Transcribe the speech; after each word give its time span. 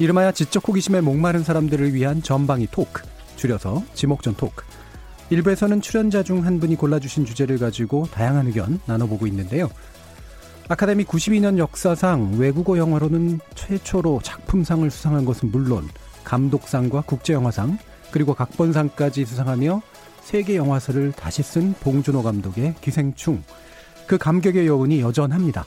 이름하여 0.00 0.32
지적 0.32 0.66
호기심에 0.66 1.02
목마른 1.02 1.44
사람들을 1.44 1.92
위한 1.92 2.22
전방위 2.22 2.68
토크, 2.70 3.02
줄여서 3.36 3.84
지목전 3.92 4.34
토크. 4.34 4.64
일부에서는 5.28 5.82
출연자 5.82 6.22
중 6.22 6.46
한 6.46 6.58
분이 6.58 6.76
골라주신 6.76 7.26
주제를 7.26 7.58
가지고 7.58 8.06
다양한 8.10 8.46
의견 8.46 8.80
나눠보고 8.86 9.26
있는데요. 9.26 9.68
아카데미 10.68 11.04
92년 11.04 11.58
역사상 11.58 12.36
외국어 12.38 12.78
영화로는 12.78 13.40
최초로 13.54 14.20
작품상을 14.24 14.90
수상한 14.90 15.26
것은 15.26 15.50
물론 15.50 15.86
감독상과 16.24 17.02
국제영화상 17.02 17.78
그리고 18.10 18.32
각본상까지 18.32 19.26
수상하며 19.26 19.82
세계 20.22 20.56
영화사를 20.56 21.12
다시 21.12 21.42
쓴 21.42 21.74
봉준호 21.74 22.22
감독의 22.22 22.76
기생충 22.80 23.42
그 24.06 24.16
감격의 24.16 24.66
여운이 24.66 25.02
여전합니다. 25.02 25.66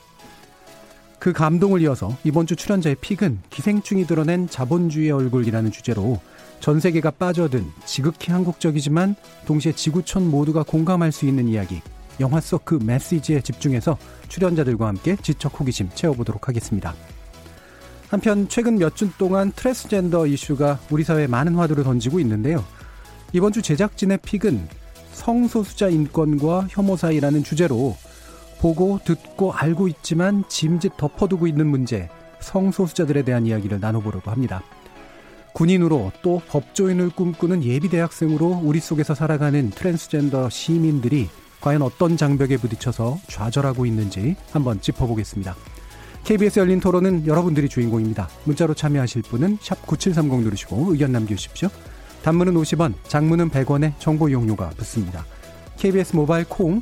그 1.23 1.31
감동을 1.31 1.81
이어서 1.83 2.13
이번 2.25 2.45
주 2.47 2.57
출연자의 2.57 2.97
pick은 2.99 3.39
기생충이 3.49 4.05
드러낸 4.07 4.49
자본주의의 4.49 5.13
얼굴이라는 5.13 5.71
주제로 5.71 6.19
전 6.59 6.81
세계가 6.81 7.11
빠져든 7.11 7.65
지극히 7.85 8.33
한국적이지만 8.33 9.15
동시에 9.45 9.71
지구촌 9.71 10.29
모두가 10.29 10.63
공감할 10.63 11.13
수 11.13 11.25
있는 11.25 11.47
이야기, 11.47 11.81
영화 12.19 12.41
속 12.41 12.65
그 12.65 12.77
메시지에 12.83 13.39
집중해서 13.39 13.97
출연자들과 14.27 14.85
함께 14.85 15.15
지적 15.15 15.57
호기심 15.57 15.91
채워보도록 15.95 16.49
하겠습니다. 16.49 16.93
한편 18.09 18.49
최근 18.49 18.77
몇 18.77 18.97
주 18.97 19.09
동안 19.17 19.53
트랜스젠더 19.55 20.27
이슈가 20.27 20.81
우리 20.89 21.05
사회에 21.05 21.27
많은 21.27 21.55
화두를 21.55 21.85
던지고 21.85 22.19
있는데요. 22.19 22.65
이번 23.31 23.53
주 23.53 23.61
제작진의 23.61 24.19
pick은 24.23 24.67
성소수자 25.13 25.87
인권과 25.87 26.67
혐오 26.69 26.97
사이라는 26.97 27.45
주제로 27.45 27.95
보고 28.63 28.97
듣고 29.03 29.51
알고 29.51 29.89
있지만 29.89 30.45
짐짓 30.47 30.95
덮어두고 30.95 31.47
있는 31.47 31.67
문제, 31.67 32.07
성소수자들에 32.39 33.23
대한 33.23 33.45
이야기를 33.45 33.81
나눠보려고 33.81 34.31
합니다. 34.31 34.63
군인으로 35.51 36.13
또 36.21 36.41
법조인을 36.47 37.09
꿈꾸는 37.09 37.65
예비 37.65 37.89
대학생으로 37.89 38.61
우리 38.63 38.79
속에서 38.79 39.15
살아가는 39.15 39.69
트랜스젠더 39.69 40.49
시민들이 40.49 41.27
과연 41.59 41.81
어떤 41.81 42.15
장벽에 42.15 42.55
부딪혀서 42.55 43.19
좌절하고 43.27 43.85
있는지 43.85 44.37
한번 44.53 44.79
짚어보겠습니다. 44.79 45.57
KBS 46.23 46.59
열린 46.59 46.79
토론은 46.79 47.27
여러분들이 47.27 47.67
주인공입니다. 47.67 48.29
문자로 48.45 48.75
참여하실 48.75 49.23
분은 49.23 49.57
9730 49.85 50.39
누르시고 50.39 50.93
의견 50.93 51.11
남겨주십시오. 51.11 51.67
단문은 52.23 52.53
50원, 52.53 52.93
장문은 53.09 53.49
100원의 53.49 53.99
정보 53.99 54.29
이용료가 54.29 54.69
붙습니다. 54.69 55.25
KBS 55.75 56.15
모바일 56.15 56.45
콩, 56.47 56.81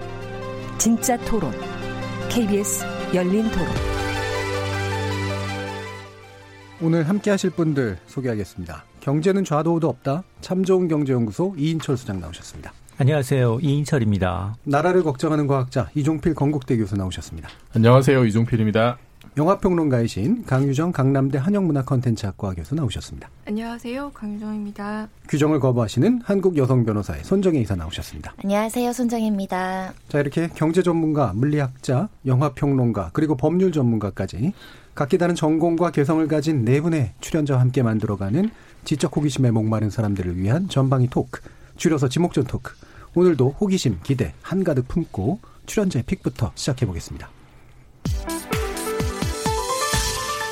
진짜 0.81 1.15
토론. 1.25 1.51
KBS 2.27 2.83
열린 3.13 3.43
토론. 3.51 3.67
오늘 6.81 7.07
함께 7.07 7.29
하실 7.29 7.51
분들 7.51 7.99
소개하겠습니다. 8.07 8.83
경제는 8.99 9.43
좌도 9.43 9.75
우도 9.75 9.87
없다. 9.87 10.23
참 10.41 10.63
좋은 10.63 10.87
경제연구소 10.87 11.53
이인철 11.55 11.97
수장 11.97 12.19
나오셨습니다. 12.19 12.73
안녕하세요. 12.97 13.59
이인철입니다. 13.61 14.55
나라를 14.63 15.03
걱정하는 15.03 15.45
과학자 15.45 15.87
이종필 15.93 16.33
건국대 16.33 16.75
교수 16.77 16.95
나오셨습니다. 16.95 17.49
안녕하세요. 17.75 18.25
이종필입니다. 18.25 18.97
영화평론가이신 19.37 20.43
강유정 20.45 20.91
강남대 20.91 21.37
한영문화컨텐츠학과 21.37 22.53
교수 22.53 22.75
나오셨습니다. 22.75 23.29
안녕하세요. 23.47 24.11
강유정입니다. 24.11 25.07
규정을 25.29 25.61
거부하시는 25.61 26.21
한국 26.25 26.57
여성 26.57 26.83
변호사의 26.83 27.23
손정혜 27.23 27.61
이사 27.61 27.75
나오셨습니다. 27.75 28.33
안녕하세요. 28.43 28.91
손정혜입니다. 28.91 29.93
자, 30.09 30.19
이렇게 30.19 30.49
경제 30.53 30.83
전문가, 30.83 31.31
물리학자, 31.33 32.09
영화평론가, 32.25 33.11
그리고 33.13 33.37
법률 33.37 33.71
전문가까지 33.71 34.53
각기 34.95 35.17
다른 35.17 35.33
전공과 35.33 35.91
개성을 35.91 36.27
가진 36.27 36.65
네 36.65 36.81
분의 36.81 37.13
출연자와 37.21 37.61
함께 37.61 37.83
만들어가는 37.83 38.49
지적 38.83 39.15
호기심에 39.15 39.51
목마른 39.51 39.89
사람들을 39.89 40.37
위한 40.37 40.67
전방위 40.67 41.09
토크, 41.09 41.39
줄여서 41.77 42.09
지목전 42.09 42.43
토크. 42.43 42.73
오늘도 43.15 43.55
호기심, 43.61 43.99
기대 44.03 44.33
한가득 44.41 44.89
품고 44.89 45.39
출연자의 45.67 46.03
픽부터 46.03 46.51
시작해 46.55 46.85
보겠습니다. 46.85 47.29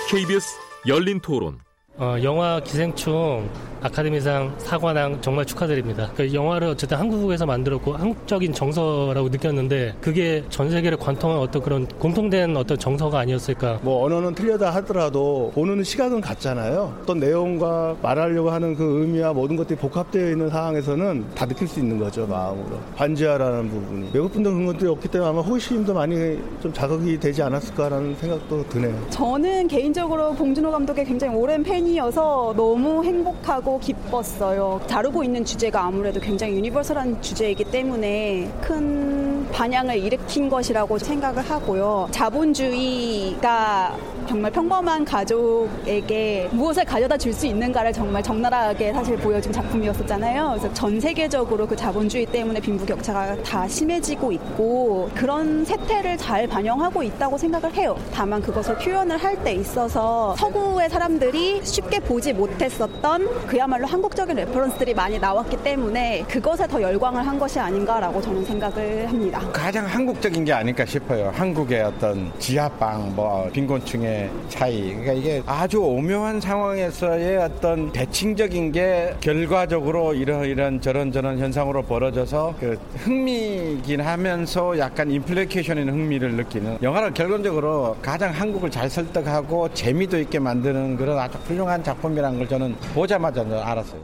KBS 0.09 0.57
열린 0.87 1.19
토론. 1.19 1.59
어, 1.99 2.15
영화 2.23 2.61
기생충 2.61 3.49
아카데미상 3.81 4.55
사관왕 4.57 5.21
정말 5.21 5.45
축하드립니다. 5.45 6.11
그 6.15 6.33
영화를 6.33 6.69
어쨌든 6.69 6.97
한국에서 6.97 7.45
만들었고 7.45 7.93
한국적인 7.93 8.51
정서라고 8.53 9.29
느꼈는데 9.29 9.95
그게 10.01 10.43
전 10.49 10.69
세계를 10.69 10.97
관통한 10.97 11.39
어떤 11.39 11.61
그런 11.61 11.87
공통된 11.87 12.57
어떤 12.57 12.77
정서가 12.77 13.19
아니었을까. 13.19 13.79
뭐 13.81 14.05
언어는 14.05 14.35
틀려다 14.35 14.69
하더라도 14.75 15.51
보는 15.55 15.83
시각은 15.83 16.19
같잖아요. 16.19 16.93
어떤 17.01 17.19
내용과 17.19 17.95
말하려고 18.01 18.49
하는 18.49 18.75
그 18.75 19.01
의미와 19.01 19.31
모든 19.31 19.55
것들이 19.55 19.79
복합되어 19.79 20.31
있는 20.31 20.49
상황에서는 20.49 21.25
다 21.35 21.45
느낄 21.45 21.67
수 21.67 21.79
있는 21.79 21.99
거죠 21.99 22.27
마음으로. 22.27 22.77
반지하라는 22.97 23.69
부분이 23.69 24.09
외국 24.13 24.33
분들 24.33 24.51
그런 24.51 24.65
것들이 24.67 24.89
없기 24.89 25.07
때문에 25.07 25.29
아마 25.29 25.39
호기심도 25.41 25.93
많이 25.93 26.37
좀 26.61 26.73
자극이 26.73 27.17
되지 27.17 27.41
않았을까라는 27.43 28.15
생각도 28.15 28.67
드네요. 28.67 29.09
저는 29.09 29.69
개인적으로 29.69 30.33
봉준호 30.33 30.69
감독의 30.69 31.05
굉장히 31.05 31.35
오랜 31.35 31.63
팬이 31.63 31.88
팬이어서 31.89 32.53
너무 32.55 33.03
행복하고 33.03 33.79
기뻤어요. 33.79 34.79
다루고 34.87 35.23
있는 35.23 35.43
주제가 35.43 35.83
아무래도 35.83 36.19
굉장히 36.19 36.53
universal한 36.53 37.21
주제이기 37.21 37.65
때문에 37.65 38.51
큰 38.61 39.47
반향을 39.51 39.97
일으킨 39.97 40.49
것이라고 40.49 40.99
생각을 40.99 41.41
하고요. 41.49 42.07
자본주의가 42.11 43.95
정말 44.27 44.51
평범한 44.51 45.03
가족에게 45.05 46.49
무엇을 46.51 46.85
가져다 46.85 47.17
줄 47.17 47.33
수 47.33 47.47
있는가를 47.47 47.93
정말 47.93 48.21
적나라하게 48.21 48.91
사실 48.93 49.15
보여준 49.17 49.51
작품이었었잖아요. 49.51 50.55
그래서 50.57 50.73
전 50.73 50.99
세계적으로 50.99 51.65
그 51.65 51.75
자본주의 51.75 52.25
때문에 52.25 52.59
빈부격차가 52.59 53.41
다 53.43 53.67
심해지고 53.67 54.31
있고 54.33 55.09
그런 55.15 55.63
세태를 55.63 56.17
잘 56.17 56.47
반영하고 56.47 57.01
있다고 57.01 57.37
생각을 57.37 57.73
해요. 57.75 57.95
다만 58.13 58.41
그것을 58.41 58.75
표현을 58.77 59.17
할 59.17 59.39
때 59.43 59.53
있어서 59.53 60.35
서구의 60.37 60.89
사람들이 60.89 61.63
쉽게 61.79 61.99
보지 61.99 62.33
못했었던 62.33 63.47
그야말로 63.47 63.87
한국적인 63.87 64.35
reference들이 64.35 64.93
많이 64.93 65.17
나왔기 65.17 65.57
때문에 65.63 66.25
그것에 66.27 66.67
더 66.67 66.81
열광을 66.81 67.25
한 67.25 67.39
것이 67.39 67.57
아닌가라고 67.57 68.21
저는 68.21 68.43
생각을 68.43 69.07
합니다. 69.07 69.39
가장 69.53 69.85
한국적인 69.85 70.43
게 70.43 70.51
아닐까 70.51 70.85
싶어요. 70.85 71.31
한국의 71.33 71.81
어떤 71.81 72.31
지하방, 72.37 73.15
뭐 73.15 73.49
빈곤층의 73.53 74.29
차이. 74.49 74.89
그러니까 74.89 75.13
이게 75.13 75.41
아주 75.45 75.79
오묘한 75.79 76.41
상황에서의 76.41 77.37
어떤 77.37 77.91
대칭적인 77.93 78.73
게 78.73 79.15
결과적으로 79.21 80.13
이런 80.13 80.45
이런 80.45 80.81
저런 80.81 81.11
저런 81.11 81.39
현상으로 81.39 81.83
벌어져서 81.83 82.55
그 82.59 82.77
흥미긴 82.97 84.01
하면서 84.01 84.77
약간 84.77 85.09
인플레케이션 85.09 85.77
있는 85.77 85.93
흥미를 85.93 86.33
느끼는 86.33 86.79
영화를 86.81 87.13
결론적으로 87.13 87.95
가장 88.01 88.31
한국을 88.33 88.69
잘 88.69 88.89
설득하고 88.89 89.73
재미도 89.73 90.19
있게 90.19 90.39
만드는 90.39 90.97
그런 90.97 91.17
아주 91.17 91.37
훌륭한 91.45 91.68
작품이라는 91.77 92.39
걸 92.39 92.47
저는 92.47 92.75
보자마자 92.93 93.41
알았어요. 93.41 94.01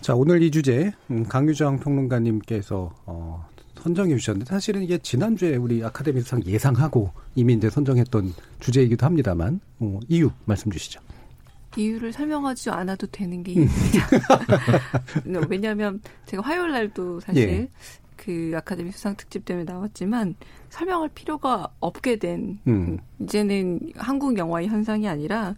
자, 0.00 0.14
오늘 0.14 0.42
이 0.42 0.50
주제, 0.50 0.92
음, 1.10 1.24
강유정 1.24 1.80
평론가님께서, 1.80 2.90
어, 3.06 3.46
선정해 3.76 4.16
주셨는데, 4.16 4.46
사실은 4.46 4.82
이게 4.82 4.98
지난주에 4.98 5.56
우리 5.56 5.84
아카데미상 5.84 6.42
예상하고 6.46 7.10
이미 7.34 7.54
이제 7.54 7.68
선정했던 7.68 8.32
주제이기도 8.60 9.04
합니다만, 9.06 9.60
어, 9.78 9.98
이유 10.08 10.30
말씀 10.46 10.70
주시죠. 10.70 11.00
이유를 11.76 12.12
설명하지 12.12 12.70
않아도 12.70 13.06
되는 13.06 13.42
게 13.42 13.52
이유입니다. 13.52 14.08
왜냐하면 15.48 16.00
제가 16.26 16.42
화요일 16.42 16.72
날도 16.72 17.20
사실 17.20 17.48
예. 17.48 17.68
그 18.16 18.52
아카데미 18.54 18.90
수상 18.92 19.16
특집 19.16 19.44
때문에 19.44 19.64
나왔지만 19.64 20.34
설명할 20.68 21.08
필요가 21.14 21.68
없게 21.80 22.16
된 22.16 22.58
음. 22.66 22.98
이제는 23.20 23.80
한국 23.96 24.36
영화의 24.36 24.68
현상이 24.68 25.08
아니라 25.08 25.54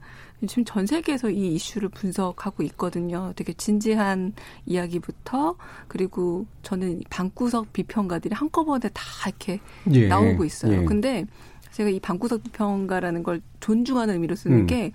지금 0.49 0.65
전 0.65 0.87
세계에서 0.87 1.31
이 1.31 1.55
이슈를 1.55 1.89
분석하고 1.89 2.63
있거든요. 2.65 3.33
되게 3.37 3.53
진지한 3.53 4.33
이야기부터 4.67 5.57
그리고 5.89 6.47
저는 6.63 7.03
방구석 7.11 7.73
비평가들이 7.73 8.35
한꺼번에 8.35 8.89
다 8.93 9.03
이렇게 9.27 9.61
예. 9.93 10.09
나오고 10.09 10.45
있어요. 10.45 10.83
예. 10.83 10.85
근데 10.85 11.25
제가 11.73 11.91
이 11.91 12.01
방구석 12.01 12.43
비평가라는 12.45 13.23
걸 13.23 13.41
존중하는 13.61 14.15
의미로 14.15 14.35
쓰는 14.35 14.61
음. 14.61 14.67
게 14.67 14.93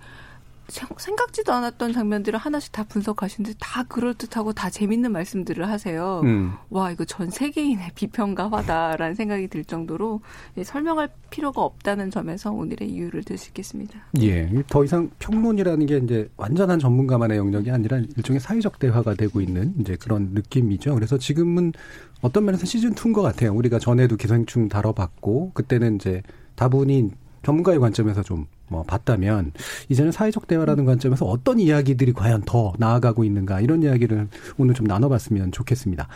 생각지도 0.70 1.54
않았던 1.54 1.94
장면들을 1.94 2.38
하나씩 2.38 2.72
다 2.72 2.84
분석하시는데 2.84 3.58
다 3.60 3.84
그럴듯하고 3.84 4.54
다 4.54 4.70
재밌는 4.70 5.12
말씀들을 5.12 5.68
하세요. 5.68 6.22
음. 6.26 6.54
와, 6.70 6.92
이거 6.92 7.06
전 7.06 7.30
세계인의 7.30 7.92
비평가화다라는 7.96 9.16
생각이 9.16 9.48
들 9.48 9.64
정도로 9.64 10.22
설명할 10.64 11.10
필요가 11.30 11.62
없다는 11.62 12.12
점에서 12.12 12.52
오늘의 12.52 12.90
이유를 12.90 13.24
들 13.24 13.38
수 13.38 13.50
있겠습니다. 13.50 14.00
예. 14.22 14.52
더 14.68 14.84
이상 14.84 15.10
평론이라는 15.20 15.86
게 15.86 15.98
이제 15.98 16.28
완전한 16.38 16.80
전문가만의 16.80 17.38
영역이 17.38 17.70
아니라 17.70 17.98
일종의 17.98 18.40
사회적 18.40 18.80
대화가 18.80 19.14
되고 19.14 19.40
있는 19.42 19.76
이제 19.80 19.96
그런 19.96 20.30
느낌이죠. 20.34 20.96
그래서 20.96 21.18
지금은 21.18 21.74
어떤 22.22 22.46
면에서 22.46 22.66
시즌 22.66 22.96
2인 22.96 23.14
것 23.14 23.22
같아요. 23.22 23.54
우리가 23.54 23.78
전에도 23.78 24.18
기생충 24.18 24.70
다뤄봤고, 24.70 25.52
그때는 25.54 25.96
이제 25.98 26.24
다분히 26.56 27.12
전문가의 27.44 27.80
관점에서 27.80 28.24
좀 28.24 28.46
뭐 28.70 28.84
봤다면 28.84 29.54
이제는 29.90 30.12
사회적 30.12 30.48
대화라는 30.48 30.86
관점에서 30.86 31.26
어떤 31.26 31.60
이야기들이 31.60 32.14
과연 32.14 32.44
더 32.46 32.74
나아가고 32.78 33.24
있는가 33.24 33.62
이런 33.62 33.84
이야기를 33.84 34.28
오늘 34.58 34.74
좀 34.74 34.86
나눠봤으면 34.86 35.52
좋겠습니다. 35.52 36.08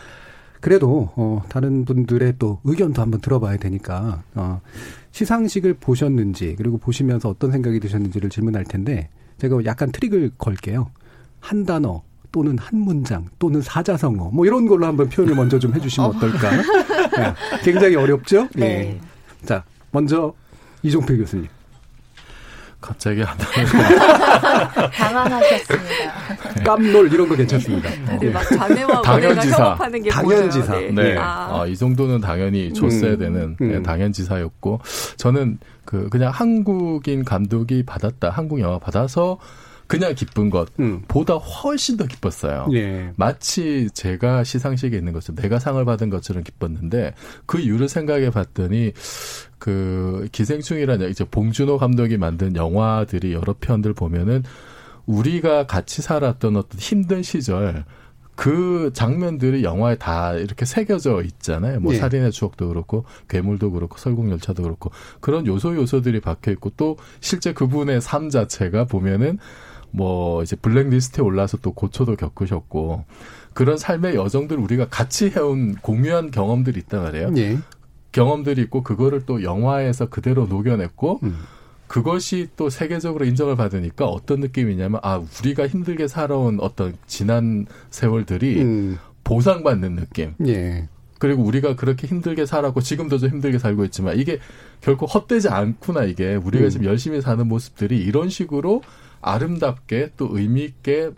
그래도 0.60 1.10
어 1.16 1.42
다른 1.48 1.84
분들의 1.84 2.34
또 2.38 2.60
의견도 2.64 3.02
한번 3.02 3.20
들어봐야 3.20 3.56
되니까 3.56 4.22
어 4.34 4.60
시상식을 5.10 5.74
보셨는지 5.74 6.54
그리고 6.56 6.78
보시면서 6.78 7.28
어떤 7.28 7.50
생각이 7.50 7.80
드셨는지를 7.80 8.30
질문할 8.30 8.64
텐데 8.64 9.08
제가 9.38 9.64
약간 9.64 9.90
트릭을 9.90 10.30
걸게요. 10.38 10.90
한 11.40 11.64
단어 11.64 12.02
또는 12.30 12.56
한 12.58 12.78
문장 12.78 13.26
또는 13.38 13.60
사자성어 13.60 14.30
뭐 14.32 14.46
이런 14.46 14.66
걸로 14.66 14.86
한번 14.86 15.08
표현을 15.08 15.34
먼저 15.34 15.58
좀 15.58 15.74
해주시면 15.74 16.10
어떨까? 16.10 16.50
네, 16.52 17.34
굉장히 17.64 17.96
어렵죠? 17.96 18.48
네. 18.54 18.60
네. 18.60 19.00
자 19.44 19.64
먼저 19.90 20.32
이종필 20.82 21.18
교수님. 21.18 21.48
갑자기 22.80 23.22
안 23.22 23.38
당황하셨습니다. 24.92 26.64
깜놀 26.66 27.12
이런 27.12 27.28
거 27.28 27.36
괜찮습니다. 27.36 27.88
네, 28.18 28.28
막 28.30 28.42
자네와 28.42 29.02
당연지사. 29.02 29.78
게 30.02 30.10
당연지사. 30.10 30.72
네. 30.80 30.90
네. 30.90 31.16
아. 31.16 31.60
아, 31.60 31.66
이 31.66 31.76
정도는 31.76 32.20
당연히 32.20 32.74
줬어야 32.74 33.12
음. 33.12 33.18
되는 33.18 33.56
네, 33.60 33.76
음. 33.76 33.82
당연지사였고 33.84 34.80
저는 35.16 35.58
그 35.84 36.08
그냥 36.08 36.32
한국인 36.34 37.24
감독이 37.24 37.84
받았다. 37.84 38.30
한국 38.30 38.58
영화 38.60 38.80
받아서 38.80 39.38
그냥 39.92 40.14
기쁜 40.14 40.48
것보다 40.48 41.34
음. 41.34 41.38
훨씬 41.38 41.98
더 41.98 42.06
기뻤어요. 42.06 42.66
예. 42.72 43.12
마치 43.16 43.90
제가 43.92 44.42
시상식에 44.42 44.96
있는 44.96 45.12
것처럼 45.12 45.42
내가 45.42 45.58
상을 45.58 45.84
받은 45.84 46.08
것처럼 46.08 46.44
기뻤는데 46.44 47.12
그 47.44 47.60
이유를 47.60 47.90
생각해 47.90 48.30
봤더니 48.30 48.92
그 49.58 50.26
기생충이라는 50.32 51.10
이제 51.10 51.24
봉준호 51.24 51.76
감독이 51.76 52.16
만든 52.16 52.56
영화들이 52.56 53.34
여러 53.34 53.54
편들 53.60 53.92
보면은 53.92 54.44
우리가 55.04 55.66
같이 55.66 56.00
살았던 56.00 56.56
어떤 56.56 56.80
힘든 56.80 57.22
시절 57.22 57.84
그 58.34 58.92
장면들이 58.94 59.62
영화에 59.62 59.96
다 59.96 60.32
이렇게 60.32 60.64
새겨져 60.64 61.20
있잖아요. 61.22 61.80
뭐 61.80 61.92
네. 61.92 61.98
살인의 61.98 62.32
추억도 62.32 62.68
그렇고 62.68 63.04
괴물도 63.28 63.72
그렇고 63.72 63.98
설국열차도 63.98 64.62
그렇고 64.62 64.90
그런 65.20 65.46
요소 65.46 65.76
요소들이 65.76 66.20
박혀 66.20 66.50
있고 66.52 66.70
또 66.78 66.96
실제 67.20 67.52
그분의 67.52 68.00
삶 68.00 68.30
자체가 68.30 68.86
보면은 68.86 69.38
뭐 69.92 70.42
이제 70.42 70.56
블랙리스트에 70.56 71.22
올라서 71.22 71.58
또 71.58 71.72
고초도 71.72 72.16
겪으셨고 72.16 73.04
그런 73.54 73.76
삶의 73.76 74.16
여정들 74.16 74.58
우리가 74.58 74.88
같이 74.88 75.30
해온 75.30 75.76
공유한 75.76 76.30
경험들이 76.30 76.80
있단 76.80 77.02
말이에요. 77.02 77.32
예. 77.36 77.58
경험들이 78.10 78.62
있고 78.62 78.82
그거를 78.82 79.24
또 79.26 79.42
영화에서 79.42 80.06
그대로 80.08 80.46
녹여냈고 80.46 81.20
음. 81.22 81.36
그것이 81.86 82.48
또 82.56 82.70
세계적으로 82.70 83.26
인정을 83.26 83.56
받으니까 83.56 84.06
어떤 84.06 84.40
느낌이냐면 84.40 85.00
아 85.02 85.22
우리가 85.40 85.68
힘들게 85.68 86.08
살아온 86.08 86.58
어떤 86.60 86.96
지난 87.06 87.66
세월들이 87.90 88.62
음. 88.62 88.98
보상받는 89.24 89.96
느낌. 89.96 90.34
예. 90.46 90.88
그리고 91.18 91.42
우리가 91.44 91.76
그렇게 91.76 92.06
힘들게 92.06 92.46
살았고 92.46 92.80
지금도 92.80 93.18
좀 93.18 93.30
힘들게 93.30 93.58
살고 93.58 93.84
있지만 93.84 94.18
이게 94.18 94.40
결코 94.80 95.06
헛되지 95.06 95.48
않구나 95.50 96.04
이게 96.04 96.34
우리가 96.34 96.64
음. 96.64 96.70
지금 96.70 96.86
열심히 96.86 97.20
사는 97.20 97.46
모습들이 97.46 97.98
이런 97.98 98.28
식으로 98.28 98.82
아름답게 99.22 100.10
또 100.16 100.28
의미 100.32 100.64
있게 100.64 101.10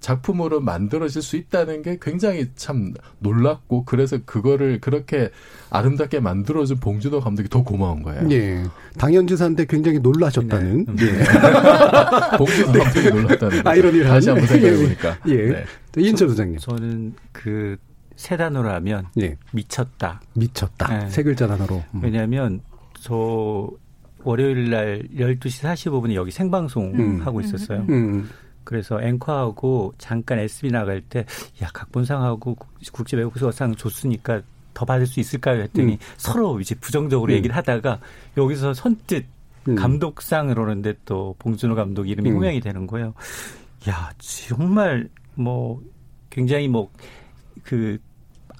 작품으로 0.00 0.60
만들어질 0.60 1.20
수 1.20 1.36
있다는 1.36 1.82
게 1.82 1.98
굉장히 2.00 2.48
참 2.56 2.94
놀랍고 3.18 3.84
그래서 3.84 4.16
그거를 4.24 4.80
그렇게 4.80 5.28
아름답게 5.68 6.20
만들어준 6.20 6.78
봉준호 6.80 7.20
감독이 7.20 7.50
더 7.50 7.62
고마운 7.62 8.02
거예요. 8.02 8.26
예. 8.30 8.64
당연지사인데 8.96 9.66
굉장히 9.66 9.98
놀라셨다는. 9.98 10.86
네. 10.86 11.04
예. 11.04 11.12
봉준호 12.38 12.72
감독이 12.72 13.02
네. 13.02 13.10
놀랐다는. 13.10 13.66
아이러니를 13.66 14.06
다시 14.06 14.30
한번 14.30 14.46
생각해 14.46 14.74
보니까. 14.74 15.18
예. 15.28 15.36
네. 15.36 15.64
이인철 15.98 16.30
소장님. 16.30 16.58
저는 16.58 17.14
그 17.32 17.76
세 18.20 18.36
단어로 18.36 18.70
하면 18.74 19.06
예. 19.18 19.38
미쳤다. 19.50 20.20
미쳤다. 20.34 20.98
네. 20.98 21.08
세 21.08 21.22
글자 21.22 21.46
단어로. 21.46 21.82
음. 21.94 22.00
왜냐하면 22.02 22.60
저 22.92 23.70
월요일 24.22 24.70
날 24.70 25.02
12시 25.14 25.64
45분에 25.64 26.14
여기 26.14 26.30
생방송 26.30 26.92
음. 26.94 27.20
하고 27.22 27.40
있었어요. 27.40 27.86
음. 27.88 28.28
그래서 28.64 29.00
앵커하고 29.02 29.94
잠깐 29.98 30.38
SB 30.38 30.70
나갈 30.70 31.00
때, 31.00 31.24
야, 31.62 31.68
각본상하고 31.72 32.56
국제 32.92 33.16
외국어상 33.16 33.74
줬으니까 33.74 34.42
더 34.74 34.84
받을 34.84 35.06
수 35.06 35.20
있을까요? 35.20 35.62
했더니 35.62 35.94
음. 35.94 35.98
서로 36.16 36.60
이제 36.60 36.74
부정적으로 36.74 37.32
음. 37.32 37.36
얘기를 37.36 37.56
하다가 37.56 38.00
여기서 38.36 38.74
선뜻 38.74 39.26
음. 39.68 39.74
감독상을 39.74 40.56
오는데 40.58 40.94
또 41.04 41.34
봉준호 41.38 41.74
감독 41.74 42.08
이름이 42.08 42.30
음. 42.30 42.36
호명이 42.36 42.60
되는 42.60 42.86
거예요. 42.86 43.14
야, 43.88 44.12
정말 44.18 45.08
뭐 45.34 45.82
굉장히 46.28 46.68
뭐그 46.68 47.98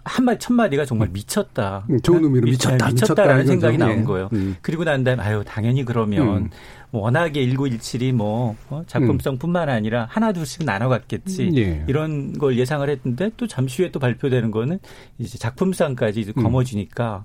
한마디 0.04 0.38
첫마디가 0.40 0.84
정말 0.84 1.08
음. 1.08 1.12
미쳤다. 1.12 1.84
음, 1.90 2.00
좋은 2.00 2.24
의미로 2.24 2.44
미쳤다. 2.46 2.88
미쳤다 2.88 3.24
라는 3.24 3.46
생각이 3.46 3.78
나온 3.78 4.04
거예요. 4.04 4.28
음. 4.32 4.56
그리고 4.62 4.84
난 4.84 5.04
다음에 5.04 5.22
아유 5.22 5.42
당연히 5.46 5.84
그러면 5.84 6.44
음. 6.44 6.50
뭐 6.90 7.02
워낙에 7.02 7.46
1917이 7.46 8.12
뭐 8.12 8.56
어, 8.68 8.82
작품성 8.86 9.38
뿐만 9.38 9.68
아니라 9.68 10.06
하나 10.10 10.32
둘씩 10.32 10.64
나눠갔겠지. 10.64 11.52
예. 11.56 11.84
이런 11.88 12.32
걸 12.38 12.58
예상을 12.58 12.88
했는데 12.88 13.30
또 13.36 13.46
잠시 13.46 13.82
후에 13.82 13.90
또 13.92 14.00
발표되는 14.00 14.50
거는 14.50 14.78
이제 15.18 15.38
작품상까지 15.38 16.20
이제 16.20 16.32
거머쥐니까 16.32 17.24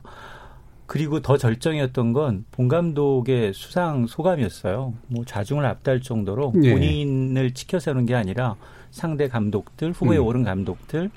그리고 0.88 1.20
더 1.20 1.38
절정이었던 1.38 2.14
건 2.14 2.46
봉 2.52 2.68
감독의 2.68 3.54
수상 3.54 4.06
소감이었어요. 4.06 4.94
뭐 5.08 5.26
좌중을 5.26 5.66
압도할 5.66 6.02
정도로 6.02 6.54
예. 6.64 6.72
본인을 6.72 7.54
치켜세우는 7.54 8.06
게 8.06 8.14
아니라 8.16 8.56
상대 8.92 9.28
감독들, 9.28 9.92
후보에 9.94 10.18
음. 10.18 10.26
오른 10.26 10.44
감독들 10.44 11.10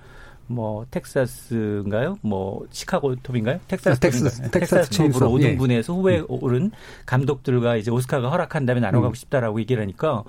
뭐 0.48 0.84
텍사스인가요? 0.90 2.18
뭐 2.22 2.66
시카고 2.70 3.16
톱인가요? 3.16 3.60
텍사스 3.68 4.00
텍사스 4.00 4.50
텍사스, 4.50 4.50
텍사스 4.50 4.90
톱으로 4.90 5.30
5등분해서 5.30 5.90
예. 5.90 5.96
후보에 5.96 6.20
음. 6.20 6.26
오른 6.28 6.70
감독들과 7.06 7.76
이제 7.76 7.90
오스카가 7.90 8.30
허락한다면 8.30 8.82
나눠가고 8.82 9.12
음. 9.12 9.14
싶다라고 9.14 9.60
얘기를 9.60 9.82
하니까 9.82 10.24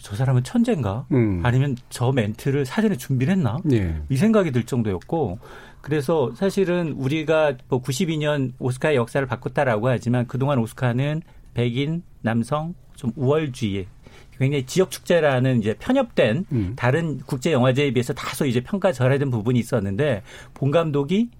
저 0.00 0.16
사람은 0.16 0.44
천재인가? 0.44 1.06
음. 1.12 1.40
아니면 1.44 1.76
저 1.90 2.12
멘트를 2.12 2.64
사전에 2.64 2.96
준비를 2.96 3.32
했나? 3.34 3.58
예. 3.72 4.00
이 4.08 4.16
생각이 4.16 4.52
들 4.52 4.64
정도였고 4.64 5.38
그래서 5.80 6.32
사실은 6.34 6.92
우리가 6.92 7.54
뭐 7.68 7.82
92년 7.82 8.52
오스카의 8.58 8.96
역사를 8.96 9.26
바꿨다라고 9.26 9.88
하지만 9.88 10.26
그동안 10.26 10.58
오스카는 10.58 11.22
백인 11.54 12.02
남성 12.20 12.74
좀 12.94 13.12
우월주의 13.16 13.86
굉장히 14.38 14.66
지역 14.66 14.90
축제라는 14.90 15.60
이제 15.60 15.74
편협된 15.78 16.44
음. 16.52 16.72
다른 16.76 17.18
국제 17.26 17.52
영화제에 17.52 17.92
비해서 17.92 18.12
다소 18.12 18.46
이제 18.46 18.60
평가 18.60 18.92
절하된 18.92 19.30
부분이 19.30 19.58
있었는데 19.58 20.22
본 20.54 20.70
감독이 20.70 21.30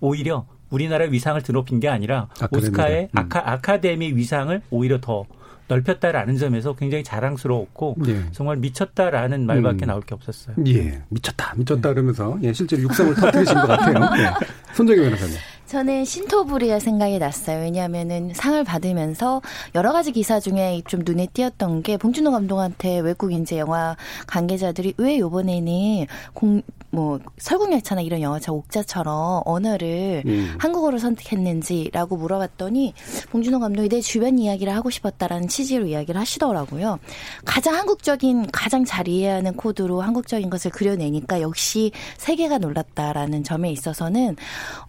오히려 0.00 0.46
우리나라의 0.70 1.12
위상을 1.12 1.40
드높인 1.42 1.80
게 1.80 1.88
아니라 1.88 2.28
아카데미를. 2.40 2.58
오스카의 2.58 3.08
음. 3.12 3.18
아카, 3.18 3.52
아카데미 3.52 4.12
위상을 4.12 4.60
오히려 4.70 5.00
더 5.00 5.24
넓혔다라는 5.68 6.36
점에서 6.36 6.74
굉장히 6.74 7.02
자랑스러웠고 7.04 7.96
예. 8.06 8.24
정말 8.32 8.56
미쳤다라는 8.58 9.46
말밖에 9.46 9.86
음. 9.86 9.88
나올 9.88 10.02
게 10.02 10.14
없었어요. 10.14 10.56
예, 10.66 11.02
미쳤다, 11.08 11.54
미쳤다 11.56 11.88
네. 11.88 11.94
그러면서 11.94 12.38
예, 12.42 12.52
실제로 12.52 12.82
육성을 12.82 13.14
터뜨리신 13.14 13.54
것 13.54 13.66
같아요. 13.66 13.94
예. 14.22 14.74
손정희 14.74 15.00
변호사님. 15.00 15.36
저는 15.66 16.04
신토부리가 16.04 16.78
생각이 16.78 17.18
났어요. 17.18 17.60
왜냐하면은 17.60 18.32
상을 18.34 18.62
받으면서 18.64 19.40
여러 19.74 19.92
가지 19.92 20.12
기사 20.12 20.38
중에 20.38 20.82
좀 20.86 21.00
눈에 21.04 21.26
띄었던 21.32 21.82
게 21.82 21.96
봉준호 21.96 22.30
감독한테 22.30 23.00
외국 23.00 23.32
인제 23.32 23.58
영화 23.58 23.96
관계자들이 24.26 24.94
왜 24.98 25.18
요번에는 25.18 26.06
공, 26.34 26.62
뭐 26.94 27.18
설국열차나 27.38 28.00
이런 28.02 28.20
영화차 28.20 28.52
옥자처럼 28.52 29.42
언어를 29.44 30.22
음. 30.26 30.54
한국어로 30.58 30.98
선택했는지라고 30.98 32.16
물어봤더니 32.16 32.94
봉준호 33.30 33.58
감독이 33.58 33.88
내 33.88 34.00
주변 34.00 34.38
이야기를 34.38 34.74
하고 34.74 34.90
싶었다라는 34.90 35.48
취지로 35.48 35.86
이야기를 35.86 36.20
하시더라고요. 36.20 36.98
가장 37.44 37.74
한국적인 37.74 38.50
가장 38.52 38.84
잘 38.84 39.08
이해하는 39.08 39.54
코드로 39.54 40.00
한국적인 40.00 40.50
것을 40.50 40.70
그려내니까 40.70 41.40
역시 41.40 41.90
세계가 42.18 42.58
놀랐다라는 42.58 43.42
점에 43.42 43.70
있어서는 43.72 44.36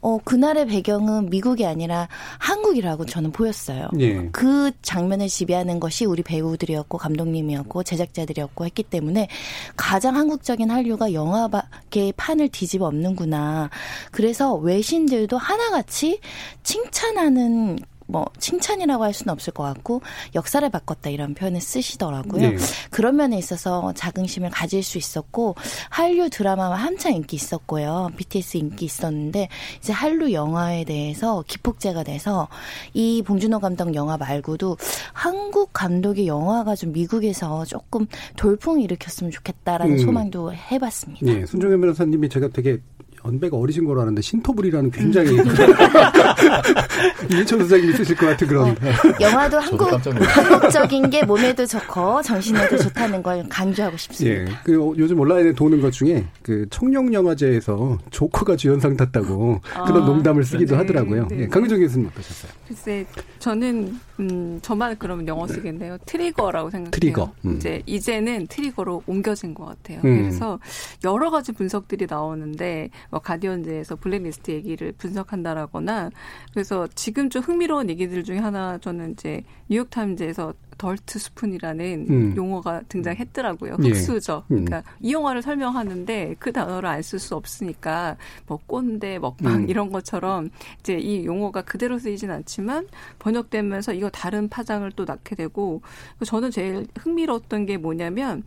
어 0.02 0.18
그날의 0.24 0.68
배경은 0.68 1.30
미국이 1.30 1.66
아니라 1.66 2.08
한국이라고 2.38 3.06
저는 3.06 3.32
보였어요. 3.32 3.88
예. 4.00 4.30
그 4.32 4.72
장면을 4.82 5.28
지배하는 5.28 5.80
것이 5.80 6.06
우리 6.06 6.22
배우들이었고 6.22 6.98
감독님이었고 6.98 7.84
제작자들이었고 7.84 8.66
했기 8.66 8.84
때문에 8.84 9.28
가장 9.76 10.16
한국적인 10.16 10.70
한류가 10.70 11.14
영화 11.14 11.48
밖에 11.96 12.12
판을 12.18 12.50
뒤집어 12.50 12.88
엎는구나. 12.88 13.70
그래서 14.12 14.54
외신들도 14.56 15.38
하나같이 15.38 16.20
칭찬하는 16.64 17.80
뭐 18.08 18.26
칭찬이라고 18.40 19.04
할 19.04 19.14
수는 19.14 19.32
없을 19.32 19.54
것 19.54 19.64
같고 19.64 20.02
역사를 20.36 20.68
바꿨다 20.70 21.10
이런 21.10 21.34
표현을 21.34 21.62
쓰시더라고요. 21.62 22.52
네. 22.52 22.58
그런 22.92 23.16
면에 23.16 23.38
있어서 23.38 23.94
자긍심을 23.94 24.50
가질 24.50 24.84
수 24.84 24.98
있었고 24.98 25.56
한류 25.90 26.30
드라마와 26.30 26.76
한창 26.76 27.14
인기 27.14 27.36
있었고요. 27.36 28.12
BTS 28.16 28.58
인기 28.58 28.86
있었는데 28.86 29.50
이제 29.80 29.94
한류 29.94 30.32
영화에 30.34 30.84
대해서 30.84 31.44
기폭제가 31.48 32.04
돼서 32.04 32.48
이 32.94 33.24
봉준호 33.26 33.60
감독 33.60 33.94
영화 33.96 34.18
말고도 34.18 34.78
한국 35.14 35.74
감독의 35.74 36.28
영화가 36.28 36.76
좀 36.76 36.92
미국에서 36.92 37.66
조금 37.66 38.06
돌풍을 38.38 38.82
일으켰으면 38.82 39.32
좋겠다라는 39.32 39.94
음. 39.94 39.98
소망도 39.98 40.54
해봤습니다. 40.54 41.26
네, 41.26 41.46
순종현 41.46 41.82
변호사님이 41.82 42.30
제가 42.30 42.50
되게 42.50 42.80
연배가 43.26 43.58
어리신 43.58 43.86
거로 43.86 44.02
아는데 44.02 44.22
신토불이라는 44.22 44.92
굉장히 44.92 45.40
음. 45.40 45.46
이해철 47.32 47.60
선생님이 47.60 47.94
쓰실 47.94 48.16
것 48.16 48.28
같은 48.28 48.48
그런. 48.48 48.70
어, 48.70 48.76
영화도 49.20 49.60
한국, 49.60 49.92
한국적인 49.92 51.10
게 51.10 51.24
몸에도 51.24 51.66
좋고 51.66 52.22
정신에도 52.22 52.78
좋다는 52.78 53.24
걸 53.24 53.46
강조하고 53.50 53.98
싶습니다. 53.98 54.42
예. 54.42 54.56
그 54.64 54.74
요즘 54.98 55.20
온라인에 55.20 55.54
도는 55.54 55.82
것 55.82 55.92
중에 55.92 56.26
그 56.42 56.66
청룡 56.70 57.14
영화제에서 57.14 57.98
조커가 58.12 58.56
주연상 58.56 58.96
탔다고 58.96 59.62
그런 59.62 60.04
아, 60.04 60.06
농담을 60.06 60.44
쓰기도 60.44 60.76
네, 60.76 60.82
하더라고요. 60.82 61.28
네. 61.30 61.42
예. 61.42 61.48
강유정 61.48 61.80
교수님 61.80 62.08
어떠셨어요? 62.08 62.52
글쎄 62.68 63.06
저는 63.40 64.00
음, 64.20 64.60
저만 64.62 64.96
그러면 64.98 65.28
영어 65.28 65.46
쓰겠네요. 65.48 65.98
trigger라고 66.06 66.70
생각해요. 66.70 66.92
Trigger. 66.92 67.32
음. 67.46 67.56
이제 67.56 67.82
이제는 67.86 68.48
trigger로 68.48 69.04
옮겨진 69.06 69.54
것 69.54 69.66
같아요. 69.66 70.00
음. 70.06 70.24
그래서 70.24 70.60
여러 71.04 71.30
가지 71.30 71.52
분석들이 71.52 72.08
나오는데 72.10 72.90
뭐 73.16 73.22
가디언즈에서 73.22 73.96
블랙리스트 73.96 74.52
얘기를 74.52 74.92
분석한다라거나 74.92 76.10
그래서 76.52 76.86
지금 76.96 77.30
좀 77.30 77.42
흥미로운 77.44 77.90
얘기들 77.90 78.26
중에 78.26 78.40
하나 78.40 78.78
저는 78.78 79.14
이제 79.14 79.42
뉴욕 79.70 79.90
타임즈에서 79.90 80.54
덜트 80.78 81.18
스푼이라는 81.18 82.08
음. 82.10 82.34
용어가 82.36 82.82
등장했더라고요. 82.90 83.78
예. 83.86 83.88
흑수저. 83.88 84.44
음. 84.52 84.66
그러니까 84.66 84.84
이 85.00 85.14
영화를 85.14 85.42
설명하는데 85.42 86.36
그 86.40 86.52
단어를 86.52 86.90
안 86.90 87.00
쓸 87.02 87.18
수 87.20 87.36
없으니까 87.38 88.18
뭐 88.48 88.60
꼰대, 88.68 89.20
먹방 89.20 89.56
음. 89.62 89.70
이런 89.70 89.90
것처럼 89.92 90.50
이제 90.82 90.98
이 90.98 91.26
용어가 91.26 91.62
그대로 91.62 91.98
쓰이진 91.98 92.32
않지만 92.32 92.86
번역되면서 93.20 93.94
이거 93.94 94.10
다른 94.10 94.50
파장을 94.50 94.92
또 94.98 95.06
낳게 95.06 95.36
되고 95.36 95.82
저는 96.26 96.52
제일 96.52 96.86
흥미로웠던 97.00 97.66
게 97.66 97.78
뭐냐면 97.78 98.44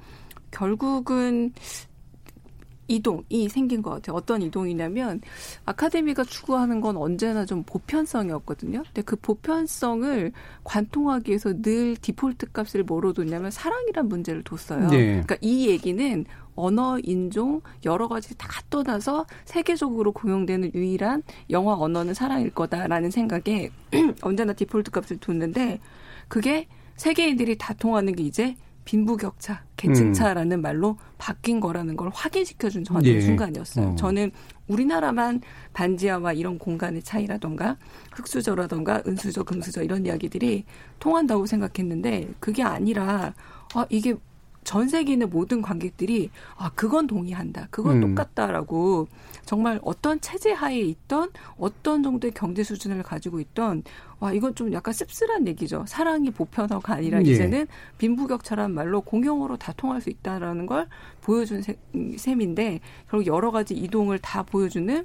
결국은 0.51 1.53
이동이 2.89 3.49
생긴 3.49 3.83
것 3.83 3.91
같아요. 3.91 4.17
어떤 4.17 4.43
이동이냐면 4.43 5.21
아카데미가 5.67 6.25
추구하는 6.25 6.81
건 6.81 6.97
언제나 6.97 7.45
좀 7.45 7.63
보편성이었거든요. 7.65 8.83
근데 8.83 9.03
그 9.03 9.17
보편성을 9.17 10.33
관통하기 10.65 11.31
위해서 11.31 11.53
늘 11.63 11.97
디폴트 11.97 12.53
값을 12.53 12.83
뭐로 12.83 13.13
뒀냐면 13.13 13.51
사랑이란 13.51 14.09
문제를 14.09 14.43
뒀어요. 14.43 14.89
네. 14.89 15.07
그러니까 15.07 15.37
이 15.41 15.69
얘기는 15.69 16.25
언어, 16.55 16.99
인종 17.05 17.61
여러 17.85 18.09
가지 18.09 18.37
다 18.37 18.49
떠나서 18.69 19.27
세계적으로 19.45 20.11
공용되는 20.11 20.73
유일한 20.75 21.23
영화 21.51 21.75
언어는 21.75 22.15
사랑일 22.15 22.51
거다라는 22.51 23.13
생각에 23.13 23.71
언제나 24.23 24.53
디폴트 24.53 24.91
값을 24.91 25.19
뒀는데 25.19 25.79
그게 26.27 26.67
세계인들이 26.97 27.57
다 27.59 27.75
통하는 27.75 28.15
게 28.15 28.25
이제 28.25 28.57
빈부격차, 28.89 29.65
계층차라는 29.77 30.61
음. 30.61 30.63
말로 30.63 30.97
바뀐 31.19 31.61
거라는 31.61 31.95
걸 31.95 32.09
확인시켜준 32.11 32.85
저한테 32.85 33.17
예. 33.17 33.21
순간이었어요. 33.21 33.89
어. 33.89 33.97
저는 33.97 34.31
우리나라만 34.67 35.43
반지하와 35.75 36.33
이런 36.33 36.59
공간의 36.59 37.03
차이라던가 37.03 37.77
흑수저라던가 38.13 39.03
은수저, 39.07 39.43
금수저 39.43 39.83
이런 39.83 40.07
이야기들이 40.07 40.65
통한다고 41.01 41.45
생각했는데 41.45 42.31
그게 42.41 42.63
아니라 42.63 43.35
아 43.75 43.85
이게 43.91 44.15
전 44.69 44.87
세계 44.87 45.15
있는 45.15 45.31
모든 45.31 45.63
관객들이 45.63 46.29
아 46.59 46.71
그건 46.75 47.07
동의한다, 47.07 47.69
그건 47.71 48.03
음. 48.03 48.15
똑같다라고 48.15 49.09
정말 49.47 49.81
어떤 49.83 50.21
체제 50.21 50.53
하에 50.53 50.79
있던 50.81 51.31
어떤 51.57 52.03
정도의 52.03 52.33
경제 52.35 52.63
수준을 52.63 53.03
가지고 53.03 53.41
있던 53.41 53.83
와 54.21 54.35
이건 54.35 54.55
좀 54.55 54.71
약간 54.75 54.93
씁쓸한 54.93 55.49
얘기죠. 55.49 55.87
사랑이 55.89 56.31
보편화가 56.31 56.97
아니라 56.97 57.25
예. 57.25 57.31
이제는 57.31 57.67
빈부격차란 57.97 58.75
말로 58.75 59.01
공용어로 59.01 59.57
다 59.57 59.73
통할 59.75 60.03
수 60.03 60.11
있다라는 60.11 60.67
걸 60.67 60.87
보여준 61.23 61.63
셈인데 62.19 62.81
결국 63.11 63.27
여러 63.27 63.51
가지 63.51 63.73
이동을 63.73 64.19
다 64.19 64.43
보여주는 64.43 65.03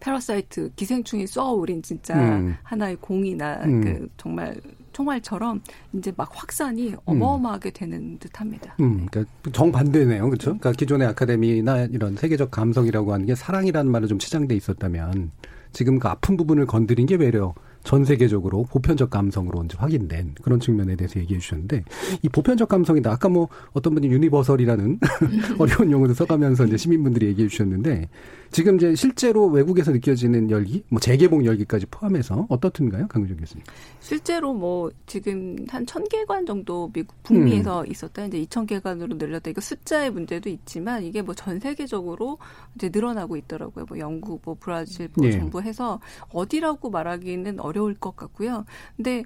패러사이트 0.00 0.70
기생충이 0.76 1.26
쏘아올린 1.26 1.80
진짜 1.80 2.14
음. 2.14 2.58
하나의 2.62 2.98
공이나 3.00 3.62
음. 3.64 3.80
그 3.80 4.08
정말 4.18 4.60
총알처럼 4.94 5.60
이제 5.92 6.12
막 6.16 6.30
확산이 6.32 6.90
음. 6.90 6.96
어마어마하게 7.04 7.70
음. 7.70 7.72
되는 7.74 8.18
듯합니다. 8.18 8.76
음, 8.80 9.06
그러니까 9.10 9.32
정반대네요, 9.52 10.24
그렇죠? 10.24 10.44
그러니까 10.46 10.72
기존의 10.72 11.08
아카데미나 11.08 11.88
이런 11.90 12.16
세계적 12.16 12.50
감성이라고 12.50 13.12
하는 13.12 13.26
게 13.26 13.34
사랑이라는 13.34 13.90
말로 13.90 14.06
좀 14.06 14.18
치장돼 14.18 14.54
있었다면 14.54 15.32
지금 15.72 15.98
그 15.98 16.08
아픈 16.08 16.36
부분을 16.36 16.66
건드린 16.66 17.06
게 17.06 17.16
외려 17.16 17.52
전 17.82 18.04
세계적으로 18.04 18.64
보편적 18.70 19.10
감성으로 19.10 19.62
이제 19.64 19.76
확인된 19.78 20.36
그런 20.42 20.58
측면에 20.58 20.96
대해서 20.96 21.20
얘기해 21.20 21.38
주셨는데 21.38 21.84
이 22.22 22.28
보편적 22.30 22.68
감성이다. 22.68 23.12
아까 23.12 23.28
뭐 23.28 23.48
어떤 23.74 23.94
분이 23.94 24.08
universal이라는 24.08 25.00
어려운 25.60 25.90
용어도 25.92 26.14
써가면서 26.14 26.64
이제 26.64 26.78
시민분들이 26.78 27.26
얘기해 27.26 27.48
주셨는데 27.48 28.08
지금 28.54 28.76
이제 28.76 28.94
실제로 28.94 29.48
외국에서 29.48 29.90
느껴지는 29.90 30.48
열기, 30.48 30.84
뭐 30.88 31.00
재개봉 31.00 31.44
열기까지 31.44 31.86
포함해서 31.86 32.46
어떻든가요, 32.48 33.08
강유정 33.08 33.36
교수님? 33.38 33.64
실제로 33.98 34.54
뭐 34.54 34.92
지금 35.06 35.56
한 35.68 35.84
천 35.86 36.04
개관 36.08 36.46
정도 36.46 36.88
미국 36.92 37.20
북미에서 37.24 37.80
음. 37.80 37.90
있었다 37.90 38.26
이제 38.26 38.38
이천 38.38 38.66
개관으로 38.66 39.16
늘렸다. 39.16 39.50
이거 39.50 39.60
숫자의 39.60 40.10
문제도 40.12 40.48
있지만 40.48 41.02
이게 41.02 41.20
뭐 41.20 41.34
전 41.34 41.58
세계적으로 41.58 42.38
이제 42.76 42.90
늘어나고 42.92 43.36
있더라고요. 43.36 43.86
뭐 43.88 43.98
영국, 43.98 44.40
뭐 44.44 44.56
브라질, 44.58 45.08
뭐 45.16 45.26
네. 45.26 45.32
정부 45.32 45.60
해서 45.60 45.98
어디라고 46.30 46.90
말하기는 46.90 47.58
어려울 47.58 47.94
것 47.94 48.14
같고요. 48.14 48.64
근데 48.96 49.24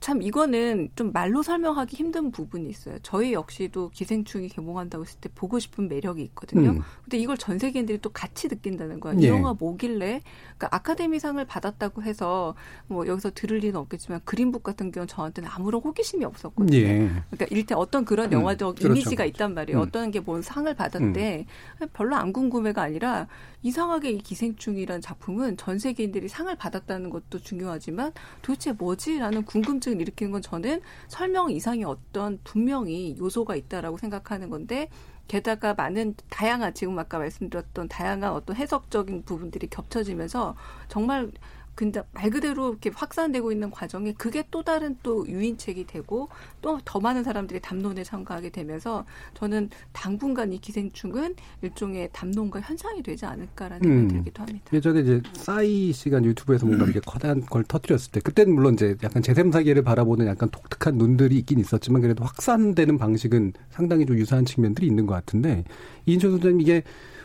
참 0.00 0.22
이거는 0.22 0.88
좀 0.96 1.12
말로 1.12 1.42
설명하기 1.42 1.94
힘든 1.94 2.30
부분이 2.30 2.68
있어요. 2.70 2.96
저희 3.02 3.34
역시도 3.34 3.90
기생충이 3.90 4.48
개봉한다고 4.48 5.04
했을 5.04 5.20
때 5.20 5.28
보고 5.34 5.58
싶은 5.58 5.88
매력이 5.88 6.22
있거든요. 6.22 6.70
음. 6.70 6.80
근데 7.02 7.18
이걸 7.18 7.36
전 7.36 7.58
세계인들이 7.58 7.98
또 8.00 8.08
같이 8.08 8.48
느낀다는 8.48 8.98
거예요. 8.98 9.20
예. 9.20 9.26
이 9.26 9.28
영화 9.28 9.52
뭐길래 9.52 10.22
그러니까 10.56 10.68
아카데미상을 10.74 11.44
받았다고 11.44 12.02
해서 12.02 12.54
뭐 12.86 13.06
여기서 13.06 13.30
들을 13.34 13.58
리는 13.58 13.76
없겠지만 13.76 14.22
그린북 14.24 14.62
같은 14.62 14.90
경우는 14.90 15.06
저한테는 15.06 15.50
아무런 15.52 15.82
호기심이 15.82 16.24
없었거든요. 16.24 16.78
예. 16.78 17.10
그러니까 17.30 17.46
일단 17.50 17.76
어떤 17.76 18.06
그런 18.06 18.28
음. 18.28 18.32
영화적 18.32 18.82
음. 18.82 18.86
이미지가 18.92 19.24
그렇죠. 19.24 19.28
있단 19.28 19.52
말이에요. 19.54 19.78
음. 19.78 19.82
어떤 19.82 20.10
게 20.10 20.20
뭔 20.20 20.40
상을 20.42 20.72
받았대 20.74 21.46
음. 21.82 21.88
별로 21.92 22.16
안 22.16 22.32
궁금해가 22.32 22.82
아니라 22.82 23.26
이상하게 23.62 24.10
이 24.12 24.18
기생충이라는 24.18 25.00
작품은 25.00 25.56
전 25.56 25.78
세계인들이 25.78 26.28
상을 26.28 26.54
받았다는 26.54 27.10
것도 27.10 27.40
중요하지만 27.40 28.12
도대체 28.42 28.72
뭐지라는 28.72 29.44
궁금증을 29.44 30.00
일으키는 30.00 30.32
건 30.32 30.42
저는 30.42 30.80
설명 31.08 31.50
이상의 31.50 31.84
어떤 31.84 32.38
분명히 32.44 33.16
요소가 33.18 33.56
있다라고 33.56 33.98
생각하는 33.98 34.50
건데 34.50 34.88
게다가 35.28 35.74
많은 35.74 36.14
다양한 36.28 36.74
지금 36.74 36.98
아까 36.98 37.18
말씀드렸던 37.18 37.88
다양한 37.88 38.32
어떤 38.32 38.56
해석적인 38.56 39.22
부분들이 39.24 39.68
겹쳐지면서 39.68 40.56
정말 40.88 41.30
근데 41.80 42.02
말 42.12 42.28
그대로 42.28 42.68
이렇게 42.68 42.90
확산되고 42.94 43.52
있는 43.52 43.70
과정에 43.70 44.12
그게 44.12 44.44
또 44.50 44.62
다른 44.62 44.98
또 45.02 45.26
유인책이 45.26 45.86
되고 45.86 46.28
또 46.60 46.78
더 46.84 46.98
많은 46.98 47.22
사람들이 47.22 47.60
담론에 47.60 48.02
참가하게 48.02 48.50
되면서 48.50 49.04
저는 49.34 49.70
당분간 49.92 50.52
이 50.52 50.58
기생충은 50.58 51.36
일종의 51.62 52.10
담론과 52.12 52.60
현상이 52.60 53.02
되지 53.02 53.26
않을까라는 53.26 53.82
생각이 53.82 54.02
음. 54.02 54.08
들기도 54.08 54.42
합니다. 54.42 54.64
예전에 54.72 55.00
이제 55.00 55.22
싸이 55.34 55.92
시간 55.92 56.24
유튜브에서 56.24 56.66
뭔가 56.66 56.84
이렇게 56.84 57.00
커다란 57.00 57.42
걸 57.46 57.64
터뜨렸을 57.64 58.10
때 58.12 58.20
그때는 58.20 58.54
물론 58.54 58.74
이제 58.74 58.96
약간 59.02 59.22
재샘사계를 59.22 59.82
바라보는 59.82 60.26
약간 60.26 60.48
독특한 60.50 60.96
눈들이 60.98 61.38
있긴 61.38 61.60
있었지만 61.60 62.02
그래도 62.02 62.24
확산되는 62.24 62.98
방식은 62.98 63.52
상당히 63.70 64.04
좀 64.04 64.18
유사한 64.18 64.44
측면들이 64.44 64.86
있는 64.86 65.06
것 65.06 65.14
같은데 65.14 65.64
이인철 66.06 66.32
소장님 66.32 66.60
이게 66.60 66.82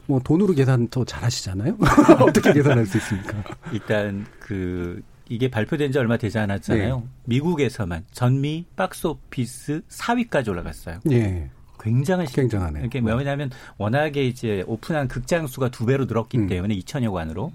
뭐 0.08 0.20
돈으로 0.24 0.54
계산 0.54 0.88
더 0.88 1.04
잘하시잖아요. 1.04 1.78
어떻게 2.22 2.54
계산할 2.54 2.86
수 2.86 2.98
있습니까? 2.98 3.44
일단 3.72 4.26
그 4.40 5.02
이게 5.28 5.50
발표된 5.50 5.92
지 5.92 5.98
얼마 5.98 6.18
되지 6.18 6.38
않았잖아요. 6.38 6.98
네. 7.00 7.04
미국에서만 7.26 8.06
전미 8.12 8.66
박스 8.76 9.08
오피스 9.08 9.82
4위까지 9.90 10.50
올라갔어요. 10.50 11.00
네. 11.04 11.50
굉장한 11.80 12.26
굉장하네. 12.28 12.84
이게 12.86 13.00
왜냐하면 13.00 13.52
워낙에 13.78 14.26
이제 14.26 14.64
오픈한 14.66 15.08
극장 15.08 15.46
수가 15.46 15.70
두 15.70 15.86
배로 15.86 16.06
늘었기 16.06 16.38
음. 16.40 16.48
때문에 16.48 16.76
2천여 16.78 17.14
관으로 17.14 17.52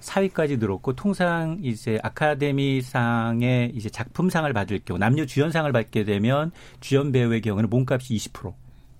4위까지 0.00 0.58
늘었고 0.58 0.94
통상 0.94 1.58
이제 1.62 1.98
아카데미상의 2.02 3.72
이제 3.74 3.88
작품상을 3.88 4.50
받을 4.52 4.80
경우 4.84 4.98
남녀 4.98 5.24
주연상을 5.24 5.70
받게 5.72 6.04
되면 6.04 6.52
주연 6.80 7.12
배우의 7.12 7.40
경우는 7.42 7.70
몸값이 7.70 8.14
20% 8.14 8.52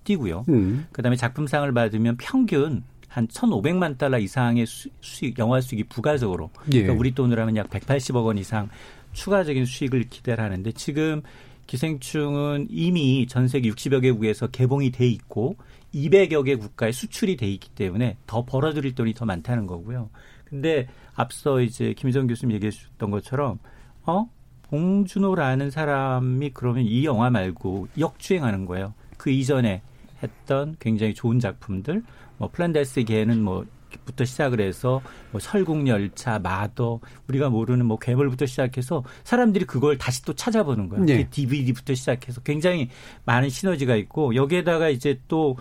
뛰고요. 0.03 0.45
음. 0.49 0.87
그다음에 0.91 1.15
작품상을 1.15 1.71
받으면 1.71 2.17
평균 2.17 2.83
한 3.11 3.27
1,500만 3.27 3.97
달러 3.97 4.17
이상의 4.17 4.65
수, 4.65 4.87
수익, 5.01 5.37
영화 5.37 5.59
수익이 5.59 5.83
부가적으로 5.83 6.49
예. 6.71 6.83
그러니까 6.83 6.93
우리 6.97 7.13
돈으로 7.13 7.41
하면 7.41 7.57
약 7.57 7.69
180억 7.69 8.25
원 8.25 8.37
이상 8.37 8.69
추가적인 9.11 9.65
수익을 9.65 10.05
기대를 10.09 10.41
하는데 10.41 10.71
지금 10.71 11.21
기생충은 11.67 12.67
이미 12.69 13.27
전 13.27 13.49
세계 13.49 13.69
60여 13.69 14.01
개국에서 14.01 14.47
개봉이 14.47 14.91
돼 14.91 15.07
있고 15.07 15.57
200여 15.93 16.45
개 16.45 16.55
국가에 16.55 16.93
수출이 16.93 17.35
돼 17.35 17.47
있기 17.51 17.69
때문에 17.71 18.15
더 18.27 18.45
벌어들일 18.45 18.95
돈이 18.95 19.13
더 19.13 19.25
많다는 19.25 19.67
거고요. 19.67 20.09
근데 20.45 20.87
앞서 21.13 21.59
이제 21.59 21.93
김희정 21.93 22.27
교수님 22.27 22.55
얘기해 22.55 22.71
주셨던 22.71 23.11
것처럼 23.11 23.59
어 24.03 24.29
봉준호라는 24.63 25.69
사람이 25.69 26.51
그러면 26.53 26.85
이 26.85 27.03
영화 27.03 27.29
말고 27.29 27.89
역주행하는 27.99 28.65
거예요. 28.65 28.93
그 29.17 29.31
이전에 29.31 29.81
했던 30.23 30.77
굉장히 30.79 31.13
좋은 31.13 31.39
작품들 31.39 32.03
뭐 32.41 32.49
플란다스의 32.51 33.03
개는 33.03 33.41
뭐 33.41 33.65
부터 34.05 34.23
시작을 34.23 34.61
해서 34.61 35.01
뭐 35.31 35.39
설국열차, 35.41 36.39
마더 36.39 36.99
우리가 37.27 37.49
모르는 37.49 37.85
뭐 37.85 37.97
괴물부터 37.97 38.45
시작해서 38.45 39.03
사람들이 39.23 39.65
그걸 39.65 39.97
다시 39.97 40.23
또 40.23 40.33
찾아보는 40.33 40.89
거예요. 40.89 41.05
네. 41.05 41.27
DVD부터 41.29 41.93
시작해서 41.93 42.41
굉장히 42.41 42.89
많은 43.25 43.49
시너지가 43.49 43.95
있고 43.95 44.35
여기에다가 44.35 44.89
이제 44.89 45.19
또 45.27 45.55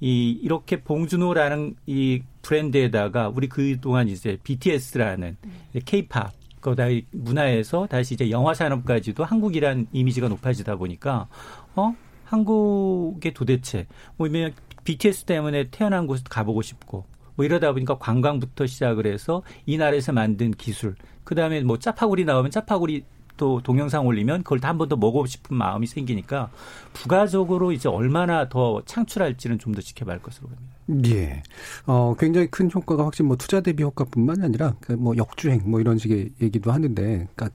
이 0.00 0.30
이렇게 0.30 0.80
봉준호라는 0.80 1.74
이 1.86 2.22
브랜드에다가 2.42 3.28
우리 3.28 3.48
그 3.48 3.80
동안 3.80 4.08
이제 4.08 4.38
BTS라는 4.44 5.36
케이팝 5.84 6.32
거다 6.60 6.84
문화에서 7.10 7.86
다시 7.86 8.14
이제 8.14 8.30
영화 8.30 8.54
산업까지도 8.54 9.24
한국이란 9.24 9.88
이미지가 9.92 10.28
높아지다 10.28 10.76
보니까 10.76 11.28
어 11.74 11.94
한국에 12.24 13.32
도대체 13.32 13.86
뭐면 14.16 14.52
BTS 14.88 15.24
때문에 15.24 15.68
태어난 15.70 16.06
곳에 16.06 16.22
가보고 16.30 16.62
싶고 16.62 17.04
뭐 17.36 17.44
이러다 17.44 17.72
보니까 17.72 17.98
관광부터 17.98 18.66
시작을 18.66 19.06
해서 19.06 19.42
이 19.66 19.76
나라에서 19.76 20.12
만든 20.12 20.50
기술 20.52 20.94
그다음에 21.24 21.60
뭐 21.60 21.78
짜파구리 21.78 22.24
나오면 22.24 22.50
짜파구리 22.50 23.04
또 23.36 23.60
동영상 23.62 24.06
올리면 24.06 24.42
그걸 24.44 24.58
다 24.60 24.68
한 24.68 24.78
번 24.78 24.88
더 24.88 24.96
먹고 24.96 25.26
싶은 25.26 25.56
마음이 25.58 25.86
생기니까 25.86 26.50
부가적으로 26.94 27.70
이제 27.72 27.88
얼마나 27.88 28.48
더 28.48 28.82
창출할지는 28.86 29.58
좀 29.58 29.74
더 29.74 29.82
지켜봐야 29.82 30.14
할 30.14 30.22
것으로 30.22 30.48
봅니다. 30.48 31.14
예. 31.14 31.42
어, 31.86 32.14
굉장히 32.18 32.46
큰 32.48 32.70
효과가 32.74 33.04
확실히 33.04 33.28
뭐 33.28 33.36
투자 33.36 33.60
대비 33.60 33.82
효과뿐만 33.84 34.42
아니라 34.42 34.74
그뭐 34.80 35.16
역주행 35.18 35.60
뭐 35.66 35.80
이런 35.80 35.98
식의 35.98 36.30
얘기도 36.40 36.72
하는데 36.72 37.02
그러니까 37.36 37.50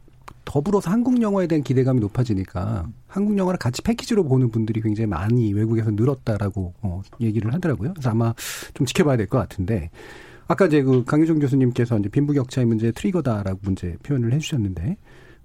더불어서 0.45 0.91
한국 0.91 1.21
영화에 1.21 1.47
대한 1.47 1.63
기대감이 1.63 1.99
높아지니까 2.01 2.87
한국 3.07 3.37
영화를 3.37 3.57
같이 3.57 3.81
패키지로 3.81 4.23
보는 4.23 4.49
분들이 4.49 4.81
굉장히 4.81 5.07
많이 5.07 5.53
외국에서 5.53 5.91
늘었다라고 5.91 6.73
어, 6.81 7.01
얘기를 7.21 7.53
하더라고요. 7.53 7.93
그래서 7.93 8.09
아마 8.11 8.33
좀 8.73 8.85
지켜봐야 8.85 9.17
될 9.17 9.27
것 9.27 9.37
같은데 9.39 9.89
아까 10.47 10.65
이제 10.67 10.83
그 10.83 11.03
강유정 11.05 11.39
교수님께서 11.39 11.97
이제 11.99 12.09
빈부격차의 12.09 12.67
문제 12.67 12.91
trigger다라고 12.91 13.59
문제 13.63 13.95
표현을 14.03 14.33
해주셨는데 14.33 14.97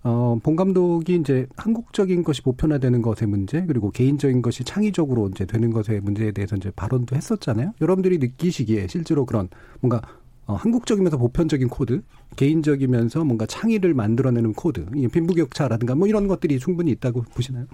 어, 0.04 0.38
봉 0.42 0.56
감독이 0.56 1.16
이제 1.16 1.46
한국적인 1.56 2.22
것이 2.22 2.40
보편화되는 2.42 3.02
것의 3.02 3.28
문제, 3.28 3.64
그리고 3.66 3.90
개인적인 3.90 4.42
것이 4.42 4.62
창의적으로 4.62 5.28
이제 5.28 5.44
되는 5.44 5.70
것의 5.72 6.00
문제에 6.00 6.30
대해서 6.30 6.54
이제 6.56 6.70
발언도 6.70 7.16
했었잖아요. 7.16 7.72
여러분들이 7.80 8.18
느끼시기에 8.18 8.86
실제로 8.88 9.26
그런 9.26 9.48
뭔가 9.80 10.00
어, 10.48 10.54
한국적이면서 10.54 11.18
보편적인 11.18 11.68
코드, 11.68 12.02
개인적이면서 12.36 13.22
뭔가 13.22 13.44
창의를 13.44 13.92
만들어내는 13.92 14.54
코드, 14.54 14.86
빈부격차라든가 14.86 15.94
뭐 15.94 16.08
이런 16.08 16.26
것들이 16.26 16.58
충분히 16.58 16.90
있다고 16.92 17.20
보시나요? 17.34 17.66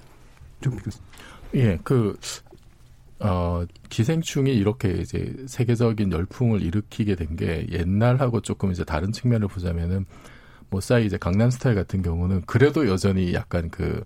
좀 0.60 0.76
교수님. 0.76 1.06
예, 1.54 1.78
그, 1.84 2.18
어, 3.20 3.64
기생충이 3.88 4.52
이렇게 4.52 4.90
이제 4.90 5.37
세계적인 5.46 6.10
열풍을 6.10 6.62
일으키게 6.62 7.14
된 7.14 7.37
게 7.37 7.64
옛날하고 7.70 8.40
조금 8.40 8.72
이제 8.72 8.82
다른 8.84 9.12
측면을 9.12 9.46
보자면은 9.46 10.04
뭐 10.68 10.80
싸이 10.80 11.06
이제 11.06 11.16
강남 11.16 11.50
스타일 11.50 11.76
같은 11.76 12.02
경우는 12.02 12.42
그래도 12.46 12.88
여전히 12.88 13.34
약간 13.34 13.70
그, 13.70 14.02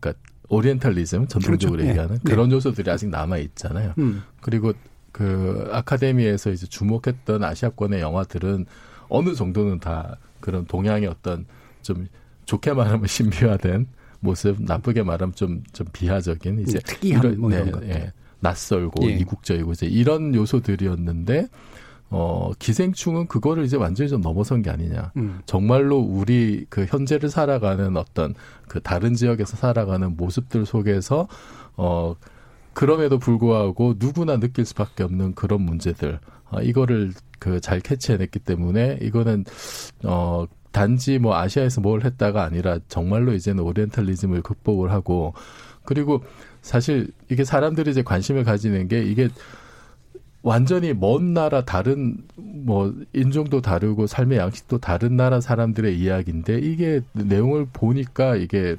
그니까 0.00 0.18
오리엔탈리즘 0.48 1.28
전통적으로 1.28 1.76
그렇죠. 1.76 1.90
얘기하는 1.90 2.16
네. 2.16 2.30
그런 2.32 2.50
요소들이 2.50 2.90
아직 2.90 3.10
남아 3.10 3.36
있잖아요. 3.38 3.92
음. 3.98 4.22
그리고 4.40 4.72
그 5.12 5.68
아카데미에서 5.72 6.50
이제 6.50 6.66
주목했던 6.66 7.42
아시아권의 7.44 8.00
영화들은 8.00 8.66
어느 9.08 9.34
정도는 9.34 9.80
다 9.80 10.16
그런 10.40 10.64
동양의 10.66 11.08
어떤 11.08 11.46
좀 11.82 12.08
좋게 12.44 12.72
말하면 12.72 13.06
신비화된 13.06 13.86
모습, 14.20 14.62
나쁘게 14.62 15.02
말하면 15.02 15.34
좀, 15.34 15.62
좀 15.72 15.86
비하적인 15.92 16.60
이제 16.60 16.78
네, 16.78 16.84
특이한 16.84 17.22
이런, 17.22 17.40
뭐 17.40 17.50
이런 17.50 17.80
네, 17.80 17.88
예, 17.90 18.12
낯설고 18.40 19.08
예. 19.08 19.14
이국적이고 19.14 19.72
이제 19.72 19.86
이런 19.86 20.34
요소들이었는데 20.34 21.48
어, 22.10 22.50
기생충은 22.58 23.28
그거를 23.28 23.64
이제 23.64 23.76
완전히 23.76 24.10
좀 24.10 24.20
넘어선 24.20 24.62
게 24.62 24.70
아니냐. 24.70 25.12
음. 25.16 25.40
정말로 25.46 25.98
우리 25.98 26.66
그 26.68 26.84
현재를 26.88 27.30
살아가는 27.30 27.96
어떤 27.96 28.34
그 28.66 28.80
다른 28.80 29.14
지역에서 29.14 29.56
살아가는 29.56 30.16
모습들 30.16 30.66
속에서 30.66 31.28
어, 31.76 32.16
그럼에도 32.72 33.18
불구하고 33.18 33.94
누구나 33.98 34.38
느낄 34.38 34.64
수밖에 34.64 35.02
없는 35.04 35.34
그런 35.34 35.62
문제들. 35.62 36.20
어, 36.50 36.60
이거를 36.62 37.12
그 37.40 37.58
잘 37.60 37.80
캐치해냈기 37.80 38.38
때문에 38.40 38.98
이거는 39.02 39.44
어 40.04 40.46
단지 40.72 41.18
뭐 41.18 41.36
아시아에서 41.36 41.80
뭘 41.80 42.04
했다가 42.04 42.44
아니라 42.44 42.78
정말로 42.86 43.32
이제는 43.32 43.64
오리엔탈리즘을 43.64 44.42
극복을 44.42 44.92
하고 44.92 45.34
그리고 45.84 46.22
사실 46.62 47.08
이게 47.30 47.42
사람들이 47.42 47.90
이제 47.90 48.02
관심을 48.02 48.44
가지는 48.44 48.86
게 48.86 49.02
이게 49.02 49.28
완전히 50.42 50.92
먼 50.94 51.34
나라 51.34 51.64
다른 51.64 52.18
뭐 52.36 52.94
인종도 53.12 53.62
다르고 53.62 54.06
삶의 54.06 54.38
양식도 54.38 54.78
다른 54.78 55.16
나라 55.16 55.40
사람들의 55.40 55.98
이야기인데 55.98 56.58
이게 56.60 57.00
내용을 57.14 57.66
보니까 57.72 58.36
이게 58.36 58.76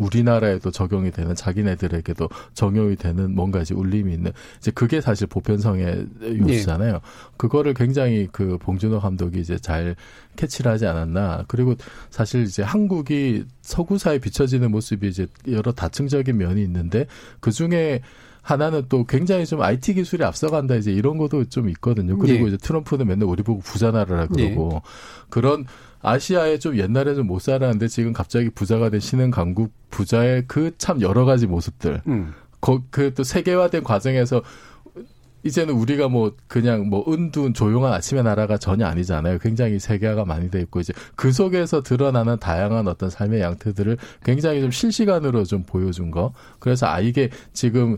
우리나라에도 0.00 0.70
적용이 0.70 1.10
되는 1.10 1.34
자기네들에게도 1.34 2.28
적용이 2.54 2.96
되는 2.96 3.34
뭔가 3.34 3.60
이제 3.60 3.74
울림이 3.74 4.12
있는 4.12 4.32
이제 4.58 4.70
그게 4.70 5.00
사실 5.00 5.26
보편성의 5.26 6.06
요소잖아요. 6.22 6.92
네. 6.92 6.98
그거를 7.36 7.74
굉장히 7.74 8.28
그 8.32 8.58
봉준호 8.58 9.00
감독이 9.00 9.38
이제 9.40 9.58
잘 9.58 9.94
캐치를 10.36 10.72
하지 10.72 10.86
않았나. 10.86 11.44
그리고 11.46 11.74
사실 12.10 12.42
이제 12.42 12.62
한국이 12.62 13.44
서구사에 13.60 14.18
비춰지는 14.18 14.70
모습이 14.70 15.08
이제 15.08 15.26
여러 15.48 15.72
다층적인 15.72 16.36
면이 16.36 16.62
있는데 16.62 17.06
그 17.40 17.52
중에 17.52 18.00
하나는 18.42 18.86
또 18.88 19.04
굉장히 19.04 19.44
좀 19.44 19.60
IT 19.60 19.94
기술이 19.94 20.24
앞서간다 20.24 20.74
이제 20.76 20.90
이런 20.90 21.18
것도 21.18 21.44
좀 21.44 21.68
있거든요. 21.70 22.16
그리고 22.18 22.44
네. 22.44 22.48
이제 22.48 22.56
트럼프는 22.56 23.06
맨날 23.06 23.28
우리 23.28 23.42
보고 23.42 23.60
부자 23.60 23.90
나라라 23.90 24.26
그러고 24.26 24.70
네. 24.72 24.80
그런 25.28 25.66
아시아에 26.02 26.58
좀 26.58 26.76
옛날에 26.78 27.14
좀 27.14 27.26
못 27.26 27.40
살았는데 27.40 27.88
지금 27.88 28.12
갑자기 28.12 28.50
부자가 28.50 28.90
되시는 28.90 29.30
강국 29.30 29.72
부자의 29.90 30.46
그 30.46 30.72
참 30.78 31.00
여러 31.00 31.24
가지 31.24 31.46
모습들. 31.46 32.02
음. 32.06 32.32
그 32.90 33.14
또 33.14 33.22
세계화된 33.22 33.84
과정에서 33.84 34.42
이제는 35.42 35.72
우리가 35.72 36.08
뭐 36.08 36.36
그냥 36.48 36.90
뭐 36.90 37.02
은둔 37.10 37.54
조용한 37.54 37.94
아침의 37.94 38.24
나라가 38.24 38.58
전혀 38.58 38.84
아니잖아요. 38.84 39.38
굉장히 39.38 39.78
세계화가 39.78 40.26
많이 40.26 40.50
돼 40.50 40.60
있고 40.60 40.80
이제 40.80 40.92
그 41.16 41.32
속에서 41.32 41.82
드러나는 41.82 42.38
다양한 42.38 42.86
어떤 42.88 43.08
삶의 43.08 43.40
양태들을 43.40 43.96
굉장히 44.22 44.60
좀 44.60 44.70
실시간으로 44.70 45.44
좀 45.44 45.62
보여준 45.62 46.10
거. 46.10 46.34
그래서 46.58 46.86
아 46.88 47.00
이게 47.00 47.30
지금 47.54 47.96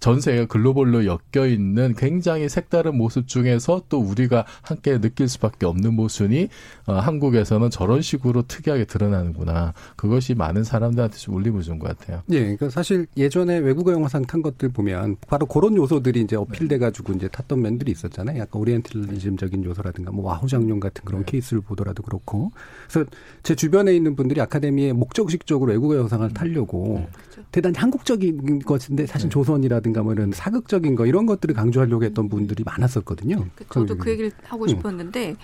전 0.00 0.20
세계 0.20 0.44
글로벌로 0.46 1.04
엮여 1.06 1.46
있는 1.46 1.94
굉장히 1.94 2.48
색다른 2.48 2.96
모습 2.96 3.26
중에서 3.26 3.82
또 3.88 3.98
우리가 4.00 4.44
함께 4.62 5.00
느낄 5.00 5.28
수밖에 5.28 5.66
없는 5.66 5.94
모습이 5.94 6.48
어, 6.86 6.94
한국에서는 6.94 7.70
저런 7.70 8.02
식으로 8.02 8.42
특이하게 8.46 8.84
드러나는구나. 8.84 9.72
그것이 9.96 10.34
많은 10.34 10.64
사람들한테 10.64 11.16
좀 11.16 11.36
울림을 11.36 11.62
준 11.62 11.78
것 11.78 11.96
같아요. 11.98 12.22
예, 12.30 12.40
그러니까 12.40 12.70
사실 12.70 13.06
예전에 13.16 13.58
외국어 13.58 13.92
영화상 13.92 14.22
탄 14.22 14.42
것들 14.42 14.68
보면 14.68 15.16
바로 15.26 15.46
그런 15.46 15.76
요소들이 15.76 16.20
이제 16.20 16.36
어필돼 16.36 16.78
가지고 16.78 17.12
이제 17.14 17.28
탔던 17.28 17.60
면들이 17.62 17.90
있었잖아요. 17.92 18.38
약간 18.38 18.60
오리엔틀리즘적인 18.60 19.64
요소라든가 19.64 20.12
뭐 20.12 20.26
와후장룡 20.26 20.80
같은 20.80 21.04
그런 21.04 21.24
네. 21.24 21.32
케이스를 21.32 21.62
보더라도 21.62 22.02
그렇고. 22.02 22.52
그래서 22.88 23.08
제 23.42 23.54
주변에 23.54 23.94
있는 23.94 24.14
분들이 24.16 24.40
아카데미에 24.40 24.92
목적식적으로 24.92 25.72
외국어 25.72 25.96
영상을 25.96 26.28
타려고 26.34 26.98
네. 27.00 27.08
그렇죠. 27.30 27.48
대단히 27.50 27.76
한국적인 27.78 28.60
것인데 28.60 29.06
사실 29.06 29.28
네. 29.28 29.32
조선이라 29.32 29.80
든가 29.84 30.02
뭐 30.02 30.12
이런 30.12 30.32
사극적인 30.32 30.96
거 30.96 31.06
이런 31.06 31.26
것들을 31.26 31.54
강조하려고 31.54 32.02
했던 32.02 32.28
분들이 32.28 32.64
많았었거든요. 32.64 33.46
그 33.54 33.64
저도 33.70 33.96
그 33.96 34.10
얘기를 34.10 34.32
하고 34.42 34.66
싶었는데 34.66 35.30
음. 35.30 35.36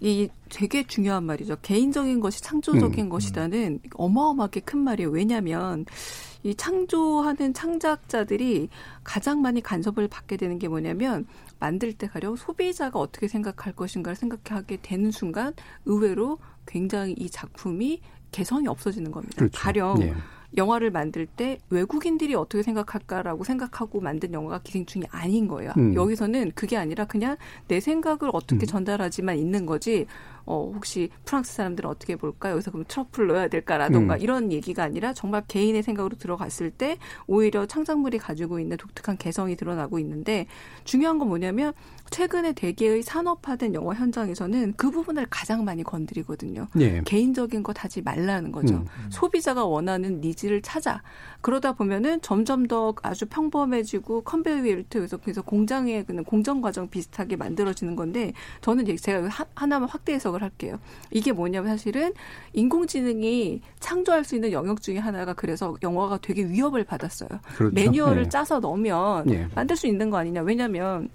이 0.00 0.28
되게 0.48 0.84
중요한 0.84 1.24
말이죠. 1.24 1.56
개인적인 1.62 2.20
것이 2.20 2.42
창조적인 2.42 3.04
음. 3.04 3.08
것이다는 3.08 3.80
어마어마하게 3.94 4.60
큰 4.60 4.80
말이에요. 4.80 5.10
왜냐하면 5.10 5.86
이 6.42 6.54
창조하는 6.54 7.54
창작자들이 7.54 8.68
가장 9.04 9.42
많이 9.42 9.60
간섭을 9.60 10.08
받게 10.08 10.36
되는 10.36 10.58
게 10.58 10.66
뭐냐면 10.66 11.26
만들 11.60 11.92
때 11.92 12.08
가령 12.08 12.34
소비자가 12.34 12.98
어떻게 12.98 13.28
생각할 13.28 13.74
것인가를 13.74 14.16
생각하게 14.16 14.78
되는 14.82 15.12
순간 15.12 15.54
의외로 15.84 16.38
굉장히 16.66 17.12
이 17.12 17.30
작품이 17.30 18.00
개성이 18.32 18.66
없어지는 18.66 19.12
겁니다. 19.12 19.36
그렇죠. 19.36 19.56
가령 19.56 19.98
네. 20.00 20.14
영화를 20.56 20.90
만들 20.90 21.26
때 21.26 21.58
외국인들이 21.70 22.34
어떻게 22.34 22.62
생각할까라고 22.62 23.44
생각하고 23.44 24.00
만든 24.00 24.32
영화가 24.32 24.60
기생충이 24.62 25.06
아닌 25.10 25.48
거예요. 25.48 25.72
음. 25.76 25.94
여기서는 25.94 26.52
그게 26.54 26.76
아니라 26.76 27.04
그냥 27.06 27.36
내 27.68 27.80
생각을 27.80 28.30
어떻게 28.32 28.64
음. 28.64 28.66
전달하지만 28.66 29.38
있는 29.38 29.66
거지 29.66 30.06
어, 30.44 30.70
혹시 30.74 31.08
프랑스 31.24 31.54
사람들은 31.54 31.88
어떻게 31.88 32.16
볼까? 32.16 32.50
여기서 32.50 32.70
그럼 32.70 32.84
트러플 32.88 33.28
넣어야 33.28 33.48
될까라던가 33.48 34.14
음. 34.14 34.20
이런 34.20 34.52
얘기가 34.52 34.82
아니라 34.82 35.12
정말 35.12 35.42
개인의 35.46 35.82
생각으로 35.82 36.16
들어갔을 36.16 36.70
때 36.70 36.98
오히려 37.26 37.66
창작물이 37.66 38.18
가지고 38.18 38.58
있는 38.58 38.76
독특한 38.76 39.16
개성이 39.16 39.56
드러나고 39.56 39.98
있는데 40.00 40.46
중요한 40.84 41.18
건 41.18 41.28
뭐냐면 41.28 41.72
최근에 42.12 42.52
대개의 42.52 43.02
산업화된 43.02 43.74
영화 43.74 43.94
현장에서는 43.94 44.74
그 44.76 44.90
부분을 44.90 45.26
가장 45.30 45.64
많이 45.64 45.82
건드리거든요. 45.82 46.68
예. 46.80 47.02
개인적인 47.04 47.62
것 47.62 47.82
하지 47.82 48.02
말라는 48.02 48.52
거죠. 48.52 48.74
음. 48.74 48.86
소비자가 49.10 49.64
원하는 49.64 50.20
needs를 50.20 50.62
찾아. 50.62 51.02
그러다 51.40 51.72
보면은 51.72 52.20
점점 52.20 52.66
더 52.66 52.94
아주 53.02 53.26
평범해지고 53.26 54.22
컨베이어 54.22 54.62
벨트에서 54.62 55.16
그래서 55.16 55.42
공장의 55.42 56.04
그냥 56.04 56.24
공정 56.24 56.60
과정 56.60 56.88
비슷하게 56.88 57.36
만들어지는 57.36 57.96
건데 57.96 58.32
저는 58.60 58.84
제가 58.96 59.28
하나만 59.54 59.88
확대해서 59.88 60.32
지적을 60.32 60.42
할게요. 60.42 60.78
이게 61.10 61.32
뭐냐면 61.32 61.70
사실은 61.72 62.12
인공지능이 62.54 63.60
창조할 63.78 64.24
수 64.24 64.34
있는 64.34 64.52
영역 64.52 64.80
중에 64.82 64.98
하나가 64.98 65.34
그래서 65.34 65.76
영화가 65.82 66.18
되게 66.22 66.44
위협을 66.44 66.84
받았어요. 66.84 67.28
그렇죠. 67.56 67.74
매뉴얼을 67.74 68.24
네. 68.24 68.28
짜서 68.28 68.58
넣으면 68.60 69.26
네. 69.26 69.46
만들 69.54 69.76
수 69.76 69.86
있는 69.86 70.10
거 70.10 70.16
아니냐. 70.16 70.42
왜냐하면 70.42 71.08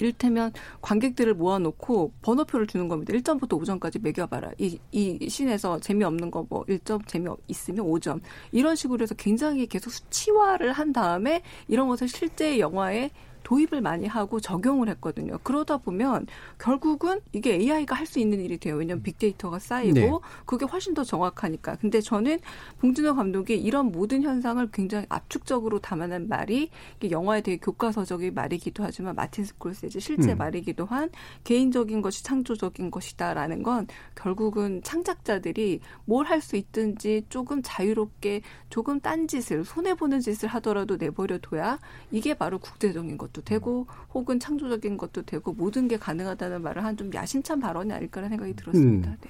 이를테면 0.00 0.52
관객들을 0.80 1.34
모아놓고 1.34 2.12
번호표를 2.22 2.66
주는 2.66 2.88
겁니다. 2.88 3.12
1점부터 3.12 3.60
5점까지 3.60 4.02
매겨봐라. 4.02 4.52
이, 4.58 4.78
이 4.92 5.28
씬에서 5.28 5.78
재미없는 5.80 6.30
거 6.30 6.48
뭐 6.48 6.64
1점 6.64 7.06
재미있으면 7.06 7.84
5점. 7.86 8.20
이런 8.52 8.74
식으로 8.76 9.02
해서 9.02 9.14
굉장히 9.14 9.66
계속 9.66 9.90
수치화를 9.90 10.72
한 10.72 10.92
다음에 10.92 11.42
이런 11.68 11.88
것을 11.88 12.08
실제 12.08 12.58
영화에 12.58 13.10
도입을 13.48 13.80
많이 13.80 14.06
하고 14.06 14.40
적용을 14.40 14.90
했거든요. 14.90 15.38
그러다 15.42 15.78
보면 15.78 16.26
결국은 16.58 17.20
이게 17.32 17.54
AI가 17.54 17.94
할 17.94 18.08
수 18.08 18.18
있는 18.20 18.40
일이 18.40 18.56
돼요. 18.56 18.76
왜냐하면 18.76 19.02
빅데이터가 19.02 19.58
쌓이고 19.58 19.94
네. 19.94 20.10
그게 20.46 20.64
훨씬 20.64 20.94
더 20.94 21.04
정확하니까. 21.04 21.76
근데 21.76 22.00
저는 22.00 22.38
봉준호 22.80 23.14
감독이 23.14 23.54
이런 23.54 23.92
모든 23.92 24.22
현상을 24.22 24.66
굉장히 24.72 25.04
압축적으로 25.10 25.78
담아낸 25.78 26.26
말이 26.28 26.70
영화에 27.10 27.42
되게 27.42 27.58
교과서적인 27.58 28.32
말이기도 28.32 28.82
하지만 28.82 29.14
마틴 29.14 29.44
스콜세지 29.44 30.00
실제 30.00 30.32
음. 30.32 30.38
말이기도 30.38 30.86
한 30.86 31.10
개인적인 31.44 32.00
것이 32.00 32.24
창조적인 32.24 32.90
것이다라는 32.90 33.62
건 33.62 33.86
결국은 34.14 34.82
창작자들이 34.82 35.80
뭘 36.06 36.26
할 36.28 36.40
수 36.40 36.56
있든지 36.56 37.24
조금 37.28 37.60
자유롭게 37.62 38.42
조금 38.70 39.00
딴 39.00 39.26
짓을 39.28 39.64
손해 39.64 39.94
보는 39.94 40.20
짓을 40.20 40.48
하더라도 40.48 40.96
내버려 40.96 41.38
둬야 41.38 41.78
이게 42.10 42.32
바로 42.34 42.58
국제적인 42.58 43.16
것도 43.18 43.37
되고 43.42 43.86
혹은 44.12 44.38
창조적인 44.38 44.96
것도 44.96 45.22
되고 45.22 45.52
모든 45.52 45.88
게 45.88 45.96
가능하다는 45.96 46.62
말을 46.62 46.84
한 46.84 46.98
좀 46.98 47.10
야심찬 47.14 47.60
발언이 47.60 47.92
아닐까라는 47.92 48.30
생각이 48.36 48.56
들었습니다. 48.56 49.10
음. 49.10 49.16
네. 49.20 49.28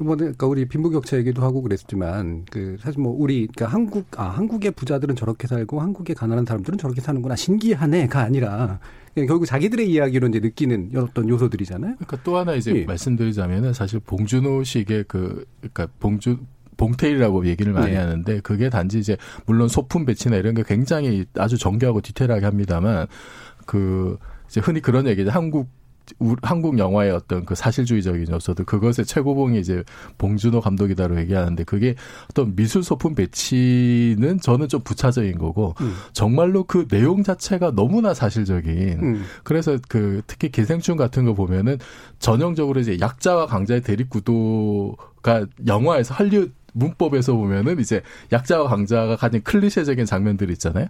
이번에 0.00 0.18
그러니까 0.18 0.46
우리 0.46 0.64
빈부격차 0.68 1.16
얘기도 1.16 1.42
하고 1.42 1.60
그랬지만 1.62 2.44
그 2.48 2.76
사실 2.80 3.00
뭐 3.00 3.12
우리 3.18 3.48
그러니까 3.48 3.66
한국 3.74 4.06
아 4.16 4.28
한국의 4.28 4.70
부자들은 4.70 5.16
저렇게 5.16 5.48
살고 5.48 5.80
한국의 5.80 6.14
가난한 6.14 6.44
사람들은 6.46 6.78
저렇게 6.78 7.00
사는구나 7.00 7.34
신기하네가 7.34 8.20
아니라 8.20 8.78
결국 9.16 9.46
자기들의 9.46 9.90
이야기로 9.90 10.28
이제 10.28 10.38
느끼는 10.38 10.92
어떤 10.94 11.28
요소들이잖아요. 11.28 11.96
그러니까 11.96 12.22
또 12.22 12.36
하나 12.36 12.54
이제 12.54 12.72
예. 12.76 12.84
말씀드리자면은 12.84 13.72
사실 13.72 13.98
봉준호식의 13.98 15.06
그 15.08 15.44
그러니까 15.60 15.88
봉준 15.98 16.46
봉테일이라고 16.76 17.46
얘기를 17.46 17.72
많이 17.72 17.90
네. 17.90 17.96
하는데 17.96 18.40
그게 18.40 18.70
단지 18.70 19.00
이제 19.00 19.16
물론 19.46 19.66
소품 19.66 20.06
배치나 20.06 20.36
이런 20.36 20.54
게 20.54 20.62
굉장히 20.62 21.24
아주 21.34 21.58
정교하고 21.58 22.00
디테일하게 22.00 22.44
합니다만 22.44 23.08
그 23.68 24.16
이제 24.48 24.60
흔히 24.60 24.80
그런 24.80 25.06
얘기죠. 25.06 25.30
한국 25.30 25.68
한국 26.40 26.78
영화의 26.78 27.10
어떤 27.10 27.44
그 27.44 27.54
사실주의적인 27.54 28.30
요소들 28.30 28.64
그것의 28.64 29.04
최고봉이 29.04 29.60
이제 29.60 29.84
봉준호 30.16 30.62
감독이다로 30.62 31.18
얘기하는데 31.20 31.62
그게 31.64 31.96
어떤 32.30 32.56
미술 32.56 32.82
소품 32.82 33.14
배치는 33.14 34.40
저는 34.40 34.68
좀 34.68 34.80
부차적인 34.80 35.36
거고 35.36 35.74
음. 35.82 35.92
정말로 36.14 36.64
그 36.64 36.88
내용 36.88 37.22
자체가 37.22 37.72
너무나 37.72 38.14
사실적인 38.14 39.00
음. 39.02 39.24
그래서 39.44 39.76
그 39.86 40.22
특히 40.26 40.50
기생충 40.50 40.96
같은 40.96 41.26
거 41.26 41.34
보면은 41.34 41.76
전형적으로 42.20 42.80
이제 42.80 42.96
약자와 42.98 43.44
강자의 43.44 43.82
대립 43.82 44.08
구도가 44.08 45.44
영화에서 45.66 46.14
할리우드 46.14 46.52
문법에서 46.78 47.34
보면은 47.34 47.80
이제 47.80 48.02
약자와 48.32 48.68
강자가 48.68 49.16
가진 49.16 49.42
클리셰적인 49.42 50.06
장면들이 50.06 50.52
있잖아요. 50.54 50.86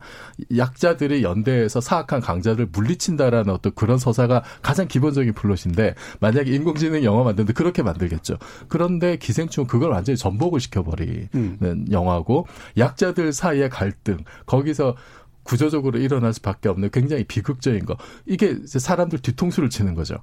약자들이 0.57 1.22
연대해서 1.22 1.81
사악한 1.81 2.20
강자들 2.20 2.68
물리친다라는 2.72 3.53
어떤 3.53 3.72
그런 3.74 3.98
서사가 3.98 4.42
가장 4.62 4.87
기본적인 4.87 5.33
플롯인데 5.33 5.94
만약에 6.20 6.51
인공지능 6.51 7.05
영화 7.05 7.24
만드는데 7.24 7.53
그렇게 7.53 7.83
만들겠죠. 7.83 8.38
그런데 8.68 9.16
기생충 9.16 9.66
그걸 9.66 9.90
완전히 9.90 10.16
전복을 10.16 10.61
시켜버리는 10.61 11.29
음. 11.35 11.87
영화고 11.90 12.46
약자들 12.77 13.33
사이의 13.33 13.70
갈등 13.70 14.18
거기서 14.46 14.96
구조적으로 15.42 15.98
일어날 15.98 16.35
수밖에 16.35 16.68
없는 16.68 16.90
굉장히 16.92 17.24
비극적인 17.24 17.87
거 17.87 17.96
이게 18.27 18.57
사람들 18.66 19.20
뒤통수를 19.20 19.70
치는 19.70 19.94
거죠. 19.94 20.16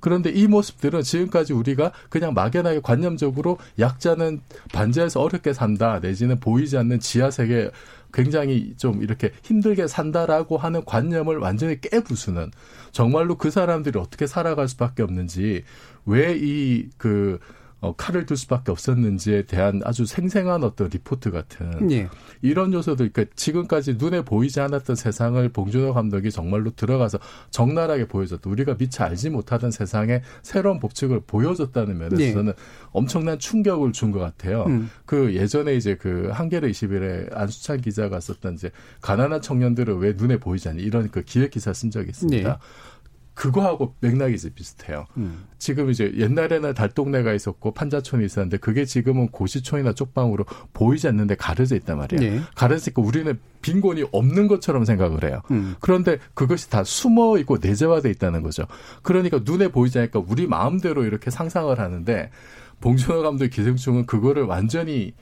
그런데 0.00 0.30
이 0.30 0.46
모습들은 0.46 1.02
지금까지 1.02 1.52
우리가 1.52 1.92
그냥 2.08 2.34
막연하게 2.34 2.80
관념적으로 2.80 3.58
약자는 3.78 4.40
반지하에서 4.72 5.20
어렵게 5.20 5.52
산다 5.52 5.98
내지는 6.00 6.38
보이지 6.40 6.76
않는 6.78 7.00
지하 7.00 7.30
세계 7.30 7.70
굉장히 8.12 8.74
좀 8.76 9.02
이렇게 9.02 9.30
힘들게 9.42 9.86
산다라고 9.86 10.58
하는 10.58 10.84
관념을 10.84 11.38
완전히 11.38 11.80
깨부수는 11.80 12.50
정말로 12.90 13.36
그 13.36 13.50
사람들이 13.50 13.98
어떻게 13.98 14.26
살아갈 14.26 14.68
수밖에 14.68 15.02
없는지 15.02 15.64
왜 16.06 16.34
이 16.36 16.88
그 16.96 17.38
어, 17.80 17.94
칼을 17.96 18.26
둘 18.26 18.36
수밖에 18.36 18.70
없었는지에 18.72 19.44
대한 19.44 19.80
아주 19.84 20.04
생생한 20.04 20.62
어떤 20.64 20.88
리포트 20.88 21.30
같은 21.30 21.90
예. 21.90 22.08
이런 22.42 22.74
요소들 22.74 23.10
그러니까 23.10 23.32
지금까지 23.36 23.94
눈에 23.94 24.22
보이지 24.22 24.60
않았던 24.60 24.96
세상을 24.96 25.48
봉준호 25.48 25.94
감독이 25.94 26.30
정말로 26.30 26.70
들어가서 26.70 27.18
적나라하게 27.50 28.06
보여줬다. 28.08 28.50
우리가 28.50 28.76
미처 28.76 29.04
알지 29.04 29.30
못하던 29.30 29.70
세상의 29.70 30.20
새로운 30.42 30.78
법칙을 30.78 31.20
보여줬다는 31.26 31.96
면에서는 31.98 32.48
예. 32.48 32.62
엄청난 32.92 33.38
충격을 33.38 33.92
준 33.92 34.10
것 34.10 34.18
같아요. 34.18 34.64
음. 34.66 34.90
그 35.06 35.34
예전에 35.36 35.74
이제 35.76 35.94
그 35.94 36.30
한겨레 36.32 36.68
20일에 36.70 37.34
안수찬 37.36 37.80
기자가 37.80 38.18
썼던 38.18 38.54
이제 38.54 38.70
가난한 39.00 39.40
청년들은 39.40 39.98
왜 39.98 40.14
눈에 40.16 40.36
보이지 40.36 40.68
않니 40.68 40.82
이런 40.82 41.08
그 41.10 41.22
기획 41.22 41.52
기사 41.52 41.72
쓴 41.72 41.90
적이 41.92 42.08
있습니다. 42.10 42.50
예. 42.50 42.56
그거하고 43.34 43.94
맥락이 44.00 44.34
이제 44.34 44.50
비슷해요. 44.50 45.06
음. 45.16 45.44
지금 45.58 45.90
이제 45.90 46.12
옛날에는 46.16 46.74
달동네가 46.74 47.32
있었고 47.32 47.72
판자촌이 47.72 48.24
있었는데 48.24 48.58
그게 48.58 48.84
지금은 48.84 49.28
고시촌이나 49.28 49.92
쪽방으로 49.94 50.44
보이지 50.72 51.08
않는데 51.08 51.36
가려져 51.36 51.76
있단 51.76 51.98
말이에요. 51.98 52.20
네. 52.20 52.40
가려지니까 52.54 53.02
우리는 53.02 53.38
빈곤이 53.62 54.06
없는 54.12 54.46
것처럼 54.48 54.84
생각을 54.84 55.24
해요. 55.24 55.42
음. 55.50 55.74
그런데 55.80 56.18
그것이 56.34 56.70
다 56.70 56.84
숨어 56.84 57.38
있고 57.38 57.58
내재화돼 57.60 58.10
있다는 58.10 58.42
거죠. 58.42 58.64
그러니까 59.02 59.40
눈에 59.44 59.68
보이지 59.68 59.98
않으니까 59.98 60.22
우리 60.26 60.46
마음대로 60.46 61.04
이렇게 61.04 61.30
상상을 61.30 61.78
하는데 61.78 62.30
봉준호 62.80 63.22
감독의 63.22 63.50
기생충은 63.50 64.06
그거를 64.06 64.44
완전히 64.44 65.12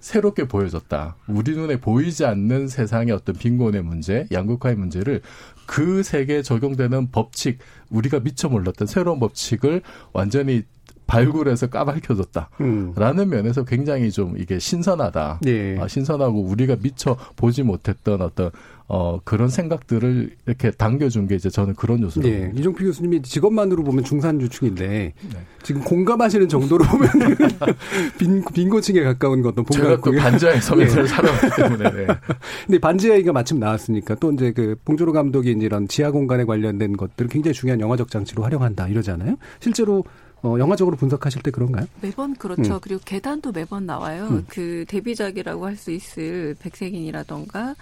새롭게 0.00 0.46
보여졌다. 0.46 1.16
우리 1.28 1.56
눈에 1.56 1.80
보이지 1.80 2.24
않는 2.24 2.68
세상의 2.68 3.12
어떤 3.12 3.34
빈곤의 3.36 3.82
문제, 3.82 4.26
양극화의 4.30 4.76
문제를 4.76 5.22
그 5.66 6.02
세계에 6.02 6.42
적용되는 6.42 7.10
법칙, 7.10 7.58
우리가 7.90 8.20
미처 8.20 8.48
몰랐던 8.48 8.86
새로운 8.86 9.18
법칙을 9.18 9.82
완전히 10.12 10.62
발굴해서 11.06 11.68
까발켜줬다. 11.68 12.50
음. 12.60 12.92
라는 12.96 13.28
면에서 13.28 13.64
굉장히 13.64 14.10
좀 14.10 14.36
이게 14.38 14.58
신선하다. 14.58 15.40
예. 15.46 15.78
아, 15.80 15.88
신선하고 15.88 16.42
우리가 16.42 16.76
미처 16.82 17.16
보지 17.36 17.62
못했던 17.62 18.20
어떤 18.20 18.50
어, 18.88 19.18
그런 19.24 19.48
생각들을 19.48 20.36
이렇게 20.46 20.70
당겨준 20.70 21.26
게 21.26 21.34
이제 21.34 21.50
저는 21.50 21.74
그런 21.74 22.02
요소로. 22.02 22.28
예. 22.28 22.52
이종필 22.54 22.86
교수님이 22.86 23.22
직업만으로 23.22 23.82
보면 23.82 24.04
중산주축인데 24.04 24.86
네. 24.86 25.14
지금 25.62 25.82
공감하시는 25.82 26.48
정도로 26.48 26.84
보면 26.84 27.10
빈, 28.18 28.44
빈곤층에 28.44 29.02
가까운 29.02 29.44
어떤 29.44 29.64
제가 29.66 30.00
또 30.00 30.12
반지하의 30.12 30.60
서민을 30.62 31.02
예. 31.02 31.06
살아왔기 31.06 31.48
때문에. 31.56 31.90
네. 31.90 32.06
근데 32.66 32.78
반지하의가 32.78 33.32
마침 33.32 33.58
나왔으니까 33.58 34.14
또 34.16 34.30
이제 34.32 34.52
그 34.52 34.76
봉조로 34.84 35.12
감독이 35.12 35.50
이제 35.50 35.66
이런 35.66 35.88
지하 35.88 36.12
공간에 36.12 36.44
관련된 36.44 36.96
것들을 36.96 37.28
굉장히 37.28 37.54
중요한 37.54 37.80
영화적 37.80 38.08
장치로 38.10 38.44
활용한다 38.44 38.86
이러잖아요. 38.86 39.36
실제로 39.58 40.04
어, 40.46 40.58
영화적으로 40.60 40.96
분석하실 40.96 41.42
때 41.42 41.50
그런가요? 41.50 41.86
매번 42.00 42.34
그렇죠. 42.36 42.74
음. 42.74 42.78
그리고 42.80 43.00
계단도 43.04 43.50
매번 43.52 43.84
나와요. 43.86 44.28
음. 44.30 44.44
그 44.48 44.84
데뷔작이라고 44.88 45.66
할 45.66 45.76
수 45.76 45.90
있을 45.90 46.56
백색인이라던가 46.60 47.74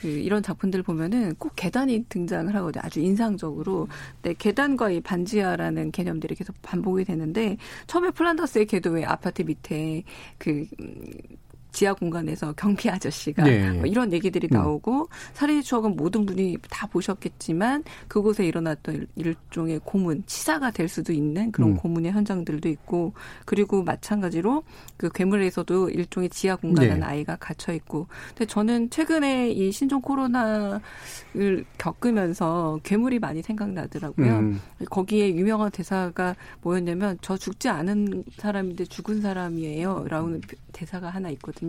그 0.00 0.08
이런 0.08 0.42
작품들 0.42 0.82
보면은 0.82 1.34
꼭 1.38 1.52
계단이 1.54 2.06
등장을 2.08 2.52
하거든요. 2.56 2.82
아주 2.84 3.00
인상적으로. 3.00 3.88
네, 4.22 4.34
계단과 4.36 4.90
이 4.90 5.00
반지하라는 5.00 5.90
개념들이 5.92 6.34
계속 6.34 6.56
반복이 6.62 7.04
되는데 7.04 7.56
처음에 7.86 8.10
플란더스의 8.10 8.66
왜 8.90 9.04
아파트 9.04 9.42
밑에 9.42 10.02
그 10.38 10.66
지하 11.72 11.94
공간에서 11.94 12.52
경비 12.52 12.88
아저씨가 12.90 13.44
네. 13.44 13.70
뭐 13.70 13.86
이런 13.86 14.12
얘기들이 14.12 14.48
음. 14.52 14.58
나오고 14.58 15.08
살인의 15.32 15.62
추억은 15.62 15.96
모든 15.96 16.26
분이 16.26 16.58
다 16.70 16.86
보셨겠지만 16.86 17.84
그곳에 18.08 18.46
일어났던 18.46 19.06
일종의 19.16 19.80
고문 19.84 20.22
치사가 20.26 20.70
될 20.70 20.88
수도 20.88 21.12
있는 21.12 21.50
그런 21.50 21.70
음. 21.70 21.76
고문의 21.76 22.12
현장들도 22.12 22.68
있고 22.68 23.14
그리고 23.44 23.82
마찬가지로 23.82 24.62
그 24.96 25.08
괴물에서도 25.10 25.90
일종의 25.90 26.28
지하 26.30 26.56
공간에 26.56 26.94
네. 26.94 27.02
아이가 27.02 27.36
갇혀 27.36 27.72
있고 27.72 28.06
근데 28.28 28.46
저는 28.46 28.90
최근에 28.90 29.50
이 29.50 29.72
신종 29.72 30.00
코로나를 30.02 30.80
겪으면서 31.78 32.78
괴물이 32.82 33.18
많이 33.18 33.42
생각나더라고요. 33.42 34.38
음. 34.38 34.60
거기에 34.90 35.34
유명한 35.34 35.70
대사가 35.70 36.34
뭐였냐면 36.60 37.16
저 37.22 37.36
죽지 37.36 37.68
않은 37.68 38.24
사람인데 38.36 38.84
죽은 38.84 39.20
사람이에요. 39.22 40.06
라는 40.08 40.40
대사가 40.72 41.08
하나 41.08 41.30
있거든요. 41.30 41.61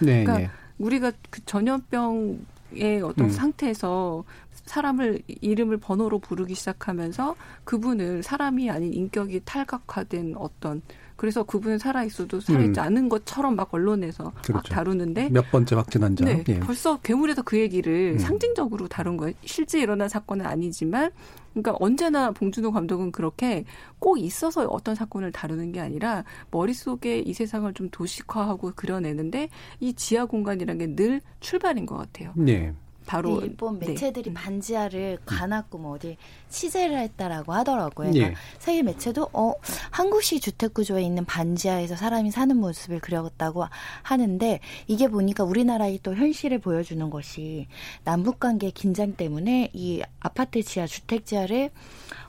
네, 0.00 0.24
그러니까 0.24 0.38
네. 0.38 0.50
우리가 0.78 1.12
그 1.30 1.44
전염병의 1.44 3.02
어떤 3.04 3.26
음. 3.26 3.30
상태에서 3.30 4.24
사람을 4.66 5.22
이름을 5.26 5.78
번호로 5.78 6.20
부르기 6.20 6.54
시작하면서 6.54 7.34
그분을 7.64 8.22
사람이 8.22 8.70
아닌 8.70 8.92
인격이 8.94 9.42
탈각화된 9.44 10.34
어떤 10.36 10.82
그래서 11.20 11.42
그분은 11.42 11.76
살아 11.76 12.02
있어도 12.02 12.40
살아 12.40 12.60
있지 12.60 12.80
음. 12.80 12.82
않은 12.82 13.10
것처럼 13.10 13.54
막 13.54 13.74
언론에서 13.74 14.32
그렇죠. 14.42 14.52
막 14.54 14.62
다루는데 14.64 15.28
몇 15.28 15.50
번째 15.50 15.76
확진 15.76 16.02
환 16.02 16.16
자. 16.16 16.24
네, 16.24 16.42
예. 16.48 16.60
벌써 16.60 16.96
괴물에서 17.00 17.42
그 17.42 17.58
얘기를 17.58 18.12
음. 18.14 18.18
상징적으로 18.18 18.88
다룬 18.88 19.18
거예요. 19.18 19.34
실제 19.44 19.78
일어난 19.82 20.08
사건은 20.08 20.46
아니지만 20.46 21.10
그러니까 21.52 21.76
언제나 21.78 22.30
봉준호 22.30 22.72
감독은 22.72 23.12
그렇게 23.12 23.66
꼭 23.98 24.18
있어서 24.18 24.64
어떤 24.64 24.94
사건을 24.94 25.30
다루는 25.30 25.72
게 25.72 25.80
아니라 25.80 26.24
머릿속에 26.50 27.18
이 27.18 27.34
세상을 27.34 27.70
좀 27.74 27.90
도식화하고 27.90 28.72
그려내는데 28.74 29.50
이 29.80 29.92
지하 29.92 30.24
공간이라는 30.24 30.78
게 30.78 30.96
늘 30.96 31.20
출발인 31.40 31.84
것 31.84 31.98
같아요. 31.98 32.32
네. 32.34 32.72
바로 33.06 33.40
일본 33.40 33.78
네. 33.78 33.88
매체들이 33.88 34.30
네. 34.30 34.34
반지하를 34.34 35.18
가놨고 35.24 35.78
뭐 35.78 35.92
어디 35.92 36.16
취재를 36.48 36.98
했다라고 36.98 37.52
하더라고요. 37.52 38.10
그러니까 38.10 38.28
예. 38.28 38.34
세계 38.58 38.82
매체도 38.82 39.30
어 39.32 39.54
한국식 39.90 40.40
주택 40.42 40.74
구조에 40.74 41.02
있는 41.02 41.24
반지하에서 41.24 41.96
사람이 41.96 42.30
사는 42.30 42.56
모습을 42.56 43.00
그렸다고 43.00 43.64
하는데 44.02 44.60
이게 44.86 45.08
보니까 45.08 45.44
우리나라의 45.44 46.00
또 46.02 46.14
현실을 46.14 46.58
보여주는 46.58 47.10
것이 47.10 47.66
남북 48.04 48.38
관계 48.38 48.70
긴장 48.70 49.14
때문에 49.14 49.70
이 49.72 50.02
아파트 50.20 50.62
지하 50.62 50.86
주택 50.86 51.26
지하를 51.26 51.70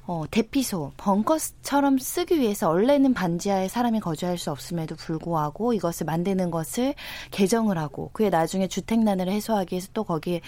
어, 0.05 0.23
대피소, 0.29 0.91
벙커처럼 0.97 1.97
쓰기 1.97 2.39
위해서 2.39 2.69
원래는 2.69 3.13
반지하에 3.13 3.67
사람이 3.67 3.99
거주할 3.99 4.37
수 4.37 4.51
없음에도 4.51 4.95
불구하고 4.95 5.73
이것을 5.73 6.05
만드는 6.05 6.51
것을 6.51 6.95
개정을 7.31 7.77
하고 7.77 8.09
그에 8.13 8.29
나중에 8.29 8.67
주택난을 8.67 9.29
해소하기 9.29 9.73
위해서 9.73 9.87
또 9.93 10.03
거기에 10.03 10.41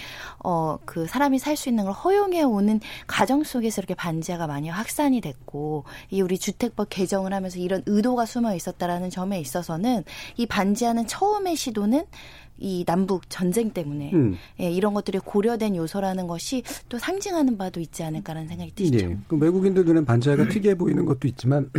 어, 0.44 0.78
그 0.86 1.08
사람이 1.08 1.40
살 1.40 1.54
수 1.56 1.70
있는 1.70 1.86
걸 1.86 1.94
허용해 1.94 2.42
오는 2.44 2.80
가정 3.06 3.44
속에서 3.44 3.82
이렇게 3.82 3.94
반지하가 3.94 4.48
많이 4.48 4.70
확산이 4.70 5.22
됐고 5.22 5.84
이 6.10 6.22
우리 6.22 6.40
주택법 6.40 6.90
개정을 6.90 7.32
하면서 7.32 7.60
이런 7.60 7.84
의도가 7.86 8.26
숨어 8.26 8.56
있었다라는 8.56 9.10
점에 9.12 9.40
있어서는 9.40 10.04
이 10.38 10.46
반지하는 10.48 11.06
처음의 11.06 11.56
시도는 11.56 12.06
이 12.58 12.84
남북 12.86 13.30
전쟁 13.30 13.72
때문에 13.72 14.12
음. 14.14 14.36
예, 14.60 14.70
이런 14.70 14.94
것들이 14.94 15.20
고려된 15.20 15.76
요소라는 15.76 16.28
것이 16.28 16.64
또 16.90 16.98
상징하는 16.98 17.58
바도 17.58 17.80
있지 17.80 18.04
않을까라는 18.04 18.48
생각이 18.48 18.72
드시죠. 18.76 18.98
예. 18.98 19.18
그 19.28 19.38
외국인들 19.38 19.86
눈엔 19.86 20.06
반지하가 20.06 20.48
특이해 20.48 20.76
보이는 20.76 21.06
것도 21.06 21.28
있지만 21.28 21.70